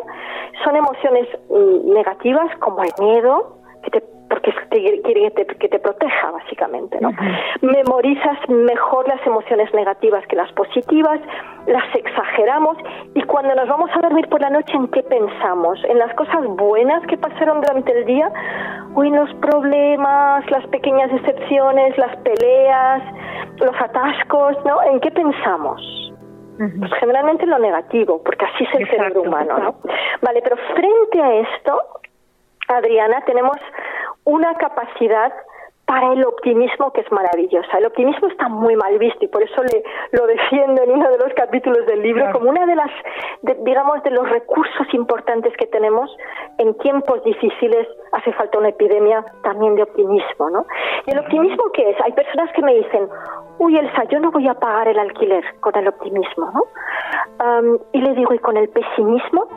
son 0.63 0.75
emociones 0.75 1.27
mm, 1.49 1.93
negativas 1.93 2.55
como 2.59 2.83
el 2.83 2.91
miedo, 2.99 3.57
que 3.83 3.91
te 3.91 4.03
porque 4.31 4.53
quiere 4.69 5.01
que 5.01 5.31
te, 5.31 5.45
que 5.45 5.67
te 5.67 5.79
proteja, 5.79 6.31
básicamente. 6.31 6.97
¿no? 7.01 7.11
Memorizas 7.61 8.37
mejor 8.47 9.05
las 9.09 9.19
emociones 9.27 9.73
negativas 9.73 10.25
que 10.27 10.37
las 10.37 10.49
positivas, 10.53 11.19
las 11.67 11.83
exageramos 11.93 12.77
y 13.13 13.23
cuando 13.23 13.53
nos 13.55 13.67
vamos 13.67 13.89
a 13.93 13.99
dormir 13.99 14.29
por 14.29 14.39
la 14.39 14.49
noche, 14.49 14.73
¿en 14.73 14.87
qué 14.87 15.03
pensamos? 15.03 15.83
¿En 15.83 15.99
las 15.99 16.13
cosas 16.15 16.47
buenas 16.47 17.05
que 17.07 17.17
pasaron 17.17 17.59
durante 17.59 17.91
el 17.91 18.05
día 18.05 18.31
o 18.95 19.03
en 19.03 19.17
los 19.17 19.33
problemas, 19.35 20.49
las 20.49 20.65
pequeñas 20.67 21.11
decepciones, 21.11 21.97
las 21.97 22.15
peleas, 22.19 23.03
los 23.57 23.75
atascos? 23.81 24.55
¿no? 24.65 24.81
¿En 24.83 25.01
qué 25.01 25.11
pensamos? 25.11 25.81
Pues 26.57 26.91
generalmente 26.99 27.45
lo 27.47 27.57
negativo, 27.59 28.21
porque 28.23 28.45
así 28.45 28.63
es 28.63 28.79
el 28.79 28.87
cerebro 28.87 29.23
humano, 29.23 29.57
¿no? 29.57 29.75
Vale, 30.21 30.41
pero 30.43 30.55
frente 30.75 31.19
a 31.19 31.33
esto, 31.37 31.81
Adriana, 32.77 33.21
tenemos 33.25 33.57
una 34.25 34.53
capacidad 34.55 35.33
para 35.91 36.13
el 36.13 36.23
optimismo 36.25 36.93
que 36.93 37.01
es 37.01 37.11
maravillosa. 37.11 37.77
El 37.77 37.85
optimismo 37.85 38.29
está 38.29 38.47
muy 38.47 38.77
mal 38.77 38.97
visto 38.97 39.25
y 39.25 39.27
por 39.27 39.43
eso 39.43 39.61
le, 39.61 39.83
lo 40.11 40.25
defiendo 40.25 40.83
en 40.83 40.91
uno 40.91 41.09
de 41.09 41.17
los 41.17 41.33
capítulos 41.33 41.85
del 41.85 42.01
libro 42.01 42.31
como 42.31 42.49
una 42.49 42.65
de 42.65 42.75
las, 42.75 42.91
digamos, 43.59 44.01
de 44.03 44.11
los 44.11 44.29
recursos 44.29 44.87
importantes 44.93 45.53
que 45.57 45.67
tenemos 45.67 46.09
en 46.59 46.77
tiempos 46.77 47.21
difíciles. 47.25 47.89
Hace 48.13 48.31
falta 48.31 48.57
una 48.59 48.69
epidemia 48.69 49.25
también 49.43 49.75
de 49.75 49.83
optimismo, 49.83 50.49
¿no? 50.49 50.65
¿Y 51.07 51.11
el 51.11 51.19
optimismo 51.19 51.63
qué 51.73 51.89
es? 51.89 51.97
Hay 52.05 52.13
personas 52.13 52.49
que 52.53 52.61
me 52.61 52.73
dicen, 52.73 53.09
uy, 53.57 53.77
Elsa, 53.77 54.05
yo 54.05 54.19
no 54.21 54.31
voy 54.31 54.47
a 54.47 54.53
pagar 54.53 54.87
el 54.87 54.97
alquiler 54.97 55.43
con 55.59 55.75
el 55.75 55.89
optimismo, 55.89 56.51
¿no? 56.53 56.63
y 57.91 57.99
le 57.99 58.13
digo, 58.13 58.33
¿y 58.33 58.39
con 58.39 58.55
el 58.55 58.69
pesimismo? 58.69 59.47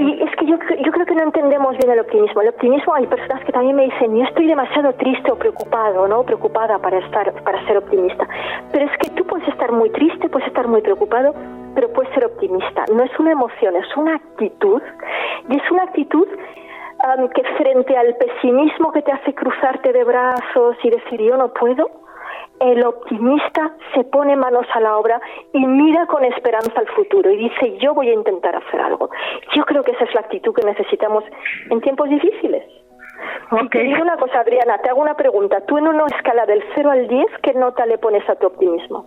Y 0.00 0.22
es 0.22 0.36
que 0.36 0.46
yo, 0.46 0.56
yo 0.84 0.92
creo 0.92 1.06
que 1.06 1.14
no 1.14 1.22
entendemos 1.22 1.76
bien 1.78 1.90
el 1.90 2.00
optimismo. 2.00 2.40
El 2.42 2.48
optimismo, 2.48 2.94
hay 2.94 3.06
personas 3.06 3.44
que 3.44 3.52
también 3.52 3.76
me 3.76 3.84
dicen, 3.84 4.16
yo 4.16 4.24
estoy 4.24 4.46
demasiado 4.46 4.92
triste 4.94 5.30
o 5.30 5.36
preocupado, 5.36 6.08
¿no? 6.08 6.22
Preocupada 6.24 6.78
para, 6.78 6.98
estar, 6.98 7.32
para 7.42 7.64
ser 7.66 7.78
optimista. 7.78 8.26
Pero 8.72 8.86
es 8.86 8.98
que 8.98 9.10
tú 9.10 9.24
puedes 9.26 9.46
estar 9.48 9.70
muy 9.72 9.90
triste, 9.90 10.28
puedes 10.28 10.48
estar 10.48 10.66
muy 10.66 10.82
preocupado, 10.82 11.34
pero 11.74 11.92
puedes 11.92 12.12
ser 12.14 12.24
optimista. 12.24 12.84
No 12.92 13.04
es 13.04 13.18
una 13.18 13.32
emoción, 13.32 13.76
es 13.76 13.96
una 13.96 14.16
actitud. 14.16 14.82
Y 15.48 15.56
es 15.56 15.70
una 15.70 15.84
actitud 15.84 16.26
que 17.34 17.42
frente 17.56 17.96
al 17.96 18.16
pesimismo 18.16 18.90
que 18.92 19.02
te 19.02 19.12
hace 19.12 19.34
cruzarte 19.34 19.92
de 19.92 20.04
brazos 20.04 20.76
y 20.82 20.90
decir 20.90 21.20
yo 21.20 21.36
no 21.36 21.52
puedo, 21.52 21.90
el 22.60 22.84
optimista 22.84 23.72
se 23.94 24.04
pone 24.04 24.36
manos 24.36 24.66
a 24.74 24.80
la 24.80 24.96
obra 24.96 25.20
y 25.52 25.66
mira 25.66 26.06
con 26.06 26.24
esperanza 26.24 26.72
al 26.76 26.88
futuro 26.88 27.30
y 27.30 27.36
dice 27.36 27.78
yo 27.78 27.94
voy 27.94 28.08
a 28.08 28.14
intentar 28.14 28.56
hacer 28.56 28.80
algo. 28.80 29.10
Yo 29.54 29.64
creo 29.64 29.82
que 29.82 29.92
esa 29.92 30.04
es 30.04 30.14
la 30.14 30.20
actitud 30.20 30.54
que 30.54 30.66
necesitamos 30.66 31.24
en 31.70 31.80
tiempos 31.80 32.08
difíciles. 32.08 32.64
Y 33.52 33.68
te 33.68 33.80
digo 33.80 34.02
una 34.02 34.16
cosa, 34.16 34.40
Adriana, 34.40 34.78
te 34.78 34.90
hago 34.90 35.00
una 35.00 35.14
pregunta. 35.14 35.60
Tú 35.66 35.78
en 35.78 35.88
una 35.88 36.04
escala 36.06 36.44
del 36.46 36.62
0 36.74 36.90
al 36.90 37.08
10, 37.08 37.26
¿qué 37.42 37.54
nota 37.54 37.86
le 37.86 37.98
pones 37.98 38.28
a 38.28 38.36
tu 38.36 38.46
optimismo? 38.46 39.06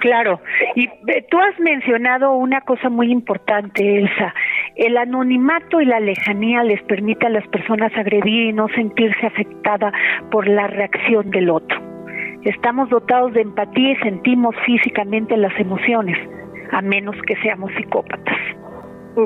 Claro, 0.00 0.40
y 0.74 0.84
eh, 0.86 1.26
tú 1.30 1.38
has 1.38 1.58
mencionado 1.58 2.32
una 2.32 2.60
cosa 2.62 2.88
muy 2.88 3.10
importante, 3.10 3.98
Elsa. 3.98 4.34
El 4.76 4.96
anonimato 4.96 5.80
y 5.80 5.86
la 5.86 6.00
lejanía 6.00 6.62
les 6.62 6.82
permite 6.84 7.26
a 7.26 7.30
las 7.30 7.46
personas 7.48 7.92
agredir 7.96 8.48
y 8.48 8.52
no 8.52 8.68
sentirse 8.68 9.26
afectada 9.26 9.92
por 10.30 10.46
la 10.48 10.66
reacción 10.68 11.30
del 11.30 11.50
otro. 11.50 11.97
Estamos 12.48 12.88
dotados 12.88 13.34
de 13.34 13.42
empatía 13.42 13.92
y 13.92 13.96
sentimos 13.96 14.54
físicamente 14.64 15.36
las 15.36 15.52
emociones, 15.60 16.16
a 16.72 16.80
menos 16.80 17.14
que 17.26 17.36
seamos 17.42 17.70
psicópatas. 17.76 18.38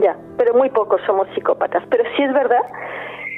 Ya, 0.02 0.16
pero 0.36 0.54
muy 0.54 0.68
pocos 0.70 1.00
somos 1.06 1.28
psicópatas. 1.32 1.84
Pero 1.88 2.02
sí 2.16 2.22
es 2.24 2.32
verdad 2.32 2.62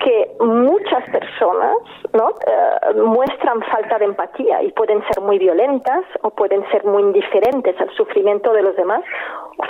que 0.00 0.30
muchas 0.40 1.04
personas 1.10 1.76
¿no? 2.12 2.30
Eh, 2.30 2.94
muestran 2.94 3.60
falta 3.62 3.98
de 3.98 4.06
empatía 4.06 4.62
y 4.62 4.72
pueden 4.72 5.02
ser 5.08 5.22
muy 5.22 5.38
violentas 5.38 6.04
o 6.22 6.30
pueden 6.30 6.64
ser 6.70 6.84
muy 6.84 7.02
indiferentes 7.02 7.78
al 7.80 7.90
sufrimiento 7.96 8.52
de 8.52 8.62
los 8.62 8.76
demás. 8.76 9.02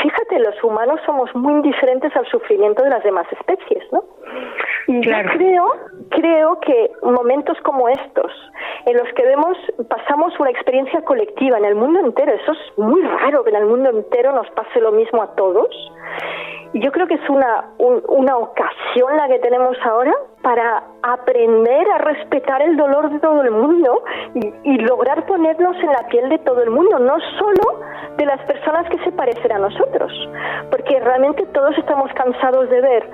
Fíjate, 0.00 0.38
los 0.38 0.62
humanos 0.62 1.00
somos 1.06 1.34
muy 1.34 1.54
indiferentes 1.54 2.14
al 2.16 2.26
sufrimiento 2.26 2.82
de 2.82 2.90
las 2.90 3.02
demás 3.02 3.26
especies, 3.32 3.84
¿no? 3.92 4.04
Y 4.86 5.00
yo 5.00 5.12
creo, 5.32 5.72
creo 6.10 6.60
que 6.60 6.90
momentos 7.02 7.56
como 7.62 7.88
estos, 7.88 8.32
en 8.84 8.96
los 8.98 9.08
que 9.14 9.24
vemos, 9.24 9.56
pasamos 9.88 10.38
una 10.38 10.50
experiencia 10.50 11.02
colectiva 11.02 11.56
en 11.58 11.64
el 11.64 11.74
mundo 11.74 12.00
entero, 12.00 12.32
eso 12.32 12.52
es 12.52 12.78
muy 12.78 13.00
raro 13.02 13.44
que 13.44 13.50
en 13.50 13.56
el 13.56 13.66
mundo 13.66 13.90
entero 13.90 14.32
nos 14.32 14.50
pase 14.50 14.80
lo 14.80 14.92
mismo 14.92 15.22
a 15.22 15.34
todos, 15.34 15.68
yo 16.80 16.90
creo 16.90 17.06
que 17.06 17.14
es 17.14 17.28
una, 17.28 17.66
una 17.78 18.36
ocasión 18.36 19.16
la 19.16 19.28
que 19.28 19.38
tenemos 19.38 19.76
ahora 19.84 20.12
para 20.42 20.82
aprender 21.02 21.88
a 21.90 21.98
respetar 21.98 22.62
el 22.62 22.76
dolor 22.76 23.10
de 23.10 23.20
todo 23.20 23.42
el 23.42 23.50
mundo 23.52 24.02
y, 24.34 24.78
lograr 24.78 25.24
ponernos 25.26 25.76
en 25.76 25.86
la 25.86 26.06
piel 26.08 26.28
de 26.28 26.38
todo 26.40 26.62
el 26.62 26.70
mundo, 26.70 26.98
no 26.98 27.16
solo 27.38 27.80
de 28.16 28.26
las 28.26 28.40
personas 28.42 28.88
que 28.90 28.98
se 29.04 29.12
parecen 29.12 29.52
a 29.52 29.58
nosotros, 29.58 30.12
porque 30.70 31.00
realmente 31.00 31.46
todos 31.46 31.78
estamos 31.78 32.12
cansados 32.12 32.68
de 32.68 32.80
ver 32.80 33.10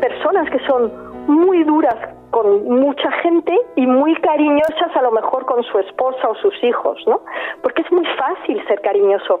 personas 0.00 0.50
que 0.50 0.58
son 0.66 0.92
muy 1.26 1.64
duras 1.64 1.96
con 2.30 2.64
mucha 2.64 3.10
gente 3.22 3.56
y 3.76 3.86
muy 3.86 4.14
cariñosas 4.16 4.94
a 4.94 5.02
lo 5.02 5.12
mejor 5.12 5.46
con 5.46 5.62
su 5.62 5.78
esposa 5.78 6.28
o 6.28 6.34
sus 6.34 6.54
hijos, 6.62 7.02
¿no? 7.06 7.20
Porque 7.62 7.82
es 7.82 7.92
muy 7.92 8.04
fácil 8.18 8.62
ser 8.66 8.80
cariñoso 8.80 9.40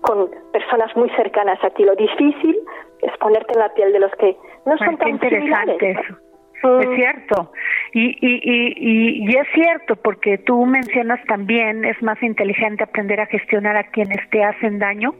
con 0.00 0.30
personas 0.52 0.94
muy 0.96 1.10
cercanas 1.10 1.62
a 1.62 1.70
ti. 1.70 1.84
Lo 1.84 1.94
difícil 1.94 2.56
es 3.02 3.16
ponerte 3.18 3.52
en 3.54 3.60
la 3.60 3.74
piel 3.74 3.92
de 3.92 4.00
los 4.00 4.12
que 4.12 4.36
no 4.64 4.76
son 4.78 4.96
tan 4.96 5.08
interesante 5.10 5.90
eso. 5.90 6.16
Es 6.80 6.88
mm. 6.88 6.94
cierto. 6.94 7.52
Y, 7.92 8.16
y, 8.20 8.40
y, 8.42 9.30
y, 9.30 9.36
es 9.36 9.46
cierto, 9.54 9.96
porque 9.96 10.38
tú 10.38 10.64
mencionas 10.66 11.20
también, 11.26 11.84
es 11.84 12.00
más 12.02 12.20
inteligente 12.22 12.84
aprender 12.84 13.20
a 13.20 13.26
gestionar 13.26 13.76
a 13.76 13.84
quienes 13.84 14.18
te 14.30 14.42
hacen 14.42 14.78
daño, 14.78 15.14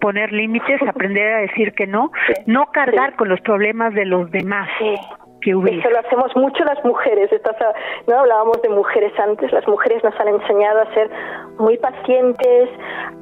poner 0.00 0.32
límites, 0.32 0.80
aprender 0.88 1.32
a 1.32 1.38
decir 1.38 1.72
que 1.72 1.86
no, 1.86 2.10
no 2.46 2.66
cargar 2.72 3.14
con 3.16 3.28
los 3.28 3.40
problemas 3.40 3.94
de 3.94 4.04
los 4.04 4.30
demás. 4.30 4.68
Eso 5.42 5.90
lo 5.90 5.98
hacemos 5.98 6.36
mucho 6.36 6.64
las 6.64 6.84
mujeres. 6.84 7.30
No 8.06 8.18
hablábamos 8.18 8.60
de 8.62 8.68
mujeres 8.68 9.12
antes. 9.18 9.50
Las 9.52 9.66
mujeres 9.66 10.04
nos 10.04 10.18
han 10.20 10.28
enseñado 10.28 10.82
a 10.82 10.94
ser 10.94 11.10
muy 11.58 11.78
pacientes, 11.78 12.68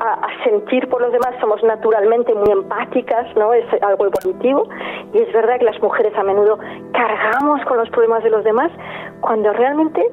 a, 0.01 0.27
sentir 0.43 0.89
por 0.89 1.01
los 1.01 1.13
demás. 1.13 1.35
Somos 1.41 1.63
naturalmente 1.63 2.35
muy 2.35 2.51
empáticas, 2.51 3.35
¿no? 3.37 3.53
Es 3.53 3.65
algo 3.83 4.07
evolutivo. 4.07 4.69
Y 5.13 5.19
es 5.19 5.33
verdad 5.33 5.59
que 5.59 5.65
las 5.65 5.81
mujeres 5.81 6.13
a 6.17 6.25
menudo 6.25 6.59
cargamos 6.93 7.65
con 7.67 7.79
los 7.79 7.89
problemas 7.91 8.25
de 8.25 8.31
los 8.31 8.43
demás 8.43 8.73
cuando 9.21 9.53
realmente 9.53 10.05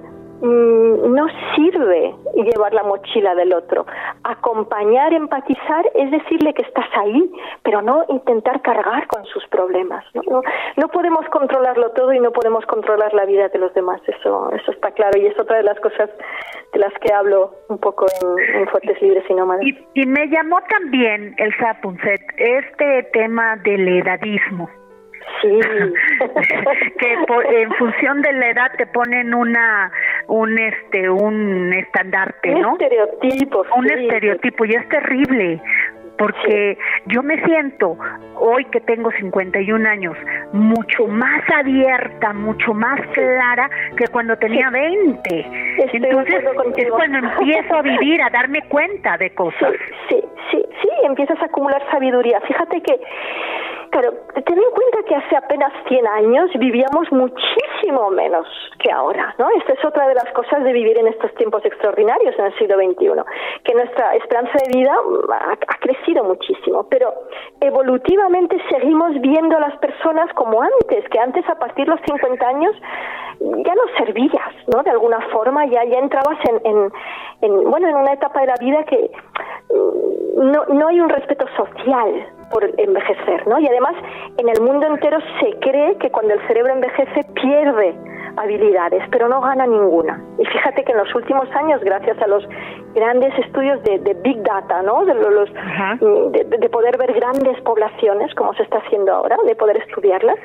no 0.45 1.27
sirve 1.55 2.15
llevar 2.35 2.73
la 2.73 2.83
mochila 2.83 3.35
del 3.35 3.53
otro. 3.53 3.85
Acompañar, 4.23 5.13
empatizar 5.13 5.85
es 5.93 6.11
decirle 6.11 6.53
que 6.53 6.63
estás 6.63 6.85
ahí, 6.97 7.31
pero 7.63 7.81
no 7.81 8.05
intentar 8.09 8.61
cargar 8.61 9.07
con 9.07 9.25
sus 9.25 9.45
problemas. 9.47 10.03
No, 10.13 10.41
no, 10.75 10.87
podemos 10.89 11.25
controlarlo 11.29 11.91
todo 11.91 12.13
y 12.13 12.19
no 12.19 12.31
podemos 12.31 12.65
controlar 12.65 13.13
la 13.13 13.25
vida 13.25 13.49
de 13.49 13.59
los 13.59 13.73
demás. 13.73 14.01
Eso, 14.07 14.49
eso 14.51 14.71
está 14.71 14.91
claro 14.91 15.19
y 15.19 15.27
es 15.27 15.39
otra 15.39 15.57
de 15.57 15.63
las 15.63 15.79
cosas 15.79 16.09
de 16.73 16.79
las 16.79 16.93
que 16.99 17.13
hablo 17.13 17.53
un 17.69 17.77
poco 17.77 18.05
en, 18.21 18.67
Fuertes 18.67 19.01
Libres 19.01 19.23
y 19.29 19.33
Nómadas. 19.33 19.63
Y, 19.63 20.01
y 20.01 20.05
me 20.05 20.27
llamó 20.27 20.59
también, 20.69 21.35
el 21.37 21.55
Sapunset, 21.57 22.21
este 22.37 23.03
tema 23.13 23.55
del 23.57 23.87
edadismo. 23.87 24.69
Sí. 25.41 25.59
que 26.99 27.13
en 27.61 27.71
función 27.73 28.21
de 28.21 28.33
la 28.33 28.49
edad 28.49 28.71
te 28.77 28.85
ponen 28.87 29.33
una 29.33 29.91
un 30.27 30.57
este 30.57 31.09
un 31.09 31.73
estandarte, 31.73 32.51
¿no? 32.51 32.73
Un 32.73 32.81
estereotipo. 32.81 33.65
Un 33.75 33.89
estereotipo 33.89 34.65
y 34.65 34.75
es 34.75 34.89
terrible 34.89 35.61
porque 36.17 36.77
yo 37.07 37.23
me 37.23 37.43
siento 37.43 37.97
hoy 38.37 38.65
que 38.65 38.81
tengo 38.81 39.11
51 39.11 39.89
años 39.89 40.17
mucho 40.53 41.07
más 41.07 41.43
abierta, 41.53 42.33
mucho 42.33 42.73
más 42.73 42.99
clara 43.13 43.69
que 43.97 44.07
cuando 44.07 44.37
tenía 44.37 44.69
20. 44.69 45.45
Entonces 45.93 46.43
es 46.77 46.91
cuando 46.91 47.17
empiezo 47.19 47.75
a 47.75 47.81
vivir, 47.81 48.21
a 48.21 48.29
darme 48.29 48.61
cuenta 48.63 49.17
de 49.17 49.29
cosas. 49.31 49.73
Sí, 50.09 50.21
sí, 50.51 50.65
sí, 50.81 50.89
empiezas 51.03 51.41
a 51.41 51.45
acumular 51.45 51.81
sabiduría. 51.91 52.39
Fíjate 52.41 52.81
que 52.81 52.99
Claro, 53.95 54.11
ten 54.33 54.57
en 54.57 54.71
cuenta 54.71 55.03
que 55.07 55.15
hace 55.15 55.37
apenas 55.37 55.71
100 55.87 56.05
años 56.05 56.51
vivíamos 56.59 57.09
muchísimo 57.13 58.09
menos 58.09 58.45
que 58.77 58.91
ahora, 58.91 59.33
¿no? 59.37 59.47
Esta 59.57 59.71
es 59.71 59.85
otra 59.85 60.05
de 60.09 60.15
las 60.15 60.29
cosas 60.33 60.65
de 60.65 60.73
vivir 60.73 60.97
en 60.97 61.07
estos 61.07 61.33
tiempos 61.35 61.63
extraordinarios 61.63 62.37
en 62.37 62.43
el 62.47 62.57
siglo 62.57 62.75
XXI, 62.75 63.07
que 63.63 63.73
nuestra 63.73 64.15
esperanza 64.17 64.51
de 64.65 64.77
vida 64.77 64.93
ha, 65.31 65.77
crecido 65.79 66.25
muchísimo, 66.25 66.85
pero 66.89 67.13
evolutivamente 67.61 68.61
seguimos 68.69 69.13
viendo 69.21 69.55
a 69.55 69.61
las 69.61 69.77
personas 69.77 70.27
como 70.33 70.61
antes, 70.61 71.07
que 71.07 71.17
antes 71.17 71.47
a 71.47 71.55
partir 71.55 71.85
de 71.85 71.91
los 71.91 72.01
50 72.05 72.47
años 72.49 72.75
ya 73.39 73.75
no 73.75 73.83
servías, 73.97 74.55
¿no? 74.75 74.83
De 74.83 74.89
alguna 74.89 75.21
forma 75.31 75.67
ya, 75.67 75.85
ya 75.85 75.99
entrabas 75.99 76.37
en, 76.49 76.91
en, 77.39 77.71
bueno, 77.71 77.87
en 77.87 77.95
una 77.95 78.11
etapa 78.11 78.41
de 78.41 78.47
la 78.47 78.55
vida 78.59 78.83
que 78.83 79.09
mm, 79.73 80.51
no, 80.51 80.65
no 80.65 80.87
hay 80.89 80.99
un 80.99 81.07
respeto 81.07 81.45
social 81.55 82.34
por 82.51 82.63
envejecer, 82.77 83.47
¿no? 83.47 83.59
Y 83.59 83.67
además 83.67 83.95
en 84.37 84.49
el 84.49 84.61
mundo 84.61 84.87
entero 84.87 85.19
se 85.39 85.57
cree 85.59 85.97
que 85.97 86.11
cuando 86.11 86.33
el 86.33 86.47
cerebro 86.47 86.73
envejece 86.73 87.23
pierde 87.33 87.95
habilidades, 88.37 89.03
pero 89.11 89.27
no 89.27 89.41
gana 89.41 89.65
ninguna. 89.65 90.21
Y 90.37 90.45
fíjate 90.45 90.83
que 90.83 90.91
en 90.91 90.97
los 90.97 91.13
últimos 91.15 91.49
años, 91.51 91.81
gracias 91.83 92.21
a 92.21 92.27
los 92.27 92.43
grandes 92.93 93.37
estudios 93.39 93.81
de, 93.83 94.15
Big 94.23 94.41
Data, 94.43 94.81
¿no? 94.81 95.05
De, 95.05 95.13
los, 95.13 95.49
de, 96.31 96.69
poder 96.69 96.97
ver 96.97 97.13
grandes 97.13 97.59
poblaciones, 97.61 98.33
como 98.35 98.53
se 98.53 98.63
está 98.63 98.79
haciendo 98.79 99.13
ahora, 99.13 99.37
de 99.45 99.55
poder 99.55 99.77
estudiarlas, 99.77 100.37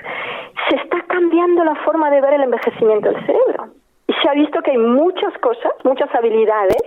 se 0.68 0.76
está 0.76 0.98
cambiando 1.08 1.64
la 1.64 1.74
forma 1.76 2.10
de 2.10 2.20
ver 2.20 2.34
el 2.34 2.42
envejecimiento 2.42 3.10
del 3.10 3.26
cerebro. 3.26 3.79
Se 4.22 4.28
ha 4.28 4.32
visto 4.32 4.60
que 4.62 4.72
hay 4.72 4.78
muchas 4.78 5.36
cosas, 5.38 5.72
muchas 5.84 6.12
habilidades 6.14 6.82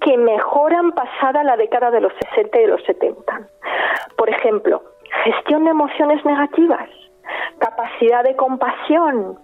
que 0.00 0.16
mejoran 0.16 0.92
pasada 0.92 1.44
la 1.44 1.56
década 1.56 1.90
de 1.90 2.00
los 2.00 2.12
60 2.34 2.60
y 2.60 2.66
los 2.66 2.82
70. 2.84 3.40
Por 4.16 4.30
ejemplo, 4.30 4.82
gestión 5.24 5.64
de 5.64 5.70
emociones 5.70 6.24
negativas, 6.24 6.88
capacidad 7.58 8.24
de 8.24 8.36
compasión, 8.36 9.38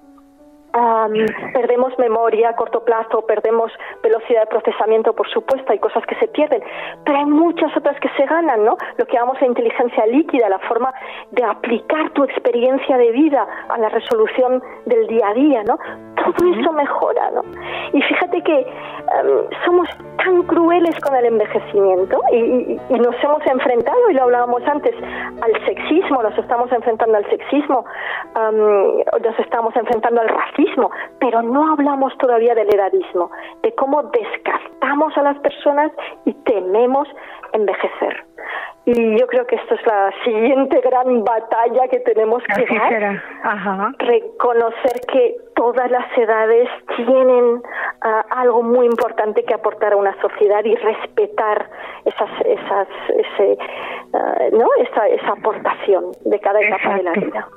perdemos 1.53 1.93
memoria 1.99 2.51
a 2.51 2.57
corto 2.57 2.85
plazo, 2.85 3.27
perdemos 3.27 3.71
velocidad 4.03 4.43
de 4.43 4.47
procesamiento, 4.47 5.13
por 5.13 5.29
supuesto, 5.29 5.71
hay 5.71 5.79
cosas 5.79 6.05
que 6.07 6.15
se 6.17 6.29
pierden, 6.29 6.63
pero 7.05 7.19
hay 7.19 7.27
muchas 7.27 7.77
otras 7.77 7.99
que 8.01 8.09
se 8.17 8.25
ganan, 8.25 8.65
¿no? 8.65 8.77
Lo 8.97 9.07
que 9.07 9.13
llamamos 9.15 9.41
la 9.41 9.49
inteligencia 9.49 10.07
líquida, 10.07 10.49
la 10.49 10.59
forma 10.61 10.93
de 11.31 11.45
aplicar 11.45 12.11
tu 12.11 12.25
experiencia 12.25 12.97
de 12.97 13.11
vida 13.13 13.47
a 13.69 13.79
la 13.79 13.89
resolución 13.91 14.63
del 14.87 15.07
día 15.07 15.29
a 15.29 15.35
día, 15.35 15.63
¿no? 15.65 15.79
Todo 16.25 16.53
eso 16.53 16.73
mejora, 16.73 17.31
¿no? 17.31 17.43
Y 17.93 18.03
fíjate 18.03 18.43
que 18.43 18.59
em, 18.61 19.29
somos 19.65 19.89
tan 20.17 20.43
crueles 20.43 20.99
con 21.01 21.15
el 21.17 21.27
envejecimiento 21.27 22.21
y, 22.33 22.79
nos 22.91 23.15
hemos 23.23 23.45
enfrentado, 23.47 24.11
y 24.11 24.15
lo 24.15 24.23
hablábamos 24.25 24.63
antes, 24.67 24.95
al 25.43 25.67
sexismo, 25.67 26.23
nos 26.23 26.37
estamos 26.39 26.71
enfrentando 26.73 27.17
al 27.17 27.29
sexismo, 27.29 27.85
em, 28.37 28.99
nos 29.23 29.39
estamos 29.39 29.75
enfrentando 29.77 30.21
al 30.21 30.29
racismo, 30.29 30.91
pero 31.19 31.43
no 31.43 31.73
hablamos 31.73 32.17
todavía 32.19 32.55
del 32.55 32.73
edadismo, 32.73 33.31
de 33.63 33.75
cómo 33.75 34.03
descartamos 34.05 35.17
a 35.17 35.23
las 35.23 35.39
personas 35.41 35.91
y 36.25 36.33
tememos 36.45 37.09
envejecer. 37.53 38.25
Y 38.85 39.19
yo 39.19 39.27
creo 39.29 39.47
que 39.47 39.55
esto 39.57 39.75
es 39.75 39.87
la 39.87 40.13
siguiente 40.25 40.81
gran 40.81 41.23
batalla 41.23 41.87
que 41.89 42.01
tenemos 42.01 42.43
que 42.43 42.67
dar. 42.75 43.23
Reconocer 43.99 45.01
que 45.07 45.37
todas 45.55 45.89
las 45.91 46.07
edades 46.19 46.69
tienen 46.97 47.63
ah, 48.01 48.25
algo 48.31 48.63
muy 48.63 48.87
importante 48.87 49.45
que 49.45 49.55
aportar 49.55 49.93
a 49.93 49.97
una 49.97 50.21
sociedad 50.21 50.65
y 50.65 50.75
respetar 50.75 51.71
esas, 52.05 52.31
esas, 52.45 52.89
ese, 53.09 53.59
ah, 54.15 54.39
¿no? 54.53 54.67
esa, 54.79 55.07
esa 55.07 55.33
aportación 55.33 56.07
de 56.25 56.41
cada 56.41 56.61
etapa 56.61 56.97
de 56.97 57.03
la 57.05 57.13
vida. 57.13 57.49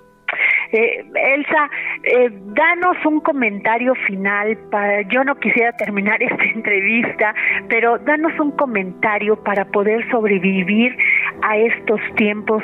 Eh, 0.76 1.05
Elsa, 1.15 1.69
eh, 2.03 2.30
danos 2.32 2.97
un 3.05 3.21
comentario 3.21 3.95
final. 4.07 4.57
Para, 4.69 5.03
yo 5.03 5.23
no 5.23 5.36
quisiera 5.36 5.71
terminar 5.78 6.21
esta 6.23 6.43
entrevista, 6.43 7.34
pero 7.69 7.97
danos 7.99 8.38
un 8.39 8.51
comentario 8.51 9.41
para 9.41 9.63
poder 9.65 10.05
sobrevivir 10.11 10.97
a 11.43 11.55
estos 11.57 12.01
tiempos 12.17 12.61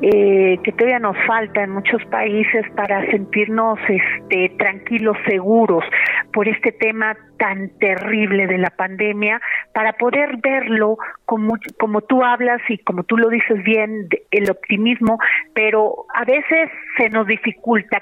eh, 0.00 0.58
que 0.64 0.72
todavía 0.72 0.98
nos 0.98 1.16
falta 1.24 1.62
en 1.62 1.70
muchos 1.70 2.04
países 2.06 2.64
para 2.74 3.08
sentirnos 3.12 3.78
este, 3.88 4.56
tranquilos, 4.58 5.16
seguros 5.28 5.84
por 6.32 6.48
este 6.48 6.72
tema 6.72 7.16
tan 7.38 7.70
terrible 7.78 8.46
de 8.46 8.58
la 8.58 8.70
pandemia, 8.70 9.40
para 9.74 9.92
poder 9.94 10.36
verlo 10.42 10.96
como, 11.26 11.54
como 11.78 12.00
tú 12.00 12.24
hablas 12.24 12.60
y 12.68 12.78
como 12.78 13.04
tú 13.04 13.16
lo 13.16 13.28
dices 13.28 13.62
bien, 13.62 14.08
el 14.30 14.50
optimismo, 14.50 15.18
pero 15.54 16.06
a 16.14 16.24
veces 16.24 16.70
se 16.96 17.08
nos 17.10 17.26
dificulta. 17.26 17.51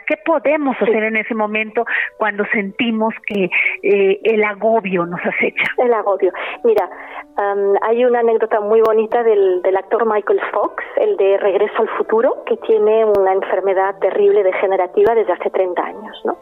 ¿Qué 0.07 0.17
podemos 0.25 0.77
hacer 0.81 1.03
en 1.03 1.17
ese 1.17 1.35
momento 1.35 1.85
cuando 2.19 2.45
sentimos 2.53 3.15
que 3.27 3.51
eh, 3.83 4.21
el 4.25 4.43
agobio 4.43 5.07
nos 5.07 5.21
acecha? 5.21 5.73
El 5.79 5.93
agobio. 5.93 6.33
Mira, 6.65 6.89
hay 7.83 8.05
una 8.05 8.21
anécdota 8.21 8.61
muy 8.61 8.81
bonita 8.81 9.23
del, 9.23 9.63
del 9.63 9.77
actor 9.77 10.07
Michael 10.07 10.41
Fox, 10.53 10.83
el 10.97 11.17
de 11.17 11.39
Regreso 11.39 11.83
al 11.83 11.89
Futuro, 11.91 12.45
que 12.45 12.57
tiene 12.59 13.05
una 13.05 13.33
enfermedad 13.33 13.99
terrible 14.01 14.43
degenerativa 14.43 15.15
desde 15.15 15.33
hace 15.33 15.51
30 15.51 15.83
años. 15.83 16.23
¿no? 16.25 16.37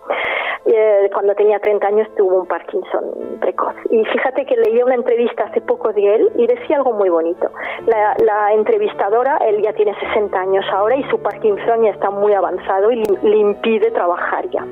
Eh, 0.67 1.09
cuando 1.13 1.35
tenía 1.35 1.59
30 1.59 1.87
años 1.87 2.09
tuvo 2.17 2.41
un 2.41 2.47
Parkinson 2.47 3.39
precoz. 3.41 3.75
Y 3.91 4.05
fíjate 4.05 4.45
que 4.45 4.57
leía 4.57 4.85
una 4.85 4.97
entrevista 4.97 5.45
hace 5.45 5.61
poco 5.61 5.93
de 5.93 6.17
él 6.17 6.31
y 6.37 6.47
decía 6.47 6.77
algo 6.77 6.93
muy 6.93 7.09
bonito. 7.09 7.51
La, 7.87 8.15
la 8.25 8.53
entrevistadora, 8.53 9.39
él 9.47 9.63
ya 9.63 9.73
tiene 9.73 9.95
60 9.99 10.39
años 10.39 10.65
ahora 10.73 10.97
y 10.97 11.05
su 11.05 11.21
Parkinson 11.23 11.85
ya 11.85 11.91
está 11.91 12.11
muy 12.11 12.35
avanzado 12.35 12.88
y 12.91 12.97
le, 12.97 13.36
impide 13.36 13.91
trabajar 13.91 14.49
ya. 14.51 14.64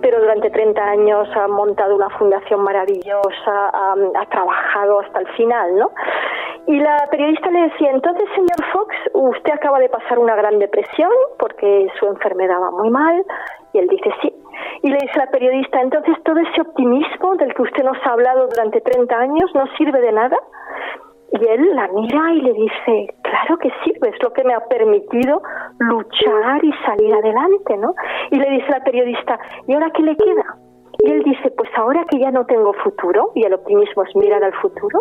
Pero 0.00 0.20
durante 0.20 0.50
30 0.50 0.82
años 0.82 1.28
ha 1.36 1.48
montado 1.48 1.94
una 1.94 2.10
fundación 2.10 2.62
maravillosa, 2.62 3.70
ha, 3.72 3.94
ha 4.18 4.26
trabajado 4.26 5.00
hasta 5.00 5.20
el 5.20 5.28
final, 5.28 5.76
¿no? 5.76 5.90
Y 6.66 6.78
la 6.78 6.96
periodista 7.10 7.50
le 7.50 7.62
decía, 7.62 7.90
entonces, 7.90 8.28
señor 8.34 8.64
Fox, 8.72 8.94
usted 9.12 9.52
acaba 9.52 9.78
de 9.80 9.88
pasar 9.88 10.18
una 10.18 10.36
gran 10.36 10.58
depresión 10.58 11.10
porque 11.38 11.88
su 11.98 12.06
enfermedad 12.06 12.60
va 12.60 12.70
muy 12.70 12.90
mal. 12.90 13.24
Y 13.72 13.78
él 13.78 13.88
dice, 13.88 14.10
sí. 14.22 14.32
Y 14.82 14.90
le 14.90 14.98
dice 15.00 15.18
la 15.18 15.26
periodista, 15.26 15.80
entonces 15.80 16.16
todo 16.24 16.38
ese 16.38 16.60
optimismo 16.60 17.36
del 17.36 17.54
que 17.54 17.62
usted 17.62 17.84
nos 17.84 17.96
ha 18.04 18.12
hablado 18.12 18.46
durante 18.48 18.80
30 18.80 19.16
años 19.16 19.50
no 19.54 19.66
sirve 19.76 20.00
de 20.00 20.12
nada. 20.12 20.36
Y 21.32 21.46
él 21.46 21.74
la 21.74 21.88
mira 21.88 22.32
y 22.32 22.40
le 22.40 22.52
dice, 22.52 23.14
claro 23.22 23.56
que 23.58 23.70
sirve, 23.84 24.08
es 24.08 24.22
lo 24.22 24.32
que 24.32 24.42
me 24.42 24.52
ha 24.52 24.60
permitido 24.66 25.42
luchar 25.78 26.64
y 26.64 26.72
salir 26.84 27.14
adelante, 27.14 27.76
¿no? 27.76 27.94
Y 28.30 28.36
le 28.36 28.50
dice 28.50 28.66
la 28.68 28.82
periodista, 28.82 29.38
¿y 29.68 29.74
ahora 29.74 29.90
qué 29.94 30.02
le 30.02 30.16
queda? 30.16 30.56
Y 31.02 31.10
él 31.10 31.22
dice, 31.22 31.50
pues 31.56 31.70
ahora 31.76 32.04
que 32.10 32.18
ya 32.18 32.30
no 32.30 32.44
tengo 32.44 32.72
futuro, 32.74 33.30
y 33.34 33.44
el 33.44 33.54
optimismo 33.54 34.02
es 34.02 34.14
mirar 34.16 34.44
al 34.44 34.52
futuro, 34.54 34.98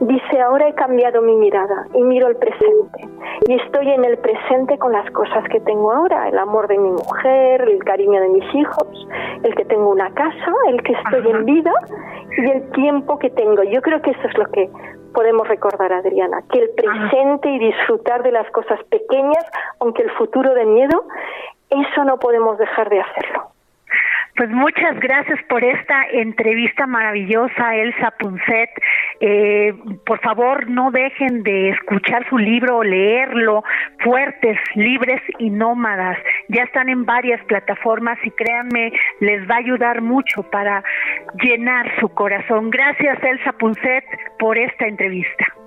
dice, 0.00 0.40
ahora 0.40 0.68
he 0.68 0.74
cambiado 0.74 1.22
mi 1.22 1.34
mirada 1.36 1.86
y 1.94 2.02
miro 2.02 2.26
el 2.28 2.36
presente. 2.36 3.08
Y 3.48 3.54
estoy 3.54 3.90
en 3.90 4.04
el 4.04 4.18
presente 4.18 4.76
con 4.78 4.92
las 4.92 5.08
cosas 5.12 5.44
que 5.50 5.60
tengo 5.60 5.92
ahora, 5.92 6.28
el 6.28 6.38
amor 6.38 6.68
de 6.68 6.78
mi 6.78 6.90
mujer, 6.90 7.62
el 7.62 7.82
cariño 7.84 8.20
de 8.20 8.28
mis 8.28 8.54
hijos, 8.54 9.08
el 9.42 9.54
que 9.54 9.64
tengo 9.64 9.90
una 9.90 10.10
casa, 10.10 10.52
el 10.68 10.82
que 10.82 10.92
estoy 10.92 11.30
en 11.30 11.44
vida 11.46 11.72
y 12.36 12.50
el 12.50 12.70
tiempo 12.72 13.18
que 13.18 13.30
tengo. 13.30 13.62
Yo 13.62 13.80
creo 13.80 14.02
que 14.02 14.10
eso 14.10 14.28
es 14.28 14.36
lo 14.36 14.44
que 14.46 14.68
podemos 15.12 15.46
recordar, 15.48 15.92
Adriana, 15.92 16.42
que 16.50 16.58
el 16.60 16.70
presente 16.70 17.48
y 17.48 17.58
disfrutar 17.58 18.22
de 18.22 18.32
las 18.32 18.50
cosas 18.50 18.82
pequeñas, 18.84 19.44
aunque 19.80 20.02
el 20.02 20.10
futuro 20.12 20.54
de 20.54 20.66
miedo, 20.66 21.04
eso 21.68 22.04
no 22.04 22.18
podemos 22.18 22.58
dejar 22.58 22.88
de 22.88 23.00
hacerlo. 23.00 23.52
Pues 24.36 24.50
muchas 24.50 24.98
gracias 25.00 25.38
por 25.48 25.62
esta 25.64 26.04
entrevista 26.12 26.86
maravillosa, 26.86 27.74
Elsa 27.74 28.12
Punset. 28.18 28.70
Eh, 29.20 29.74
por 30.06 30.20
favor, 30.20 30.68
no 30.70 30.90
dejen 30.90 31.42
de 31.42 31.70
escuchar 31.70 32.26
su 32.28 32.38
libro 32.38 32.78
o 32.78 32.84
leerlo, 32.84 33.62
Fuertes, 33.98 34.58
Libres 34.74 35.20
y 35.38 35.50
Nómadas. 35.50 36.16
Ya 36.48 36.62
están 36.62 36.88
en 36.88 37.04
varias 37.04 37.44
plataformas 37.44 38.18
y 38.24 38.30
créanme, 38.30 38.92
les 39.20 39.48
va 39.48 39.56
a 39.56 39.58
ayudar 39.58 40.00
mucho 40.00 40.42
para 40.50 40.82
llenar 41.42 41.90
su 42.00 42.08
corazón. 42.08 42.70
Gracias, 42.70 43.22
Elsa 43.22 43.52
Punset, 43.52 44.04
por 44.38 44.56
esta 44.56 44.86
entrevista. 44.86 45.59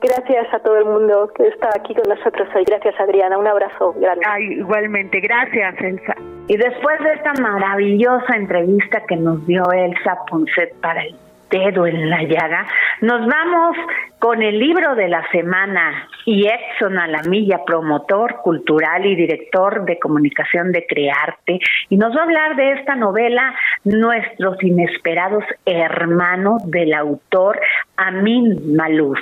Gracias 0.00 0.54
a 0.54 0.60
todo 0.60 0.76
el 0.78 0.84
mundo 0.84 1.28
que 1.34 1.48
está 1.48 1.70
aquí 1.74 1.92
con 1.92 2.08
nosotros 2.08 2.48
hoy. 2.54 2.64
Gracias, 2.64 2.94
Adriana. 3.00 3.36
Un 3.36 3.48
abrazo 3.48 3.94
grande. 3.94 4.24
igualmente. 4.54 5.18
Gracias, 5.20 5.74
Elsa. 5.80 6.14
Y 6.46 6.56
después 6.56 7.00
de 7.00 7.14
esta 7.14 7.32
maravillosa 7.42 8.36
entrevista 8.36 9.02
que 9.08 9.16
nos 9.16 9.44
dio 9.46 9.62
Elsa 9.72 10.18
Ponset 10.30 10.72
para 10.80 11.02
el 11.02 11.16
dedo 11.50 11.86
en 11.86 12.10
la 12.10 12.22
llaga, 12.22 12.66
nos 13.00 13.26
vamos 13.26 13.76
con 14.18 14.42
el 14.42 14.58
libro 14.58 14.94
de 14.94 15.08
la 15.08 15.28
semana 15.30 16.08
y 16.26 16.46
Edson 16.46 16.98
Alamilla, 16.98 17.64
promotor 17.64 18.36
cultural 18.42 19.04
y 19.04 19.16
director 19.16 19.84
de 19.84 19.98
comunicación 19.98 20.72
de 20.72 20.86
Crearte, 20.86 21.58
y 21.88 21.96
nos 21.96 22.14
va 22.14 22.20
a 22.20 22.24
hablar 22.24 22.56
de 22.56 22.72
esta 22.72 22.94
novela 22.94 23.54
Nuestros 23.84 24.62
inesperados 24.62 25.44
hermanos 25.64 26.70
del 26.70 26.92
autor 26.94 27.60
Amin 27.96 28.76
Malouf 28.76 29.18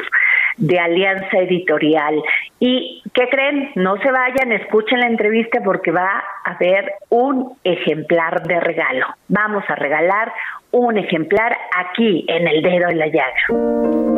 de 0.57 0.78
Alianza 0.78 1.38
Editorial. 1.38 2.22
¿Y 2.59 3.02
qué 3.12 3.28
creen? 3.28 3.70
No 3.74 3.96
se 3.98 4.11
vayan, 4.11 4.52
escuchen 4.52 5.00
la 5.00 5.07
entrevista 5.07 5.61
porque 5.64 5.90
va 5.90 6.24
a 6.44 6.50
haber 6.52 6.92
un 7.11 7.57
ejemplar 7.64 8.42
de 8.42 8.61
regalo. 8.61 9.07
Vamos 9.28 9.64
a 9.68 9.74
regalar 9.74 10.32
un 10.70 10.98
ejemplar 10.98 11.57
aquí 11.76 12.24
en 12.28 12.48
el 12.48 12.62
dedo 12.62 12.88
en 12.88 12.98
la 12.98 13.07
llaga. 13.07 14.15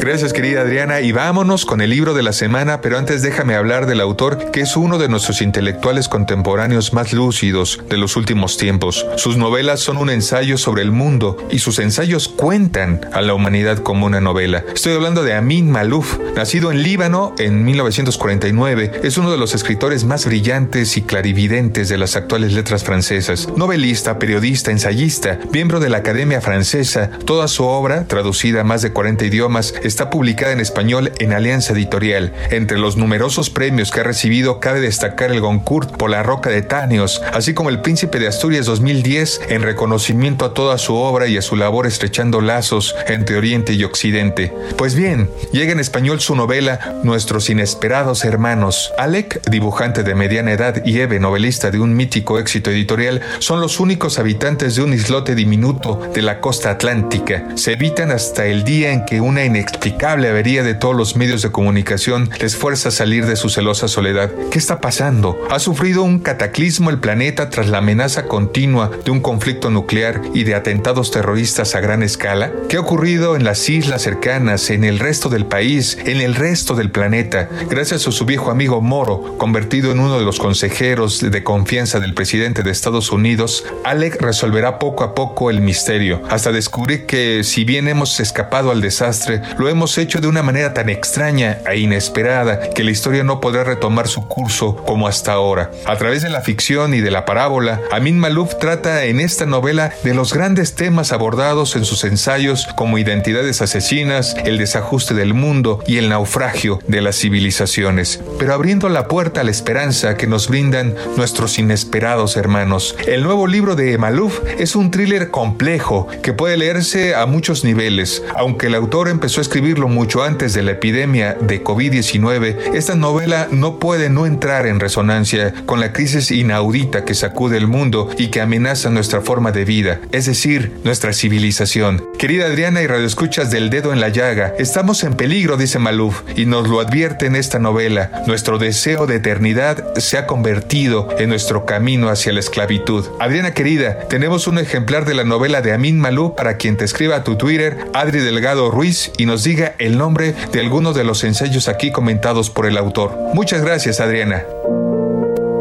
Gracias 0.00 0.32
querida 0.32 0.60
Adriana 0.60 1.00
y 1.00 1.10
vámonos 1.10 1.66
con 1.66 1.80
el 1.80 1.90
libro 1.90 2.14
de 2.14 2.22
la 2.22 2.32
semana, 2.32 2.80
pero 2.80 2.98
antes 2.98 3.20
déjame 3.20 3.56
hablar 3.56 3.86
del 3.86 4.00
autor 4.00 4.52
que 4.52 4.60
es 4.60 4.76
uno 4.76 4.96
de 4.96 5.08
nuestros 5.08 5.42
intelectuales 5.42 6.08
contemporáneos 6.08 6.92
más 6.92 7.12
lúcidos 7.12 7.80
de 7.90 7.98
los 7.98 8.16
últimos 8.16 8.56
tiempos. 8.56 9.04
Sus 9.16 9.36
novelas 9.36 9.80
son 9.80 9.96
un 9.96 10.08
ensayo 10.08 10.56
sobre 10.56 10.82
el 10.82 10.92
mundo 10.92 11.36
y 11.50 11.58
sus 11.58 11.80
ensayos 11.80 12.28
cuentan 12.28 13.00
a 13.12 13.22
la 13.22 13.34
humanidad 13.34 13.78
como 13.78 14.06
una 14.06 14.20
novela. 14.20 14.64
Estoy 14.72 14.94
hablando 14.94 15.24
de 15.24 15.34
Amin 15.34 15.70
Malouf, 15.70 16.18
nacido 16.36 16.70
en 16.70 16.84
Líbano 16.84 17.34
en 17.38 17.64
1949, 17.64 19.00
es 19.02 19.18
uno 19.18 19.32
de 19.32 19.36
los 19.36 19.54
escritores 19.54 20.04
más 20.04 20.26
brillantes 20.26 20.96
y 20.96 21.02
clarividentes 21.02 21.88
de 21.88 21.98
las 21.98 22.14
actuales 22.14 22.52
letras 22.52 22.84
francesas. 22.84 23.48
Novelista, 23.56 24.18
periodista, 24.20 24.70
ensayista, 24.70 25.40
miembro 25.52 25.80
de 25.80 25.90
la 25.90 25.98
Academia 25.98 26.40
Francesa, 26.40 27.10
toda 27.24 27.48
su 27.48 27.64
obra, 27.64 28.06
traducida 28.06 28.60
a 28.60 28.64
más 28.64 28.82
de 28.82 28.92
40 28.92 29.24
idiomas, 29.24 29.74
está 29.88 30.10
publicada 30.10 30.52
en 30.52 30.60
español 30.60 31.12
en 31.18 31.32
Alianza 31.32 31.72
Editorial. 31.72 32.32
Entre 32.50 32.78
los 32.78 32.96
numerosos 32.96 33.48
premios 33.50 33.90
que 33.90 34.00
ha 34.00 34.04
recibido 34.04 34.60
cabe 34.60 34.80
destacar 34.80 35.32
el 35.32 35.40
Goncourt 35.40 35.96
por 35.96 36.10
la 36.10 36.22
Roca 36.22 36.50
de 36.50 36.62
Tanios, 36.62 37.22
así 37.32 37.54
como 37.54 37.70
el 37.70 37.80
Príncipe 37.80 38.18
de 38.18 38.28
Asturias 38.28 38.66
2010 38.66 39.40
en 39.48 39.62
reconocimiento 39.62 40.44
a 40.44 40.52
toda 40.52 40.76
su 40.76 40.94
obra 40.94 41.26
y 41.26 41.38
a 41.38 41.42
su 41.42 41.56
labor 41.56 41.86
estrechando 41.86 42.42
lazos 42.42 42.94
entre 43.06 43.38
Oriente 43.38 43.72
y 43.72 43.82
Occidente. 43.82 44.52
Pues 44.76 44.94
bien, 44.94 45.30
llega 45.52 45.72
en 45.72 45.80
español 45.80 46.20
su 46.20 46.36
novela 46.36 47.00
Nuestros 47.02 47.48
inesperados 47.48 48.24
hermanos. 48.24 48.92
Alec, 48.98 49.40
dibujante 49.50 50.02
de 50.02 50.14
mediana 50.14 50.52
edad, 50.52 50.84
y 50.84 51.00
Eve, 51.00 51.18
novelista 51.18 51.70
de 51.70 51.80
un 51.80 51.96
mítico 51.96 52.38
éxito 52.38 52.70
editorial, 52.70 53.22
son 53.38 53.60
los 53.60 53.80
únicos 53.80 54.18
habitantes 54.18 54.76
de 54.76 54.82
un 54.82 54.92
islote 54.92 55.34
diminuto 55.34 55.98
de 56.12 56.20
la 56.20 56.40
costa 56.40 56.70
atlántica. 56.70 57.48
Se 57.54 57.72
evitan 57.72 58.10
hasta 58.10 58.44
el 58.44 58.64
día 58.64 58.92
en 58.92 59.06
que 59.06 59.22
una 59.22 59.44
inexplicable 59.44 59.77
inexplicable 59.78 60.28
avería 60.28 60.64
de 60.64 60.74
todos 60.74 60.96
los 60.96 61.14
medios 61.14 61.40
de 61.42 61.52
comunicación 61.52 62.30
les 62.40 62.56
fuerza 62.56 62.88
a 62.88 62.92
salir 62.92 63.26
de 63.26 63.36
su 63.36 63.48
celosa 63.48 63.86
soledad. 63.86 64.32
¿Qué 64.50 64.58
está 64.58 64.80
pasando? 64.80 65.38
¿Ha 65.50 65.60
sufrido 65.60 66.02
un 66.02 66.18
cataclismo 66.18 66.90
el 66.90 66.98
planeta 66.98 67.48
tras 67.48 67.68
la 67.68 67.78
amenaza 67.78 68.26
continua 68.26 68.90
de 69.04 69.12
un 69.12 69.20
conflicto 69.20 69.70
nuclear 69.70 70.20
y 70.34 70.42
de 70.42 70.56
atentados 70.56 71.12
terroristas 71.12 71.76
a 71.76 71.80
gran 71.80 72.02
escala? 72.02 72.50
¿Qué 72.68 72.76
ha 72.76 72.80
ocurrido 72.80 73.36
en 73.36 73.44
las 73.44 73.68
islas 73.68 74.02
cercanas, 74.02 74.70
en 74.70 74.82
el 74.82 74.98
resto 74.98 75.28
del 75.28 75.46
país, 75.46 75.96
en 76.04 76.20
el 76.20 76.34
resto 76.34 76.74
del 76.74 76.90
planeta? 76.90 77.48
Gracias 77.70 78.08
a 78.08 78.10
su 78.10 78.24
viejo 78.24 78.50
amigo 78.50 78.80
Moro, 78.80 79.36
convertido 79.38 79.92
en 79.92 80.00
uno 80.00 80.18
de 80.18 80.24
los 80.24 80.40
consejeros 80.40 81.20
de 81.20 81.44
confianza 81.44 82.00
del 82.00 82.14
presidente 82.14 82.64
de 82.64 82.72
Estados 82.72 83.12
Unidos, 83.12 83.64
Alec 83.84 84.20
resolverá 84.20 84.80
poco 84.80 85.04
a 85.04 85.14
poco 85.14 85.50
el 85.50 85.60
misterio, 85.60 86.20
hasta 86.28 86.50
descubrir 86.50 87.06
que 87.06 87.44
si 87.44 87.62
bien 87.62 87.86
hemos 87.86 88.18
escapado 88.18 88.72
al 88.72 88.80
desastre, 88.80 89.40
hemos 89.68 89.96
hecho 89.98 90.20
de 90.20 90.28
una 90.28 90.42
manera 90.42 90.74
tan 90.74 90.88
extraña 90.88 91.58
e 91.70 91.78
inesperada 91.78 92.70
que 92.70 92.84
la 92.84 92.90
historia 92.90 93.24
no 93.24 93.40
podrá 93.40 93.64
retomar 93.64 94.08
su 94.08 94.26
curso 94.26 94.76
como 94.76 95.08
hasta 95.08 95.32
ahora. 95.32 95.70
A 95.86 95.96
través 95.96 96.22
de 96.22 96.30
la 96.30 96.40
ficción 96.40 96.94
y 96.94 97.00
de 97.00 97.10
la 97.10 97.24
parábola, 97.24 97.80
Amin 97.90 98.18
Malouf 98.18 98.58
trata 98.58 99.04
en 99.04 99.20
esta 99.20 99.46
novela 99.46 99.92
de 100.04 100.14
los 100.14 100.32
grandes 100.32 100.74
temas 100.74 101.12
abordados 101.12 101.76
en 101.76 101.84
sus 101.84 102.04
ensayos 102.04 102.66
como 102.76 102.98
identidades 102.98 103.62
asesinas, 103.62 104.36
el 104.44 104.58
desajuste 104.58 105.14
del 105.14 105.34
mundo 105.34 105.82
y 105.86 105.98
el 105.98 106.08
naufragio 106.08 106.80
de 106.86 107.00
las 107.02 107.18
civilizaciones, 107.18 108.20
pero 108.38 108.54
abriendo 108.54 108.88
la 108.88 109.08
puerta 109.08 109.40
a 109.40 109.44
la 109.44 109.50
esperanza 109.50 110.16
que 110.16 110.26
nos 110.26 110.48
brindan 110.48 110.94
nuestros 111.16 111.58
inesperados 111.58 112.36
hermanos. 112.36 112.96
El 113.06 113.22
nuevo 113.22 113.46
libro 113.46 113.76
de 113.76 113.98
Malouf 113.98 114.40
es 114.58 114.76
un 114.76 114.90
thriller 114.90 115.30
complejo 115.30 116.08
que 116.22 116.32
puede 116.32 116.56
leerse 116.56 117.14
a 117.14 117.26
muchos 117.26 117.64
niveles. 117.64 118.22
Aunque 118.34 118.66
el 118.66 118.74
autor 118.74 119.08
empezó 119.08 119.40
a 119.40 119.42
escribirlo 119.58 119.88
mucho 119.88 120.22
antes 120.22 120.54
de 120.54 120.62
la 120.62 120.70
epidemia 120.70 121.36
de 121.40 121.64
COVID-19, 121.64 122.74
esta 122.74 122.94
novela 122.94 123.48
no 123.50 123.80
puede 123.80 124.08
no 124.08 124.24
entrar 124.24 124.68
en 124.68 124.78
resonancia 124.78 125.52
con 125.66 125.80
la 125.80 125.92
crisis 125.92 126.30
inaudita 126.30 127.04
que 127.04 127.14
sacude 127.14 127.56
el 127.56 127.66
mundo 127.66 128.08
y 128.16 128.28
que 128.28 128.40
amenaza 128.40 128.88
nuestra 128.88 129.20
forma 129.20 129.50
de 129.50 129.64
vida, 129.64 130.00
es 130.12 130.26
decir, 130.26 130.74
nuestra 130.84 131.12
civilización. 131.12 132.06
Querida 132.20 132.46
Adriana 132.46 132.82
y 132.82 132.86
radioescuchas 132.86 133.50
del 133.50 133.68
dedo 133.68 133.92
en 133.92 133.98
la 133.98 134.10
llaga, 134.10 134.54
estamos 134.60 135.02
en 135.02 135.14
peligro, 135.14 135.56
dice 135.56 135.80
Malouf, 135.80 136.22
y 136.36 136.46
nos 136.46 136.68
lo 136.68 136.78
advierte 136.78 137.26
en 137.26 137.34
esta 137.34 137.58
novela. 137.58 138.22
Nuestro 138.28 138.58
deseo 138.58 139.08
de 139.08 139.16
eternidad 139.16 139.92
se 139.96 140.18
ha 140.18 140.28
convertido 140.28 141.08
en 141.18 141.30
nuestro 141.30 141.66
camino 141.66 142.10
hacia 142.10 142.32
la 142.32 142.38
esclavitud. 142.38 143.06
Adriana 143.18 143.54
querida, 143.54 144.06
tenemos 144.08 144.46
un 144.46 144.60
ejemplar 144.60 145.04
de 145.04 145.14
la 145.14 145.24
novela 145.24 145.62
de 145.62 145.72
Amin 145.72 145.98
Malouf 145.98 146.36
para 146.36 146.58
quien 146.58 146.76
te 146.76 146.84
escriba 146.84 147.16
a 147.16 147.24
tu 147.24 147.34
Twitter, 147.34 147.76
Adri 147.92 148.20
Delgado 148.20 148.70
Ruiz, 148.70 149.10
y 149.18 149.26
nos 149.26 149.47
diga 149.48 149.74
el 149.78 149.96
nombre 149.96 150.34
de 150.52 150.60
alguno 150.60 150.92
de 150.92 151.04
los 151.04 151.24
ensayos 151.24 151.68
aquí 151.68 151.90
comentados 151.90 152.50
por 152.50 152.66
el 152.66 152.76
autor. 152.76 153.16
Muchas 153.32 153.64
gracias, 153.64 153.98
Adriana. 153.98 154.44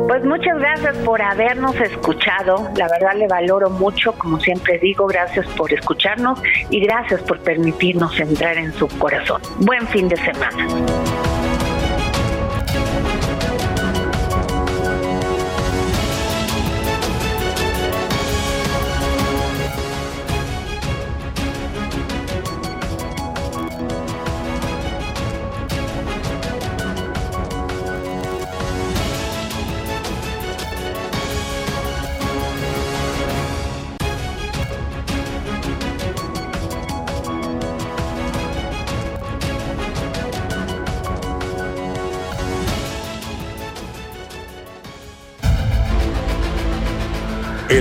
Pues 0.10 0.26
muchas 0.26 0.58
gracias 0.60 0.98
por 1.06 1.22
habernos 1.22 1.76
escuchado. 1.76 2.70
La 2.76 2.90
verdad 2.90 3.16
le 3.16 3.28
valoro 3.28 3.70
mucho, 3.70 4.12
como 4.14 4.42
siempre 4.42 4.78
digo, 4.80 5.08
gracias 5.08 5.46
por 5.56 5.72
escucharnos 5.72 6.42
y 6.70 6.82
gracias 6.82 7.22
por 7.22 7.40
permitirnos 7.40 8.20
entrar 8.20 8.58
en 8.58 8.74
su 8.74 8.88
corazón. 9.00 9.42
Buen 9.60 9.88
fin 9.88 10.10
de 10.10 10.18
semana. 10.18 10.68